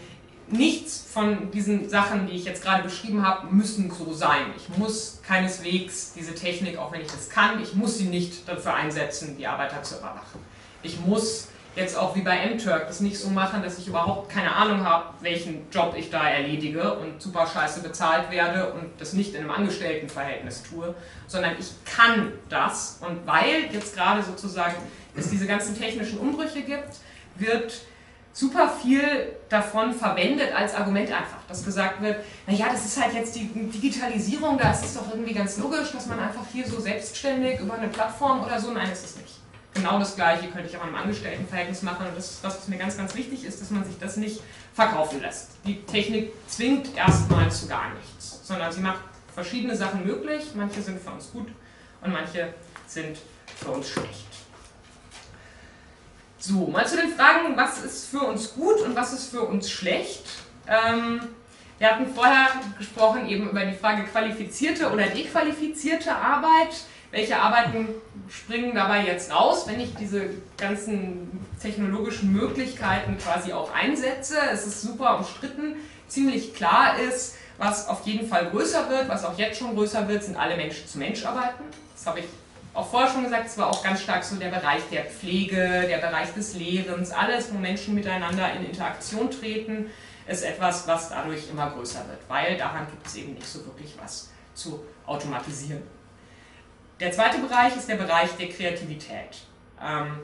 nichts 0.49 1.07
von 1.11 1.51
diesen 1.51 1.88
Sachen, 1.88 2.27
die 2.27 2.35
ich 2.35 2.45
jetzt 2.45 2.62
gerade 2.62 2.83
beschrieben 2.83 3.27
habe, 3.27 3.53
müssen 3.55 3.90
so 3.90 4.12
sein. 4.12 4.53
Ich 4.57 4.77
muss 4.77 5.21
keineswegs 5.27 6.12
diese 6.14 6.35
Technik, 6.35 6.79
auch 6.79 6.92
wenn 6.92 7.01
ich 7.01 7.11
das 7.11 7.29
kann, 7.29 7.62
ich 7.62 7.75
muss 7.75 7.99
sie 7.99 8.05
nicht 8.05 8.49
dafür 8.49 8.75
einsetzen, 8.75 9.37
die 9.37 9.47
Arbeiter 9.47 9.83
zu 9.83 9.97
überwachen. 9.97 10.40
Ich 10.83 11.01
muss 11.01 11.49
jetzt 11.77 11.97
auch 11.97 12.17
wie 12.17 12.23
bei 12.23 12.47
MTurk 12.47 12.89
das 12.89 13.01
nicht 13.01 13.19
so 13.19 13.29
machen, 13.29 13.62
dass 13.62 13.79
ich 13.79 13.87
überhaupt 13.87 14.31
keine 14.31 14.55
Ahnung 14.55 14.85
habe, 14.85 15.11
welchen 15.21 15.71
Job 15.71 15.95
ich 15.97 16.11
da 16.11 16.29
erledige 16.29 16.95
und 16.95 17.21
super 17.21 17.47
scheiße 17.47 17.83
bezahlt 17.83 18.31
werde 18.31 18.73
und 18.73 18.89
das 18.99 19.12
nicht 19.12 19.35
in 19.35 19.43
einem 19.43 19.51
Angestelltenverhältnis 19.51 20.62
tue, 20.62 20.95
sondern 21.27 21.53
ich 21.59 21.67
kann 21.85 22.33
das. 22.49 22.99
Und 23.07 23.27
weil 23.27 23.71
jetzt 23.71 23.95
gerade 23.95 24.23
sozusagen 24.23 24.75
es 25.15 25.31
diese 25.31 25.47
ganzen 25.47 25.79
technischen 25.79 26.19
Umbrüche 26.19 26.62
gibt, 26.62 26.97
wird 27.37 27.79
super 28.33 28.71
viel 28.83 29.35
davon 29.51 29.93
verwendet 29.93 30.55
als 30.55 30.75
Argument 30.75 31.11
einfach, 31.11 31.39
dass 31.49 31.65
gesagt 31.65 32.01
wird, 32.03 32.17
naja, 32.47 32.67
das 32.71 32.87
ist 32.87 33.03
halt 33.03 33.15
jetzt 33.15 33.35
die 33.35 33.49
Digitalisierung, 33.49 34.59
da 34.59 34.73
ist 34.73 34.85
es 34.85 34.95
doch 34.95 35.11
irgendwie 35.11 35.33
ganz 35.33 35.59
logisch, 35.59 35.93
dass 35.93 36.07
man 36.07 36.19
einfach 36.19 36.45
hier 36.53 36.67
so 36.67 36.81
selbstständig 36.81 37.61
über 37.61 37.75
eine 37.75 37.89
Plattform 37.89 38.43
oder 38.43 38.59
so, 38.59 38.73
nein, 38.73 38.91
ist 38.91 39.05
es 39.05 39.17
nicht 39.17 39.36
genau 39.77 39.99
das 39.99 40.17
Gleiche 40.17 40.49
könnte 40.49 40.69
ich 40.69 40.77
auch 40.77 40.83
einem 40.83 40.97
Angestelltenverhältnis 40.97 41.83
machen. 41.83 42.07
Und 42.07 42.17
das 42.17 42.33
ist 42.33 42.45
was, 42.45 42.59
was 42.59 42.69
mir 42.69 42.79
ganz, 42.79 42.97
ganz 42.97 43.15
wichtig 43.15 43.45
ist, 43.45 43.61
dass 43.61 43.71
man 43.71 43.85
sich 43.85 43.99
das 43.99 44.17
nicht 44.17 44.41
verkaufen 44.75 45.21
lässt. 45.21 45.51
Die 45.65 45.83
Technik 45.83 46.33
zwingt 46.49 46.97
erstmal 46.97 47.51
zu 47.51 47.69
gar 47.69 47.95
nichts, 47.95 48.41
sondern 48.43 48.73
sie 48.73 48.81
macht 48.81 49.01
verschiedene 49.35 49.77
Sachen 49.77 50.05
möglich. 50.05 50.45
Manche 50.55 50.83
sind 50.83 51.01
für 51.01 51.11
uns 51.11 51.31
gut 51.31 51.49
und 52.01 52.12
manche 52.12 52.55
sind 52.87 53.19
für 53.57 53.71
uns 53.71 53.89
schlecht. 53.89 54.27
So, 56.39 56.67
mal 56.67 56.87
zu 56.87 56.97
den 56.97 57.11
Fragen, 57.11 57.57
was 57.57 57.83
ist 57.83 58.09
für 58.09 58.21
uns 58.21 58.55
gut 58.55 58.81
und 58.81 58.95
was 58.95 59.12
ist 59.12 59.31
für 59.31 59.43
uns 59.43 59.71
schlecht. 59.71 60.25
Ähm, 60.69 61.21
wir 61.79 61.91
hatten 61.91 62.07
vorher 62.15 62.49
gesprochen 62.79 63.29
eben 63.29 63.51
über 63.51 63.65
die 63.65 63.77
Frage 63.77 64.05
qualifizierte 64.05 64.91
oder 64.91 65.07
dequalifizierte 65.07 66.15
Arbeit. 66.15 66.75
Welche 67.17 67.41
Arbeiten 67.41 67.89
springen 68.29 68.75
dabei 68.75 69.07
jetzt 69.07 69.33
raus, 69.33 69.67
wenn 69.67 69.81
ich 69.81 69.95
diese 69.95 70.29
ganzen 70.59 71.47
technologischen 71.63 72.31
Möglichkeiten 72.31 73.17
quasi 73.17 73.55
auch 73.55 73.73
einsetze? 73.73 74.37
Es 74.53 74.67
ist 74.67 74.83
super 74.83 75.17
umstritten. 75.17 75.77
Ziemlich 76.09 76.53
klar 76.53 76.99
ist, 76.99 77.37
was 77.57 77.89
auf 77.89 78.07
jeden 78.07 78.29
Fall 78.29 78.51
größer 78.51 78.91
wird, 78.91 79.09
was 79.09 79.25
auch 79.25 79.39
jetzt 79.39 79.59
schon 79.59 79.75
größer 79.75 80.07
wird, 80.09 80.25
sind 80.25 80.37
alle 80.37 80.59
Mensch-zu-Mensch-Arbeiten. 80.59 81.65
Das 81.95 82.07
habe 82.07 82.21
ich 82.21 82.27
auch 82.75 82.87
vorher 82.87 83.11
schon 83.11 83.25
gesagt, 83.25 83.47
es 83.47 83.57
war 83.57 83.71
auch 83.71 83.83
ganz 83.83 84.03
stark 84.03 84.23
so 84.23 84.37
der 84.37 84.51
Bereich 84.51 84.83
der 84.93 85.07
Pflege, 85.07 85.87
der 85.89 86.07
Bereich 86.07 86.35
des 86.35 86.55
Lehrens, 86.55 87.13
alles, 87.13 87.51
wo 87.51 87.57
Menschen 87.57 87.95
miteinander 87.95 88.53
in 88.53 88.67
Interaktion 88.67 89.31
treten, 89.31 89.87
ist 90.29 90.45
etwas, 90.45 90.87
was 90.87 91.09
dadurch 91.09 91.49
immer 91.51 91.71
größer 91.71 92.01
wird, 92.09 92.19
weil 92.29 92.59
daran 92.59 92.87
gibt 92.91 93.07
es 93.07 93.17
eben 93.17 93.33
nicht 93.33 93.47
so 93.47 93.65
wirklich 93.65 93.95
was 93.99 94.29
zu 94.53 94.85
automatisieren. 95.07 95.96
Der 96.99 97.13
zweite 97.13 97.39
Bereich 97.39 97.77
ist 97.77 97.89
der 97.89 97.97
Bereich 97.97 98.31
der 98.39 98.49
Kreativität. 98.49 99.45
Ähm, 99.83 100.19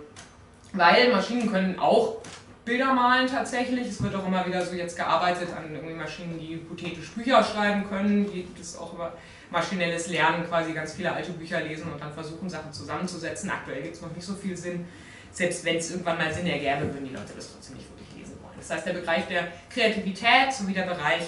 weil 0.73 1.13
Maschinen 1.13 1.51
können 1.51 1.79
auch 1.79 2.17
Bilder 2.65 2.95
malen 2.95 3.27
tatsächlich. 3.27 3.89
Es 3.89 4.03
wird 4.03 4.15
auch 4.15 4.27
immer 4.27 4.47
wieder 4.47 4.65
so 4.65 4.75
jetzt 4.75 4.97
gearbeitet 4.97 5.49
an 5.55 5.75
irgendwie 5.75 5.95
Maschinen, 5.95 6.39
die 6.39 6.55
hypothetisch 6.55 7.11
Bücher 7.11 7.45
schreiben 7.45 7.87
können, 7.89 8.31
die 8.31 8.47
das 8.57 8.79
auch 8.79 8.95
über 8.95 9.13
maschinelles 9.51 10.09
Lernen 10.09 10.47
quasi 10.49 10.73
ganz 10.73 10.95
viele 10.95 11.13
alte 11.13 11.33
Bücher 11.33 11.61
lesen 11.61 11.93
und 11.93 12.01
dann 12.01 12.13
versuchen, 12.13 12.49
Sachen 12.49 12.73
zusammenzusetzen. 12.73 13.51
Aktuell 13.51 13.83
gibt 13.83 13.97
es 13.97 14.01
noch 14.01 14.15
nicht 14.15 14.25
so 14.25 14.35
viel 14.35 14.57
Sinn. 14.57 14.87
Selbst 15.31 15.65
wenn 15.65 15.77
es 15.77 15.91
irgendwann 15.91 16.17
mal 16.17 16.33
Sinn 16.33 16.47
ergäbe, 16.47 16.93
würden 16.93 17.05
die 17.05 17.15
Leute 17.15 17.33
das 17.37 17.53
trotzdem 17.53 17.77
nicht 17.77 17.91
wirklich 17.91 18.17
lesen 18.17 18.39
wollen. 18.43 18.55
Das 18.57 18.71
heißt, 18.71 18.87
der 18.87 18.95
Bereich 18.95 19.27
der 19.27 19.49
Kreativität 19.69 20.53
sowie 20.53 20.73
der 20.73 20.85
Bereich 20.85 21.25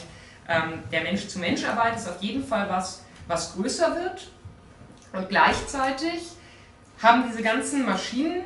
ähm, 0.48 0.84
der 0.90 1.02
Mensch-zu-Mensch-Arbeit 1.02 1.96
ist 1.96 2.08
auf 2.08 2.22
jeden 2.22 2.46
Fall 2.46 2.68
was, 2.70 3.04
was 3.26 3.54
größer 3.54 3.94
wird 3.96 4.30
und 5.14 5.28
gleichzeitig 5.28 6.32
haben 7.02 7.24
diese 7.28 7.42
ganzen 7.42 7.86
Maschinen 7.86 8.42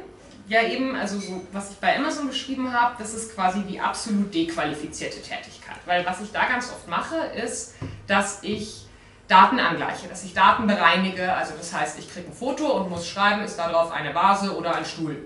ja 0.48 0.62
eben, 0.62 0.94
also 0.94 1.18
so, 1.18 1.46
was 1.52 1.70
ich 1.70 1.76
bei 1.76 1.96
Amazon 1.96 2.28
beschrieben 2.28 2.72
habe, 2.72 2.94
das 2.98 3.14
ist 3.14 3.34
quasi 3.34 3.62
die 3.62 3.80
absolut 3.80 4.32
dequalifizierte 4.32 5.20
Tätigkeit. 5.20 5.76
Weil 5.86 6.04
was 6.06 6.20
ich 6.20 6.32
da 6.32 6.46
ganz 6.46 6.70
oft 6.70 6.88
mache, 6.88 7.16
ist, 7.16 7.74
dass 8.06 8.42
ich 8.42 8.86
Daten 9.28 9.60
angleiche, 9.60 10.08
dass 10.08 10.24
ich 10.24 10.32
Daten 10.32 10.66
bereinige. 10.66 11.34
Also 11.34 11.54
das 11.56 11.74
heißt, 11.74 11.98
ich 11.98 12.10
kriege 12.10 12.28
ein 12.28 12.32
Foto 12.32 12.78
und 12.78 12.90
muss 12.90 13.06
schreiben, 13.06 13.42
ist 13.42 13.58
darauf 13.58 13.92
eine 13.92 14.14
Vase 14.14 14.56
oder 14.56 14.74
ein 14.74 14.84
Stuhl. 14.84 15.16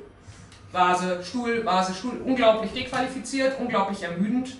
Vase, 0.72 1.22
Stuhl, 1.22 1.64
Vase, 1.64 1.95
Stuhl, 1.95 2.20
unglaublich 2.24 2.72
dequalifiziert, 2.72 3.61
unglaublich 3.61 4.03
ermüdend. 4.03 4.57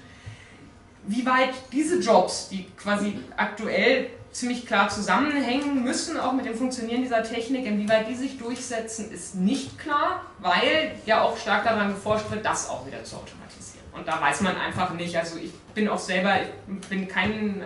Wie 1.05 1.27
weit 1.27 1.55
diese 1.73 1.99
Jobs, 1.99 2.49
die 2.51 2.69
quasi 2.77 3.19
aktuell 3.37 4.11
ziemlich 4.33 4.67
klar 4.67 4.89
zusammenhängen 4.89 5.85
müssen, 5.85 6.19
auch 6.19 6.33
mit 6.33 6.47
dem 6.47 6.55
Funktionieren 6.55 7.03
dieser 7.03 7.23
Technik. 7.23 7.67
Inwieweit 7.67 8.09
die 8.09 8.15
sich 8.15 8.39
durchsetzen, 8.39 9.13
ist 9.13 9.35
nicht 9.35 9.79
klar, 9.79 10.23
weil 10.39 10.93
ja 11.05 11.23
auch 11.23 11.37
stark 11.37 11.65
daran 11.65 11.89
geforscht 11.89 12.31
wird, 12.31 12.45
das 12.45 12.69
auch 12.69 12.87
wieder 12.87 13.05
zu 13.05 13.17
automatisieren. 13.17 13.85
Und 13.93 14.09
da 14.09 14.21
weiß 14.21 14.41
man 14.41 14.57
einfach 14.57 14.95
nicht. 14.95 15.17
Also 15.17 15.37
ich 15.37 15.53
bin 15.75 15.89
auch 15.89 15.99
selber, 15.99 16.35
ich 16.41 16.89
bin 16.89 17.07
kein, 17.07 17.61
äh, 17.61 17.65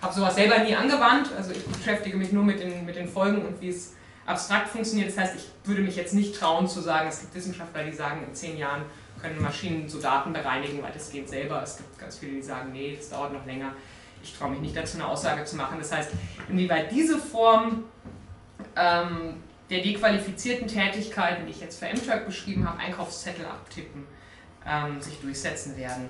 habe 0.00 0.14
sowas 0.14 0.34
selber 0.34 0.58
nie 0.60 0.74
angewandt. 0.74 1.30
Also 1.36 1.52
ich 1.52 1.64
beschäftige 1.66 2.16
mich 2.16 2.32
nur 2.32 2.44
mit 2.44 2.60
den, 2.60 2.86
mit 2.86 2.96
den 2.96 3.08
Folgen 3.08 3.44
und 3.44 3.60
wie 3.60 3.68
es 3.68 3.92
abstrakt 4.24 4.68
funktioniert. 4.68 5.10
Das 5.10 5.18
heißt, 5.18 5.36
ich 5.36 5.48
würde 5.64 5.82
mich 5.82 5.96
jetzt 5.96 6.14
nicht 6.14 6.34
trauen 6.34 6.66
zu 6.66 6.80
sagen, 6.80 7.08
es 7.08 7.20
gibt 7.20 7.34
Wissenschaftler, 7.34 7.84
die 7.84 7.92
sagen, 7.92 8.24
in 8.26 8.34
zehn 8.34 8.56
Jahren 8.56 8.82
können 9.20 9.42
Maschinen 9.42 9.86
so 9.86 10.00
Daten 10.00 10.32
bereinigen, 10.32 10.82
weil 10.82 10.92
das 10.92 11.10
geht 11.10 11.28
selber. 11.28 11.62
Es 11.62 11.76
gibt 11.76 11.98
ganz 11.98 12.16
viele, 12.16 12.32
die 12.32 12.42
sagen, 12.42 12.72
nee, 12.72 12.96
das 12.96 13.10
dauert 13.10 13.34
noch 13.34 13.44
länger 13.44 13.74
ich 14.22 14.36
traue 14.36 14.50
mich 14.50 14.60
nicht 14.60 14.76
dazu, 14.76 14.96
eine 14.96 15.06
Aussage 15.06 15.44
zu 15.44 15.56
machen. 15.56 15.78
Das 15.78 15.92
heißt, 15.92 16.10
inwieweit 16.48 16.90
diese 16.92 17.18
Form 17.18 17.84
ähm, 18.76 19.42
der 19.70 19.82
dequalifizierten 19.82 20.66
Tätigkeiten, 20.66 21.46
die 21.46 21.52
ich 21.52 21.60
jetzt 21.60 21.78
für 21.78 21.86
MTurk 21.86 22.26
beschrieben 22.26 22.68
habe, 22.68 22.78
Einkaufszettel 22.78 23.46
abtippen, 23.46 24.06
ähm, 24.66 25.00
sich 25.00 25.20
durchsetzen 25.20 25.76
werden, 25.76 26.08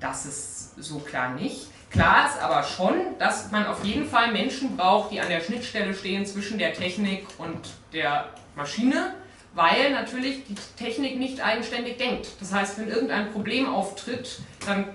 das 0.00 0.26
ist 0.26 0.76
so 0.76 0.98
klar 0.98 1.30
nicht. 1.34 1.68
Klar 1.90 2.28
ist 2.28 2.42
aber 2.42 2.62
schon, 2.62 2.94
dass 3.18 3.50
man 3.52 3.66
auf 3.66 3.84
jeden 3.84 4.06
Fall 4.06 4.32
Menschen 4.32 4.76
braucht, 4.76 5.12
die 5.12 5.20
an 5.20 5.28
der 5.28 5.40
Schnittstelle 5.40 5.94
stehen 5.94 6.26
zwischen 6.26 6.58
der 6.58 6.74
Technik 6.74 7.26
und 7.38 7.70
der 7.92 8.30
Maschine, 8.56 9.14
weil 9.54 9.92
natürlich 9.92 10.44
die 10.44 10.56
Technik 10.76 11.18
nicht 11.18 11.42
eigenständig 11.42 11.96
denkt. 11.96 12.26
Das 12.40 12.52
heißt, 12.52 12.78
wenn 12.78 12.88
irgendein 12.88 13.32
Problem 13.32 13.72
auftritt, 13.72 14.40
dann 14.66 14.88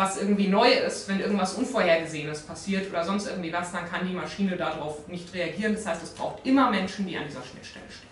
was 0.00 0.16
irgendwie 0.20 0.48
neu 0.48 0.70
ist, 0.70 1.08
wenn 1.08 1.20
irgendwas 1.20 1.54
Unvorhergesehenes 1.54 2.42
passiert 2.42 2.90
oder 2.90 3.04
sonst 3.04 3.26
irgendwie 3.26 3.52
was, 3.52 3.70
dann 3.70 3.88
kann 3.88 4.06
die 4.08 4.14
Maschine 4.14 4.56
darauf 4.56 5.06
nicht 5.08 5.32
reagieren. 5.34 5.74
Das 5.74 5.86
heißt, 5.86 6.02
es 6.02 6.10
braucht 6.10 6.44
immer 6.46 6.70
Menschen, 6.70 7.06
die 7.06 7.16
an 7.16 7.24
dieser 7.26 7.42
Schnittstelle 7.42 7.84
stehen. 7.88 8.08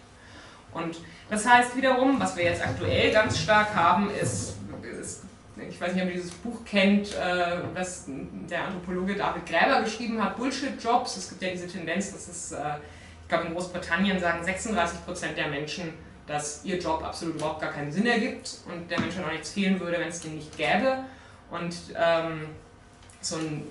Und 0.73 1.01
das 1.31 1.49
heißt 1.49 1.77
wiederum, 1.77 2.21
was 2.21 2.37
wir 2.37 2.45
jetzt 2.45 2.63
aktuell 2.63 3.11
ganz 3.11 3.39
stark 3.39 3.75
haben, 3.75 4.11
ist, 4.11 4.57
ist 5.01 5.23
ich 5.69 5.81
weiß 5.81 5.95
nicht, 5.95 6.03
ob 6.03 6.09
ihr 6.09 6.15
dieses 6.15 6.31
Buch 6.31 6.65
kennt, 6.65 7.15
äh, 7.15 7.57
das 7.75 8.05
der 8.07 8.65
Anthropologe 8.65 9.17
David 9.17 9.47
Gräber 9.47 9.83
geschrieben 9.83 10.23
hat, 10.23 10.37
Bullshit-Jobs. 10.37 11.17
Es 11.17 11.31
gibt 11.31 11.43
ja 11.43 11.51
diese 11.51 11.67
Tendenz, 11.67 12.13
dass 12.13 12.29
es, 12.29 12.53
äh, 12.53 12.59
ich 13.23 13.29
glaube 13.29 13.47
in 13.47 13.55
Großbritannien 13.55 14.21
sagen 14.21 14.45
36 14.45 15.05
Prozent 15.05 15.37
der 15.37 15.49
Menschen, 15.49 15.95
dass 16.27 16.65
ihr 16.65 16.79
Job 16.79 17.03
absolut 17.03 17.37
überhaupt 17.37 17.63
gar 17.63 17.73
keinen 17.73 17.91
Sinn 17.91 18.07
ergibt 18.07 18.59
und 18.67 18.91
der 18.91 19.01
Menschheit 19.01 19.25
auch 19.25 19.33
nichts 19.33 19.51
fehlen 19.51 19.81
würde, 19.81 19.99
wenn 19.99 20.09
es 20.09 20.21
den 20.21 20.37
nicht 20.37 20.57
gäbe. 20.57 20.99
Und 21.51 21.75
ähm, 21.97 22.47
so 23.21 23.37
ein 23.37 23.67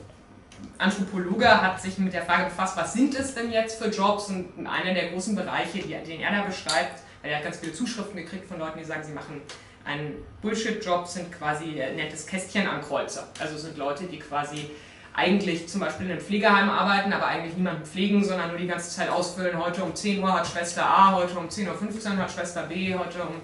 Anthropologe 0.78 1.50
hat 1.50 1.82
sich 1.82 1.98
mit 1.98 2.14
der 2.14 2.24
Frage 2.24 2.46
befasst, 2.46 2.76
was 2.78 2.94
sind 2.94 3.18
es 3.18 3.36
denn 3.36 3.52
jetzt 3.52 3.82
für 3.82 3.90
Jobs? 3.90 4.30
Und 4.30 4.68
einer 4.68 4.94
der 4.94 5.10
großen 5.10 5.36
Bereiche, 5.36 5.80
die, 5.80 5.94
den 5.94 6.22
er 6.22 6.32
da 6.32 6.42
beschreibt, 6.44 7.02
weil 7.22 7.32
er 7.32 7.38
hat 7.38 7.44
ganz 7.44 7.58
viele 7.58 7.74
Zuschriften 7.74 8.16
gekriegt 8.18 8.48
von 8.48 8.60
Leuten, 8.60 8.80
die 8.80 8.86
sagen, 8.86 9.04
sie 9.04 9.14
machen 9.14 9.42
einen 9.86 10.16
Bullshit-Job, 10.42 11.08
sind 11.08 11.32
quasi, 11.32 11.78
er 11.78 11.94
nennt 11.94 12.12
Kästchen 12.28 12.68
an 12.68 12.82
Kreuzer. 12.82 13.28
Also 13.40 13.58
sind 13.58 13.78
Leute, 13.78 14.06
die 14.06 14.20
quasi 14.20 14.70
eigentlich 15.14 15.68
zum 15.68 15.82
Beispiel 15.82 16.06
in 16.06 16.12
einem 16.14 16.22
Pflegeheim 16.22 16.70
arbeiten, 16.70 17.12
aber 17.12 17.28
eigentlich 17.28 17.56
niemanden 17.56 17.86
pflegen, 17.86 18.24
sondern 18.24 18.50
nur 18.50 18.60
die 18.60 18.68
ganze 18.68 18.96
Zeit 18.96 19.10
ausfüllen, 19.10 19.58
heute 19.58 19.84
um 19.84 19.96
10 19.96 20.22
Uhr 20.22 20.32
hat 20.32 20.46
Schwester 20.46 20.86
A, 20.86 21.14
heute 21.14 21.38
um 21.40 21.48
10.15 21.48 22.12
Uhr 22.12 22.18
hat 22.18 22.32
Schwester 22.32 22.64
B, 22.64 22.94
heute 22.94 23.24
um 23.24 23.42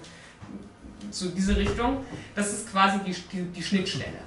so 1.14 1.28
diese 1.28 1.56
Richtung. 1.56 2.04
Das 2.34 2.52
ist 2.52 2.70
quasi 2.70 2.98
die, 3.06 3.14
die, 3.32 3.42
die 3.44 3.62
Schnittstelle 3.62 4.24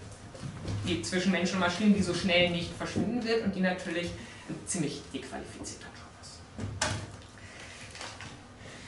die 0.88 1.02
zwischen 1.02 1.32
Mensch 1.32 1.54
und 1.54 1.60
Maschinen, 1.60 1.94
die 1.94 2.02
so 2.02 2.14
schnell 2.14 2.50
nicht 2.50 2.74
verschwinden 2.74 3.24
wird 3.24 3.46
und 3.46 3.56
die 3.56 3.62
natürlich 3.62 4.12
ein 4.50 4.56
ziemlich 4.66 5.02
dequalifizierter 5.14 5.86
Job 5.86 6.10
ist. 6.22 6.40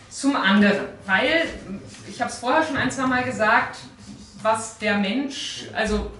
Zum 0.09 0.35
anderen, 0.35 0.87
weil, 1.05 1.45
ich 2.09 2.19
habe 2.21 2.31
es 2.31 2.37
vorher 2.37 2.63
schon 2.63 2.77
ein, 2.77 2.91
zwei 2.91 3.07
Mal 3.07 3.23
gesagt, 3.23 3.77
was 4.41 4.77
der 4.77 4.97
Mensch, 4.97 5.65
also 5.73 6.11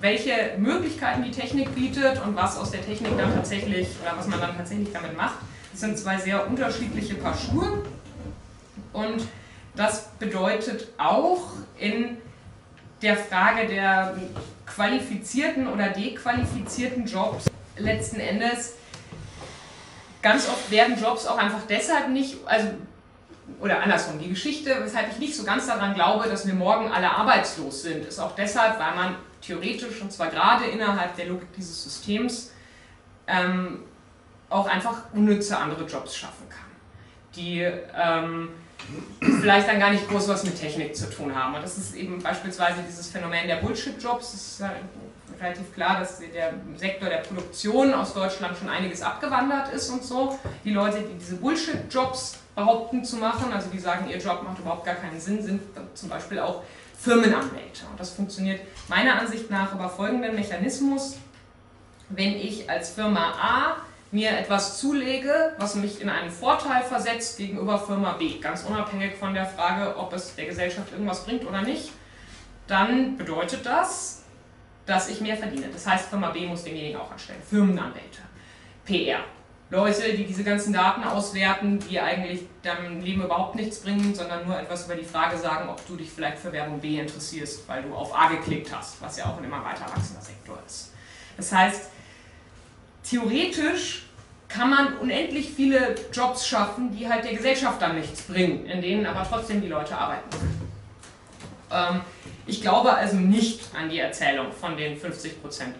welche 0.00 0.54
Möglichkeiten 0.58 1.22
die 1.22 1.30
Technik 1.30 1.74
bietet 1.74 2.22
und 2.22 2.36
was 2.36 2.58
aus 2.58 2.70
der 2.70 2.84
Technik 2.84 3.16
dann 3.16 3.34
tatsächlich, 3.34 3.88
oder 4.02 4.16
was 4.16 4.26
man 4.26 4.40
dann 4.40 4.56
tatsächlich 4.56 4.92
damit 4.92 5.16
macht, 5.16 5.38
sind 5.74 5.98
zwei 5.98 6.18
sehr 6.18 6.46
unterschiedliche 6.46 7.14
Paar 7.14 7.36
Schuhe. 7.36 7.84
Und 8.92 9.26
das 9.76 10.08
bedeutet 10.18 10.88
auch 10.98 11.42
in 11.78 12.18
der 13.02 13.16
Frage 13.16 13.66
der 13.66 14.16
qualifizierten 14.66 15.68
oder 15.68 15.88
dequalifizierten 15.88 17.06
Jobs 17.06 17.46
letzten 17.76 18.20
Endes 18.20 18.74
ganz 20.22 20.48
oft 20.48 20.70
werden 20.70 20.98
Jobs 20.98 21.26
auch 21.26 21.36
einfach 21.36 21.60
deshalb 21.68 22.08
nicht, 22.08 22.38
also 22.46 22.68
oder 23.60 23.82
andersrum, 23.82 24.18
die 24.18 24.30
Geschichte, 24.30 24.74
weshalb 24.80 25.10
ich 25.12 25.18
nicht 25.18 25.36
so 25.36 25.44
ganz 25.44 25.66
daran 25.66 25.94
glaube, 25.94 26.28
dass 26.28 26.46
wir 26.46 26.54
morgen 26.54 26.90
alle 26.90 27.10
arbeitslos 27.10 27.82
sind, 27.82 28.06
ist 28.06 28.18
auch 28.18 28.34
deshalb, 28.34 28.78
weil 28.78 28.94
man 28.94 29.16
theoretisch 29.42 30.00
und 30.00 30.10
zwar 30.10 30.28
gerade 30.28 30.64
innerhalb 30.64 31.14
der 31.16 31.26
Logik 31.26 31.52
dieses 31.52 31.84
Systems 31.84 32.52
ähm, 33.26 33.82
auch 34.48 34.66
einfach 34.66 35.02
unnütze 35.12 35.58
andere 35.58 35.84
Jobs 35.84 36.16
schaffen 36.16 36.48
kann, 36.48 36.70
die 37.36 37.60
ähm, 37.60 38.48
vielleicht 39.20 39.68
dann 39.68 39.80
gar 39.80 39.90
nicht 39.90 40.08
groß 40.08 40.28
was 40.28 40.44
mit 40.44 40.58
Technik 40.58 40.96
zu 40.96 41.08
tun 41.10 41.34
haben. 41.34 41.54
Und 41.54 41.62
das 41.62 41.78
ist 41.78 41.94
eben 41.94 42.22
beispielsweise 42.22 42.82
dieses 42.86 43.08
Phänomen 43.08 43.46
der 43.46 43.56
Bullshit-Jobs. 43.56 44.34
Es 44.34 44.46
ist 44.52 44.60
ja 44.60 44.72
relativ 45.40 45.74
klar, 45.74 46.00
dass 46.00 46.18
der 46.20 46.54
Sektor 46.76 47.08
der 47.08 47.18
Produktion 47.18 47.92
aus 47.94 48.14
Deutschland 48.14 48.56
schon 48.56 48.68
einiges 48.68 49.02
abgewandert 49.02 49.72
ist 49.72 49.90
und 49.90 50.04
so. 50.04 50.38
Die 50.64 50.72
Leute, 50.72 50.98
die 51.00 51.18
diese 51.18 51.36
Bullshit-Jobs 51.36 52.38
behaupten 52.54 53.04
zu 53.04 53.16
machen, 53.16 53.52
also 53.52 53.68
die 53.70 53.78
sagen, 53.78 54.08
ihr 54.08 54.18
Job 54.18 54.42
macht 54.44 54.58
überhaupt 54.58 54.84
gar 54.84 54.94
keinen 54.94 55.20
Sinn, 55.20 55.42
sind 55.42 55.60
zum 55.94 56.08
Beispiel 56.08 56.38
auch 56.38 56.62
Firmenanwälte. 56.98 57.84
Und 57.90 57.98
das 57.98 58.10
funktioniert 58.10 58.60
meiner 58.88 59.18
Ansicht 59.18 59.50
nach 59.50 59.74
über 59.74 59.88
folgenden 59.88 60.34
Mechanismus. 60.34 61.16
Wenn 62.08 62.36
ich 62.36 62.70
als 62.70 62.90
Firma 62.90 63.32
A 63.40 63.76
mir 64.14 64.30
etwas 64.30 64.78
zulege, 64.78 65.52
was 65.58 65.74
mich 65.74 66.00
in 66.00 66.08
einen 66.08 66.30
Vorteil 66.30 66.84
versetzt 66.84 67.36
gegenüber 67.36 67.80
Firma 67.80 68.12
B, 68.12 68.38
ganz 68.38 68.62
unabhängig 68.62 69.16
von 69.16 69.34
der 69.34 69.44
Frage, 69.44 69.96
ob 69.98 70.12
es 70.12 70.36
der 70.36 70.46
Gesellschaft 70.46 70.92
irgendwas 70.92 71.24
bringt 71.24 71.44
oder 71.44 71.62
nicht, 71.62 71.90
dann 72.68 73.16
bedeutet 73.16 73.66
das, 73.66 74.22
dass 74.86 75.08
ich 75.08 75.20
mehr 75.20 75.36
verdiene. 75.36 75.66
Das 75.72 75.84
heißt, 75.84 76.08
Firma 76.08 76.30
B 76.30 76.46
muss 76.46 76.62
denjenigen 76.62 77.00
auch 77.00 77.10
anstellen. 77.10 77.42
Firmenanwälte, 77.42 78.20
PR. 78.84 79.18
Leute, 79.70 80.14
die 80.14 80.24
diese 80.24 80.44
ganzen 80.44 80.72
Daten 80.72 81.02
auswerten, 81.02 81.80
die 81.80 81.98
eigentlich 81.98 82.42
deinem 82.62 83.00
Leben 83.00 83.24
überhaupt 83.24 83.56
nichts 83.56 83.80
bringen, 83.80 84.14
sondern 84.14 84.46
nur 84.46 84.56
etwas 84.56 84.84
über 84.84 84.94
die 84.94 85.04
Frage 85.04 85.36
sagen, 85.36 85.68
ob 85.68 85.84
du 85.88 85.96
dich 85.96 86.08
vielleicht 86.08 86.38
für 86.38 86.52
Werbung 86.52 86.78
B 86.78 87.00
interessierst, 87.00 87.68
weil 87.68 87.82
du 87.82 87.92
auf 87.92 88.16
A 88.16 88.28
geklickt 88.28 88.72
hast, 88.72 89.02
was 89.02 89.16
ja 89.16 89.24
auch 89.24 89.38
ein 89.38 89.44
immer 89.44 89.64
weiter 89.64 89.86
wachsender 89.86 90.22
Sektor 90.22 90.56
ist. 90.64 90.92
Das 91.36 91.50
heißt, 91.50 91.90
theoretisch 93.02 94.03
kann 94.54 94.70
man 94.70 94.96
unendlich 94.98 95.50
viele 95.50 95.96
Jobs 96.12 96.46
schaffen, 96.46 96.96
die 96.96 97.08
halt 97.08 97.24
der 97.24 97.34
Gesellschaft 97.34 97.82
dann 97.82 97.96
nichts 97.96 98.22
bringen, 98.22 98.66
in 98.66 98.80
denen 98.80 99.04
aber 99.04 99.26
trotzdem 99.28 99.60
die 99.60 99.68
Leute 99.68 99.96
arbeiten 99.98 100.30
können. 100.30 100.72
Ähm, 101.72 102.00
ich 102.46 102.62
glaube 102.62 102.92
also 102.94 103.16
nicht 103.16 103.62
an 103.76 103.88
die 103.88 103.98
Erzählung 103.98 104.52
von 104.52 104.76
den 104.76 104.96
50% 104.96 105.32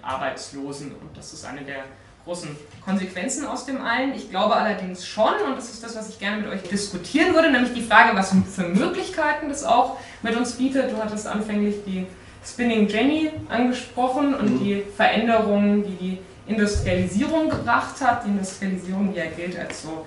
Arbeitslosen 0.02 0.92
und 0.92 1.16
das 1.16 1.32
ist 1.32 1.44
eine 1.44 1.60
der 1.60 1.84
großen 2.24 2.56
Konsequenzen 2.84 3.46
aus 3.46 3.66
dem 3.66 3.80
allen. 3.80 4.14
Ich 4.14 4.30
glaube 4.30 4.56
allerdings 4.56 5.06
schon, 5.06 5.34
und 5.46 5.56
das 5.56 5.70
ist 5.70 5.84
das, 5.84 5.94
was 5.94 6.08
ich 6.08 6.18
gerne 6.18 6.38
mit 6.38 6.50
euch 6.50 6.62
diskutieren 6.62 7.34
würde, 7.34 7.52
nämlich 7.52 7.74
die 7.74 7.82
Frage, 7.82 8.16
was 8.16 8.30
für 8.30 8.62
Möglichkeiten 8.62 9.50
das 9.50 9.62
auch 9.62 9.98
mit 10.22 10.34
uns 10.34 10.52
bietet. 10.52 10.90
Du 10.90 10.96
hattest 10.96 11.26
anfänglich 11.26 11.76
die 11.86 12.06
Spinning 12.44 12.88
Jenny 12.88 13.30
angesprochen 13.48 14.34
und 14.34 14.58
die 14.58 14.82
Veränderungen, 14.96 15.84
die 15.84 15.96
die 15.96 16.18
Industrialisierung 16.46 17.48
gebracht 17.50 18.00
hat. 18.00 18.24
Die 18.24 18.28
Industrialisierung, 18.28 19.12
die 19.12 19.18
ja 19.18 19.26
gilt 19.26 19.58
als 19.58 19.82
so 19.82 20.06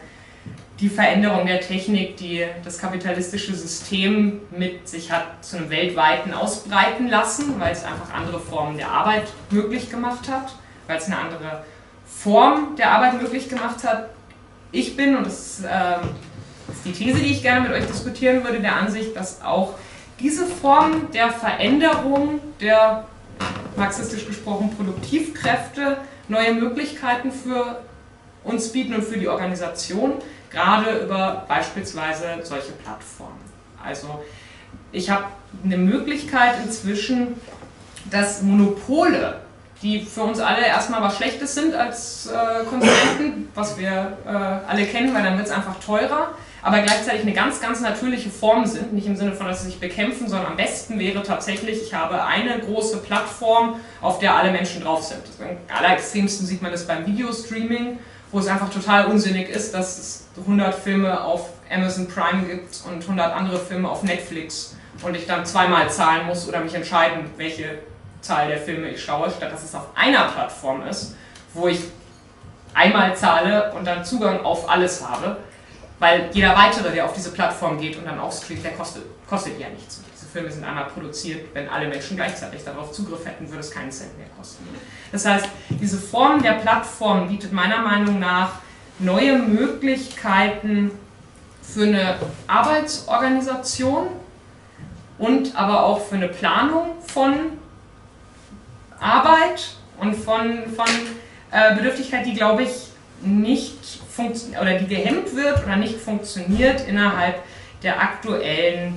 die 0.79 0.89
Veränderung 0.89 1.47
der 1.47 1.59
Technik, 1.59 2.17
die 2.17 2.45
das 2.63 2.77
kapitalistische 2.77 3.55
System 3.55 4.41
mit 4.51 4.87
sich 4.87 5.11
hat 5.11 5.43
zu 5.43 5.57
einem 5.57 5.69
weltweiten 5.69 6.33
ausbreiten 6.33 7.07
lassen, 7.07 7.59
weil 7.59 7.71
es 7.71 7.83
einfach 7.83 8.13
andere 8.13 8.39
Formen 8.39 8.77
der 8.77 8.91
Arbeit 8.91 9.27
möglich 9.49 9.89
gemacht 9.89 10.29
hat, 10.29 10.53
weil 10.85 10.97
es 10.97 11.05
eine 11.05 11.17
andere 11.17 11.63
Form 12.05 12.75
der 12.77 12.91
Arbeit 12.91 13.19
möglich 13.19 13.49
gemacht 13.49 13.83
hat. 13.83 14.09
Ich 14.71 14.95
bin, 14.95 15.15
und 15.15 15.25
das 15.25 15.59
ist, 15.59 15.65
äh, 15.65 15.95
ist 16.71 16.85
die 16.85 16.91
These, 16.91 17.19
die 17.19 17.31
ich 17.31 17.41
gerne 17.41 17.61
mit 17.61 17.71
euch 17.71 17.87
diskutieren 17.87 18.43
würde, 18.43 18.59
der 18.59 18.75
Ansicht, 18.75 19.15
dass 19.15 19.41
auch 19.41 19.73
diese 20.19 20.45
Form 20.45 21.11
der 21.11 21.31
Veränderung 21.31 22.39
der 22.59 23.05
marxistisch 23.75 24.25
gesprochen 24.27 24.71
Produktivkräfte 24.75 25.97
neue 26.27 26.53
Möglichkeiten 26.53 27.31
für 27.31 27.79
uns 28.43 28.71
bieten 28.71 28.95
und 28.95 29.03
für 29.03 29.17
die 29.17 29.27
Organisation, 29.27 30.13
gerade 30.49 30.99
über 30.99 31.45
beispielsweise 31.47 32.25
solche 32.43 32.71
Plattformen. 32.71 33.39
Also 33.83 34.23
ich 34.91 35.09
habe 35.09 35.25
eine 35.63 35.77
Möglichkeit 35.77 36.55
inzwischen, 36.63 37.39
dass 38.09 38.41
Monopole, 38.41 39.41
die 39.81 40.01
für 40.01 40.23
uns 40.23 40.39
alle 40.39 40.65
erstmal 40.65 41.01
was 41.01 41.17
Schlechtes 41.17 41.53
sind 41.53 41.75
als 41.75 42.27
äh, 42.27 42.65
Konsumenten, 42.65 43.49
was 43.53 43.77
wir 43.77 44.17
äh, 44.25 44.29
alle 44.29 44.85
kennen, 44.85 45.13
weil 45.13 45.23
dann 45.23 45.37
wird 45.37 45.47
es 45.47 45.53
einfach 45.53 45.79
teurer, 45.79 46.29
aber 46.61 46.79
gleichzeitig 46.81 47.21
eine 47.21 47.33
ganz, 47.33 47.61
ganz 47.61 47.81
natürliche 47.81 48.29
Form 48.29 48.65
sind, 48.65 48.93
nicht 48.93 49.07
im 49.07 49.15
Sinne 49.15 49.33
von, 49.33 49.47
dass 49.47 49.61
sie 49.61 49.67
sich 49.67 49.79
bekämpfen, 49.79 50.27
sondern 50.27 50.51
am 50.51 50.57
besten 50.57 50.99
wäre 50.99 51.23
tatsächlich, 51.23 51.83
ich 51.83 51.93
habe 51.93 52.23
eine 52.23 52.59
große 52.59 52.97
Plattform, 52.97 53.79
auf 54.01 54.19
der 54.19 54.35
alle 54.35 54.51
Menschen 54.51 54.81
drauf 54.81 55.03
sind. 55.03 55.21
Am 55.39 55.75
allerextremsten 55.77 56.45
sieht 56.45 56.61
man 56.61 56.71
das 56.71 56.87
beim 56.87 57.05
Videostreaming, 57.05 57.99
wo 58.31 58.39
es 58.39 58.47
einfach 58.47 58.69
total 58.69 59.05
unsinnig 59.05 59.49
ist, 59.49 59.73
dass 59.73 59.97
es 59.97 60.27
100 60.39 60.75
Filme 60.75 61.21
auf 61.21 61.49
Amazon 61.71 62.07
Prime 62.07 62.43
gibt 62.43 62.81
und 62.89 63.01
100 63.01 63.33
andere 63.33 63.59
Filme 63.59 63.89
auf 63.89 64.03
Netflix 64.03 64.75
und 65.03 65.15
ich 65.15 65.25
dann 65.25 65.45
zweimal 65.45 65.89
zahlen 65.89 66.25
muss 66.25 66.47
oder 66.47 66.59
mich 66.59 66.73
entscheiden, 66.73 67.29
welche 67.37 67.79
Zahl 68.21 68.47
der 68.47 68.57
Filme 68.57 68.89
ich 68.89 69.03
schaue, 69.03 69.29
statt 69.29 69.51
dass 69.51 69.63
es 69.63 69.75
auf 69.75 69.87
einer 69.95 70.25
Plattform 70.25 70.85
ist, 70.87 71.15
wo 71.53 71.67
ich 71.67 71.79
einmal 72.73 73.15
zahle 73.15 73.71
und 73.73 73.85
dann 73.85 74.03
Zugang 74.03 74.43
auf 74.43 74.69
alles 74.69 75.07
habe. 75.07 75.37
Weil 75.99 76.29
jeder 76.31 76.55
weitere, 76.55 76.91
der 76.91 77.05
auf 77.05 77.13
diese 77.13 77.31
Plattform 77.31 77.79
geht 77.79 77.97
und 77.97 78.05
dann 78.05 78.19
streamt, 78.31 78.63
der 78.63 78.73
kostet, 78.73 79.03
kostet 79.27 79.59
ja 79.59 79.67
nichts. 79.69 80.01
Diese 80.13 80.27
Filme 80.27 80.51
sind 80.51 80.63
einmal 80.63 80.85
produziert, 80.85 81.47
wenn 81.53 81.67
alle 81.67 81.87
Menschen 81.87 82.15
gleichzeitig 82.15 82.63
darauf 82.63 82.91
Zugriff 82.91 83.25
hätten, 83.25 83.47
würde 83.49 83.61
es 83.61 83.71
keinen 83.71 83.91
Cent 83.91 84.15
mehr 84.17 84.27
kosten. 84.37 84.63
Das 85.11 85.25
heißt, 85.25 85.47
diese 85.69 85.97
Form 85.97 86.41
der 86.43 86.53
Plattform 86.53 87.27
bietet 87.29 87.51
meiner 87.51 87.81
Meinung 87.81 88.19
nach 88.19 88.51
neue 88.99 89.39
Möglichkeiten 89.39 90.91
für 91.61 91.83
eine 91.83 92.15
Arbeitsorganisation 92.45 94.07
und 95.17 95.55
aber 95.55 95.83
auch 95.83 96.05
für 96.05 96.15
eine 96.15 96.27
Planung 96.27 97.01
von 97.07 97.33
Arbeit 98.99 99.75
und 99.99 100.15
von, 100.15 100.63
von 100.75 100.85
äh, 101.51 101.75
Bedürftigkeit, 101.75 102.25
die, 102.25 102.33
glaube 102.33 102.63
ich, 102.63 102.87
nicht 103.21 104.01
oder 104.59 104.73
die 104.79 104.87
gehemmt 104.87 105.35
wird 105.35 105.63
oder 105.63 105.75
nicht 105.75 105.99
funktioniert 105.99 106.87
innerhalb 106.87 107.35
der 107.83 108.01
aktuellen 108.01 108.95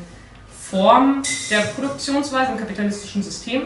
Form 0.70 1.22
der 1.50 1.60
Produktionsweise 1.60 2.52
im 2.52 2.58
kapitalistischen 2.58 3.22
System. 3.22 3.62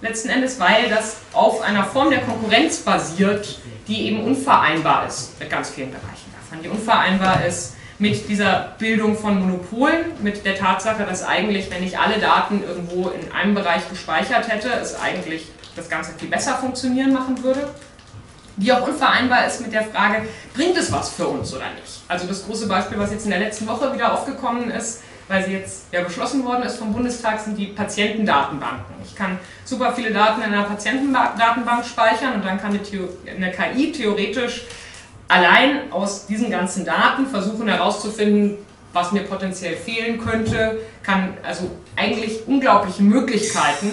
Letzten 0.00 0.28
Endes, 0.28 0.60
weil 0.60 0.88
das 0.88 1.18
auf 1.32 1.60
einer 1.60 1.84
Form 1.84 2.10
der 2.10 2.20
Konkurrenz 2.20 2.78
basiert, 2.78 3.58
die 3.88 4.06
eben 4.06 4.22
unvereinbar 4.22 5.06
ist 5.06 5.38
mit 5.40 5.50
ganz 5.50 5.70
vielen 5.70 5.90
Bereichen 5.90 6.32
davon. 6.40 6.62
Die 6.62 6.68
unvereinbar 6.68 7.44
ist 7.44 7.74
mit 7.98 8.28
dieser 8.28 8.74
Bildung 8.78 9.18
von 9.18 9.40
Monopolen, 9.40 10.12
mit 10.22 10.44
der 10.44 10.56
Tatsache, 10.56 11.04
dass 11.04 11.24
eigentlich, 11.24 11.68
wenn 11.70 11.82
ich 11.82 11.98
alle 11.98 12.20
Daten 12.20 12.62
irgendwo 12.62 13.08
in 13.08 13.32
einem 13.32 13.54
Bereich 13.54 13.88
gespeichert 13.90 14.48
hätte, 14.48 14.68
es 14.68 14.94
eigentlich 14.94 15.48
das 15.74 15.88
Ganze 15.88 16.12
viel 16.16 16.28
besser 16.28 16.54
funktionieren 16.54 17.12
machen 17.12 17.42
würde 17.42 17.68
die 18.58 18.72
auch 18.72 18.86
unvereinbar 18.86 19.46
ist 19.46 19.60
mit 19.60 19.72
der 19.72 19.84
Frage, 19.84 20.28
bringt 20.54 20.76
es 20.76 20.90
was 20.92 21.10
für 21.10 21.26
uns 21.26 21.54
oder 21.54 21.70
nicht? 21.80 22.02
Also 22.08 22.26
das 22.26 22.44
große 22.44 22.66
Beispiel, 22.66 22.98
was 22.98 23.12
jetzt 23.12 23.24
in 23.24 23.30
der 23.30 23.40
letzten 23.40 23.66
Woche 23.66 23.92
wieder 23.94 24.12
aufgekommen 24.12 24.70
ist, 24.70 25.02
weil 25.28 25.44
sie 25.44 25.52
jetzt 25.52 25.86
ja 25.92 26.02
beschlossen 26.02 26.44
worden 26.44 26.64
ist 26.64 26.76
vom 26.76 26.92
Bundestag, 26.92 27.38
sind 27.38 27.56
die 27.56 27.66
Patientendatenbanken. 27.66 28.96
Ich 29.04 29.14
kann 29.14 29.38
super 29.64 29.92
viele 29.92 30.12
Daten 30.12 30.42
in 30.42 30.52
einer 30.52 30.64
Patientendatenbank 30.64 31.84
speichern 31.84 32.34
und 32.34 32.44
dann 32.44 32.58
kann 32.60 32.72
eine, 32.72 33.52
KI 33.52 33.92
theoretisch 33.92 34.64
allein 35.28 35.92
aus 35.92 36.26
diesen 36.26 36.50
ganzen 36.50 36.84
Daten 36.84 37.26
versuchen 37.26 37.68
herauszufinden, 37.68 38.56
was 38.92 39.12
mir 39.12 39.20
potenziell 39.20 39.76
fehlen 39.76 40.18
könnte, 40.18 40.80
kann 41.02 41.36
also 41.42 41.70
eigentlich 41.94 42.46
unglaubliche 42.46 43.02
Möglichkeiten 43.02 43.92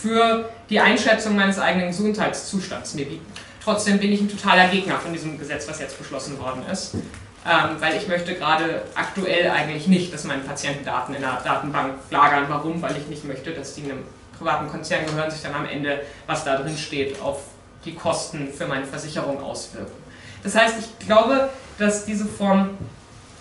für 0.00 0.48
die 0.70 0.78
Einschätzung 0.78 1.34
meines 1.34 1.58
eigenen 1.58 1.88
Gesundheitszustands 1.88 2.94
mir 2.94 3.06
bieten. 3.06 3.26
Trotzdem 3.66 3.98
bin 3.98 4.12
ich 4.12 4.20
ein 4.20 4.28
totaler 4.28 4.68
Gegner 4.68 4.96
von 4.96 5.12
diesem 5.12 5.40
Gesetz, 5.40 5.66
was 5.68 5.80
jetzt 5.80 5.98
beschlossen 5.98 6.38
worden 6.38 6.62
ist. 6.70 6.94
Ähm, 6.94 7.80
weil 7.80 7.96
ich 7.96 8.06
möchte 8.06 8.36
gerade 8.36 8.82
aktuell 8.94 9.50
eigentlich 9.50 9.88
nicht, 9.88 10.14
dass 10.14 10.22
meine 10.22 10.42
Patientendaten 10.42 11.16
in 11.16 11.20
der 11.20 11.40
Datenbank 11.42 11.94
lagern. 12.10 12.44
Warum? 12.46 12.80
Weil 12.80 12.96
ich 12.96 13.08
nicht 13.08 13.24
möchte, 13.24 13.50
dass 13.50 13.74
die 13.74 13.82
einem 13.82 14.04
privaten 14.38 14.68
Konzern 14.68 15.04
gehören, 15.04 15.32
sich 15.32 15.42
dann 15.42 15.52
am 15.52 15.66
Ende, 15.66 16.00
was 16.28 16.44
da 16.44 16.56
drin 16.56 16.78
steht, 16.78 17.20
auf 17.20 17.42
die 17.84 17.96
Kosten 17.96 18.52
für 18.56 18.68
meine 18.68 18.84
Versicherung 18.86 19.42
auswirken. 19.42 19.96
Das 20.44 20.54
heißt, 20.54 20.76
ich 20.78 21.04
glaube, 21.04 21.48
dass 21.76 22.04
diese 22.04 22.26
Form 22.26 22.70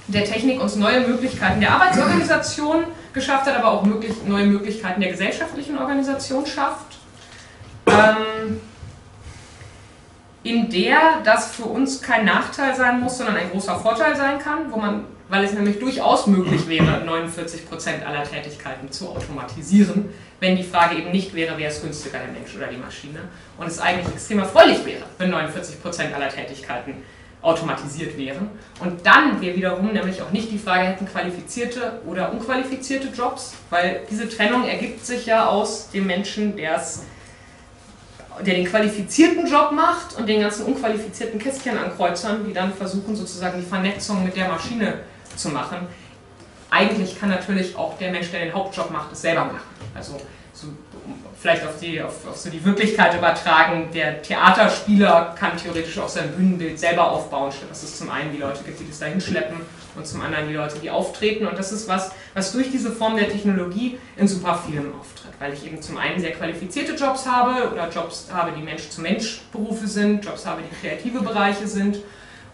der 0.08 0.26
Technik 0.26 0.60
uns 0.60 0.76
neue 0.76 1.02
Möglichkeiten 1.02 1.60
der 1.60 1.70
Arbeitsorganisation 1.70 2.86
geschafft 3.14 3.46
hat, 3.46 3.56
aber 3.56 3.74
auch 3.74 3.84
möglich, 3.84 4.14
neue 4.26 4.48
Möglichkeiten 4.48 5.02
der 5.02 5.12
gesellschaftlichen 5.12 5.78
Organisation 5.78 6.48
schafft. 6.48 6.98
Ähm, 7.86 8.60
in 10.46 10.70
der 10.70 11.22
das 11.24 11.56
für 11.56 11.66
uns 11.66 12.04
kein 12.04 12.24
Nachteil 12.24 12.76
sein 12.76 13.00
muss, 13.00 13.18
sondern 13.18 13.36
ein 13.36 13.50
großer 13.50 13.80
Vorteil 13.80 14.16
sein 14.16 14.38
kann, 14.38 14.72
wo 14.72 14.78
man, 14.78 15.06
weil 15.28 15.44
es 15.44 15.54
nämlich 15.54 15.80
durchaus 15.80 16.28
möglich 16.28 16.68
wäre, 16.68 17.04
49% 17.04 18.06
aller 18.06 18.24
Tätigkeiten 18.24 18.92
zu 18.92 19.10
automatisieren, 19.10 20.10
wenn 20.40 20.56
die 20.56 20.64
Frage 20.64 20.98
eben 20.98 21.12
nicht 21.12 21.34
wäre, 21.34 21.56
wer 21.58 21.70
ist 21.70 21.82
günstiger, 21.82 22.20
der 22.20 22.28
Mensch 22.28 22.56
oder 22.56 22.68
die 22.68 22.78
Maschine. 22.78 23.22
Und 23.58 23.66
es 23.66 23.80
eigentlich 23.80 24.14
extrem 24.14 24.38
erfreulich 24.38 24.86
wäre, 24.86 25.02
wenn 25.18 25.34
49% 25.34 26.14
aller 26.14 26.30
Tätigkeiten 26.30 26.94
automatisiert 27.42 28.16
wären. 28.16 28.50
Und 28.80 29.04
dann 29.04 29.42
wir 29.42 29.56
wiederum 29.56 29.94
nämlich 29.94 30.22
auch 30.22 30.32
nicht 30.32 30.52
die 30.52 30.60
Frage 30.60 30.86
hätten, 30.86 31.08
qualifizierte 31.08 32.02
oder 32.06 32.32
unqualifizierte 32.32 33.08
Jobs, 33.08 33.56
weil 33.72 34.02
diese 34.12 34.30
Trennung 34.30 34.68
ergibt 34.68 35.04
sich 35.04 35.26
ja 35.26 35.48
aus 35.48 35.90
dem 35.90 36.06
Menschen, 36.06 36.56
der 36.56 36.76
es 36.76 37.02
der 38.42 38.56
den 38.56 38.66
qualifizierten 38.66 39.48
Job 39.48 39.72
macht 39.72 40.18
und 40.18 40.28
den 40.28 40.42
ganzen 40.42 40.66
unqualifizierten 40.66 41.40
Kästchen 41.40 41.78
an 41.78 41.96
Kreuzern, 41.96 42.46
die 42.46 42.54
dann 42.54 42.74
versuchen 42.74 43.16
sozusagen 43.16 43.60
die 43.60 43.66
Vernetzung 43.66 44.24
mit 44.24 44.36
der 44.36 44.50
Maschine 44.50 45.00
zu 45.36 45.50
machen. 45.50 45.88
Eigentlich 46.70 47.20
kann 47.20 47.30
natürlich 47.30 47.76
auch 47.76 47.98
der 47.98 48.12
Mensch, 48.12 48.32
der 48.32 48.42
den 48.46 48.54
Hauptjob 48.54 48.92
macht, 48.92 49.12
es 49.14 49.22
selber 49.22 49.46
machen. 49.46 49.60
Also 49.94 50.18
so, 50.54 50.68
vielleicht 51.40 51.66
auf, 51.66 51.80
die, 51.80 52.02
auf, 52.02 52.28
auf 52.28 52.38
so 52.38 52.50
die 52.50 52.64
Wirklichkeit 52.64 53.16
übertragen, 53.16 53.90
der 53.94 54.22
Theaterspieler 54.22 55.36
kann 55.38 55.58
theoretisch 55.58 56.00
auch 56.00 56.10
sein 56.10 56.32
Bühnenbild 56.32 56.80
selber 56.80 57.12
aufbauen, 57.12 57.52
statt 57.52 57.70
dass 57.70 57.84
es 57.84 57.98
zum 57.98 58.10
einen 58.10 58.32
die 58.32 58.40
Leute 58.40 58.64
gibt, 58.64 58.80
die 58.80 58.88
das 58.88 59.00
da 59.00 59.06
hinschleppen 59.06 59.58
und 59.96 60.08
zum 60.08 60.22
anderen 60.22 60.48
die 60.48 60.54
Leute, 60.54 60.80
die 60.80 60.90
auftreten. 60.90 61.46
Und 61.46 61.58
das 61.58 61.72
ist 61.72 61.88
was, 61.88 62.12
was 62.36 62.52
durch 62.52 62.70
diese 62.70 62.92
Form 62.92 63.16
der 63.16 63.30
Technologie 63.30 63.98
in 64.18 64.28
super 64.28 64.62
vielen 64.68 64.94
auftritt, 64.94 65.32
weil 65.40 65.54
ich 65.54 65.66
eben 65.66 65.82
zum 65.82 65.98
einen 65.98 66.20
sehr 66.20 66.34
qualifizierte 66.34 66.94
Jobs 66.94 67.26
habe 67.26 67.72
oder 67.72 67.90
Jobs 67.90 68.28
habe, 68.32 68.52
die 68.52 68.62
Mensch-zu-Mensch-Berufe 68.62 69.88
sind, 69.88 70.24
Jobs 70.24 70.46
habe, 70.46 70.62
die 70.62 70.88
kreative 70.88 71.22
Bereiche 71.22 71.66
sind 71.66 72.00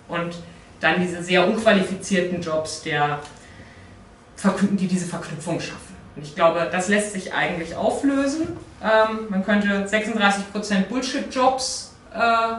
und 0.07 0.35
dann 0.79 1.01
diese 1.01 1.23
sehr 1.23 1.47
unqualifizierten 1.47 2.41
Jobs, 2.41 2.83
der, 2.83 3.19
die 4.71 4.87
diese 4.87 5.07
Verknüpfung 5.07 5.59
schaffen. 5.59 5.95
Und 6.15 6.23
ich 6.23 6.35
glaube, 6.35 6.69
das 6.71 6.87
lässt 6.87 7.13
sich 7.13 7.33
eigentlich 7.33 7.75
auflösen. 7.75 8.57
Ähm, 8.83 9.27
man 9.29 9.43
könnte 9.43 9.87
36% 9.87 10.81
Bullshit-Jobs 10.89 11.95
äh, 12.13 12.17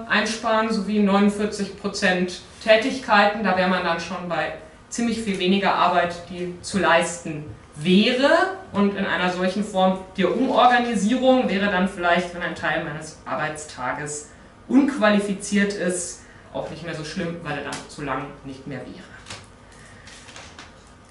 einsparen, 0.08 0.72
sowie 0.72 1.00
49% 1.00 2.38
Tätigkeiten. 2.64 3.44
Da 3.44 3.56
wäre 3.56 3.68
man 3.68 3.84
dann 3.84 4.00
schon 4.00 4.28
bei 4.28 4.54
ziemlich 4.93 5.22
viel 5.22 5.38
weniger 5.38 5.74
Arbeit, 5.74 6.14
die 6.30 6.55
zu 6.61 6.78
leisten 6.78 7.45
wäre. 7.76 8.30
Und 8.72 8.97
in 8.97 9.05
einer 9.05 9.32
solchen 9.32 9.64
Form 9.64 9.99
der 10.16 10.34
Umorganisierung 10.36 11.49
wäre 11.49 11.70
dann 11.70 11.88
vielleicht, 11.88 12.34
wenn 12.34 12.43
ein 12.43 12.55
Teil 12.55 12.84
meines 12.84 13.18
Arbeitstages 13.24 14.28
unqualifiziert 14.68 15.72
ist, 15.72 16.20
auch 16.53 16.70
nicht 16.70 16.84
mehr 16.84 16.95
so 16.95 17.05
schlimm, 17.05 17.36
weil 17.43 17.59
er 17.59 17.64
dann 17.64 17.76
zu 17.88 18.03
lang 18.03 18.26
nicht 18.45 18.66
mehr 18.66 18.80
wäre. 18.80 19.12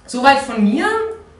Soweit 0.06 0.40
von 0.40 0.64
mir. 0.64 0.86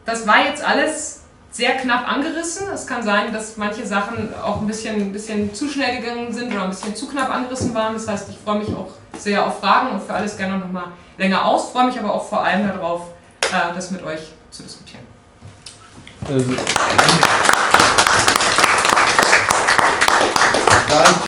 Das 0.04 0.26
war 0.26 0.44
jetzt 0.46 0.64
alles 0.68 1.22
sehr 1.52 1.78
knapp 1.78 2.12
angerissen. 2.12 2.68
Es 2.74 2.88
kann 2.88 3.04
sein, 3.04 3.32
dass 3.32 3.58
manche 3.58 3.86
Sachen 3.86 4.34
auch 4.42 4.62
ein 4.62 4.68
bisschen, 4.68 4.96
ein 4.96 5.12
bisschen 5.12 5.54
zu 5.54 5.68
schnell 5.68 6.02
gegangen 6.02 6.34
sind 6.34 6.52
oder 6.52 6.64
ein 6.64 6.70
bisschen 6.72 6.96
zu 6.96 7.08
knapp 7.08 7.30
angerissen 7.30 7.76
waren. 7.76 7.94
Das 7.94 8.08
heißt, 8.08 8.30
ich 8.30 8.38
freue 8.40 8.60
mich 8.60 8.70
auch 8.70 8.94
sehr 9.18 9.46
auf 9.46 9.60
Fragen 9.60 9.92
und 9.92 10.02
für 10.02 10.14
alles 10.14 10.38
gerne 10.38 10.58
noch 10.58 10.72
mal 10.72 10.88
länger 11.22 11.46
aus. 11.46 11.70
Freue 11.70 11.86
mich 11.86 11.98
aber 12.00 12.14
auch 12.14 12.28
vor 12.28 12.44
allem 12.44 12.68
darauf, 12.68 13.02
äh, 13.44 13.74
das 13.74 13.92
mit 13.92 14.04
euch 14.04 14.20
zu 14.50 14.64
diskutieren. 14.64 15.06
Also. 16.28 16.56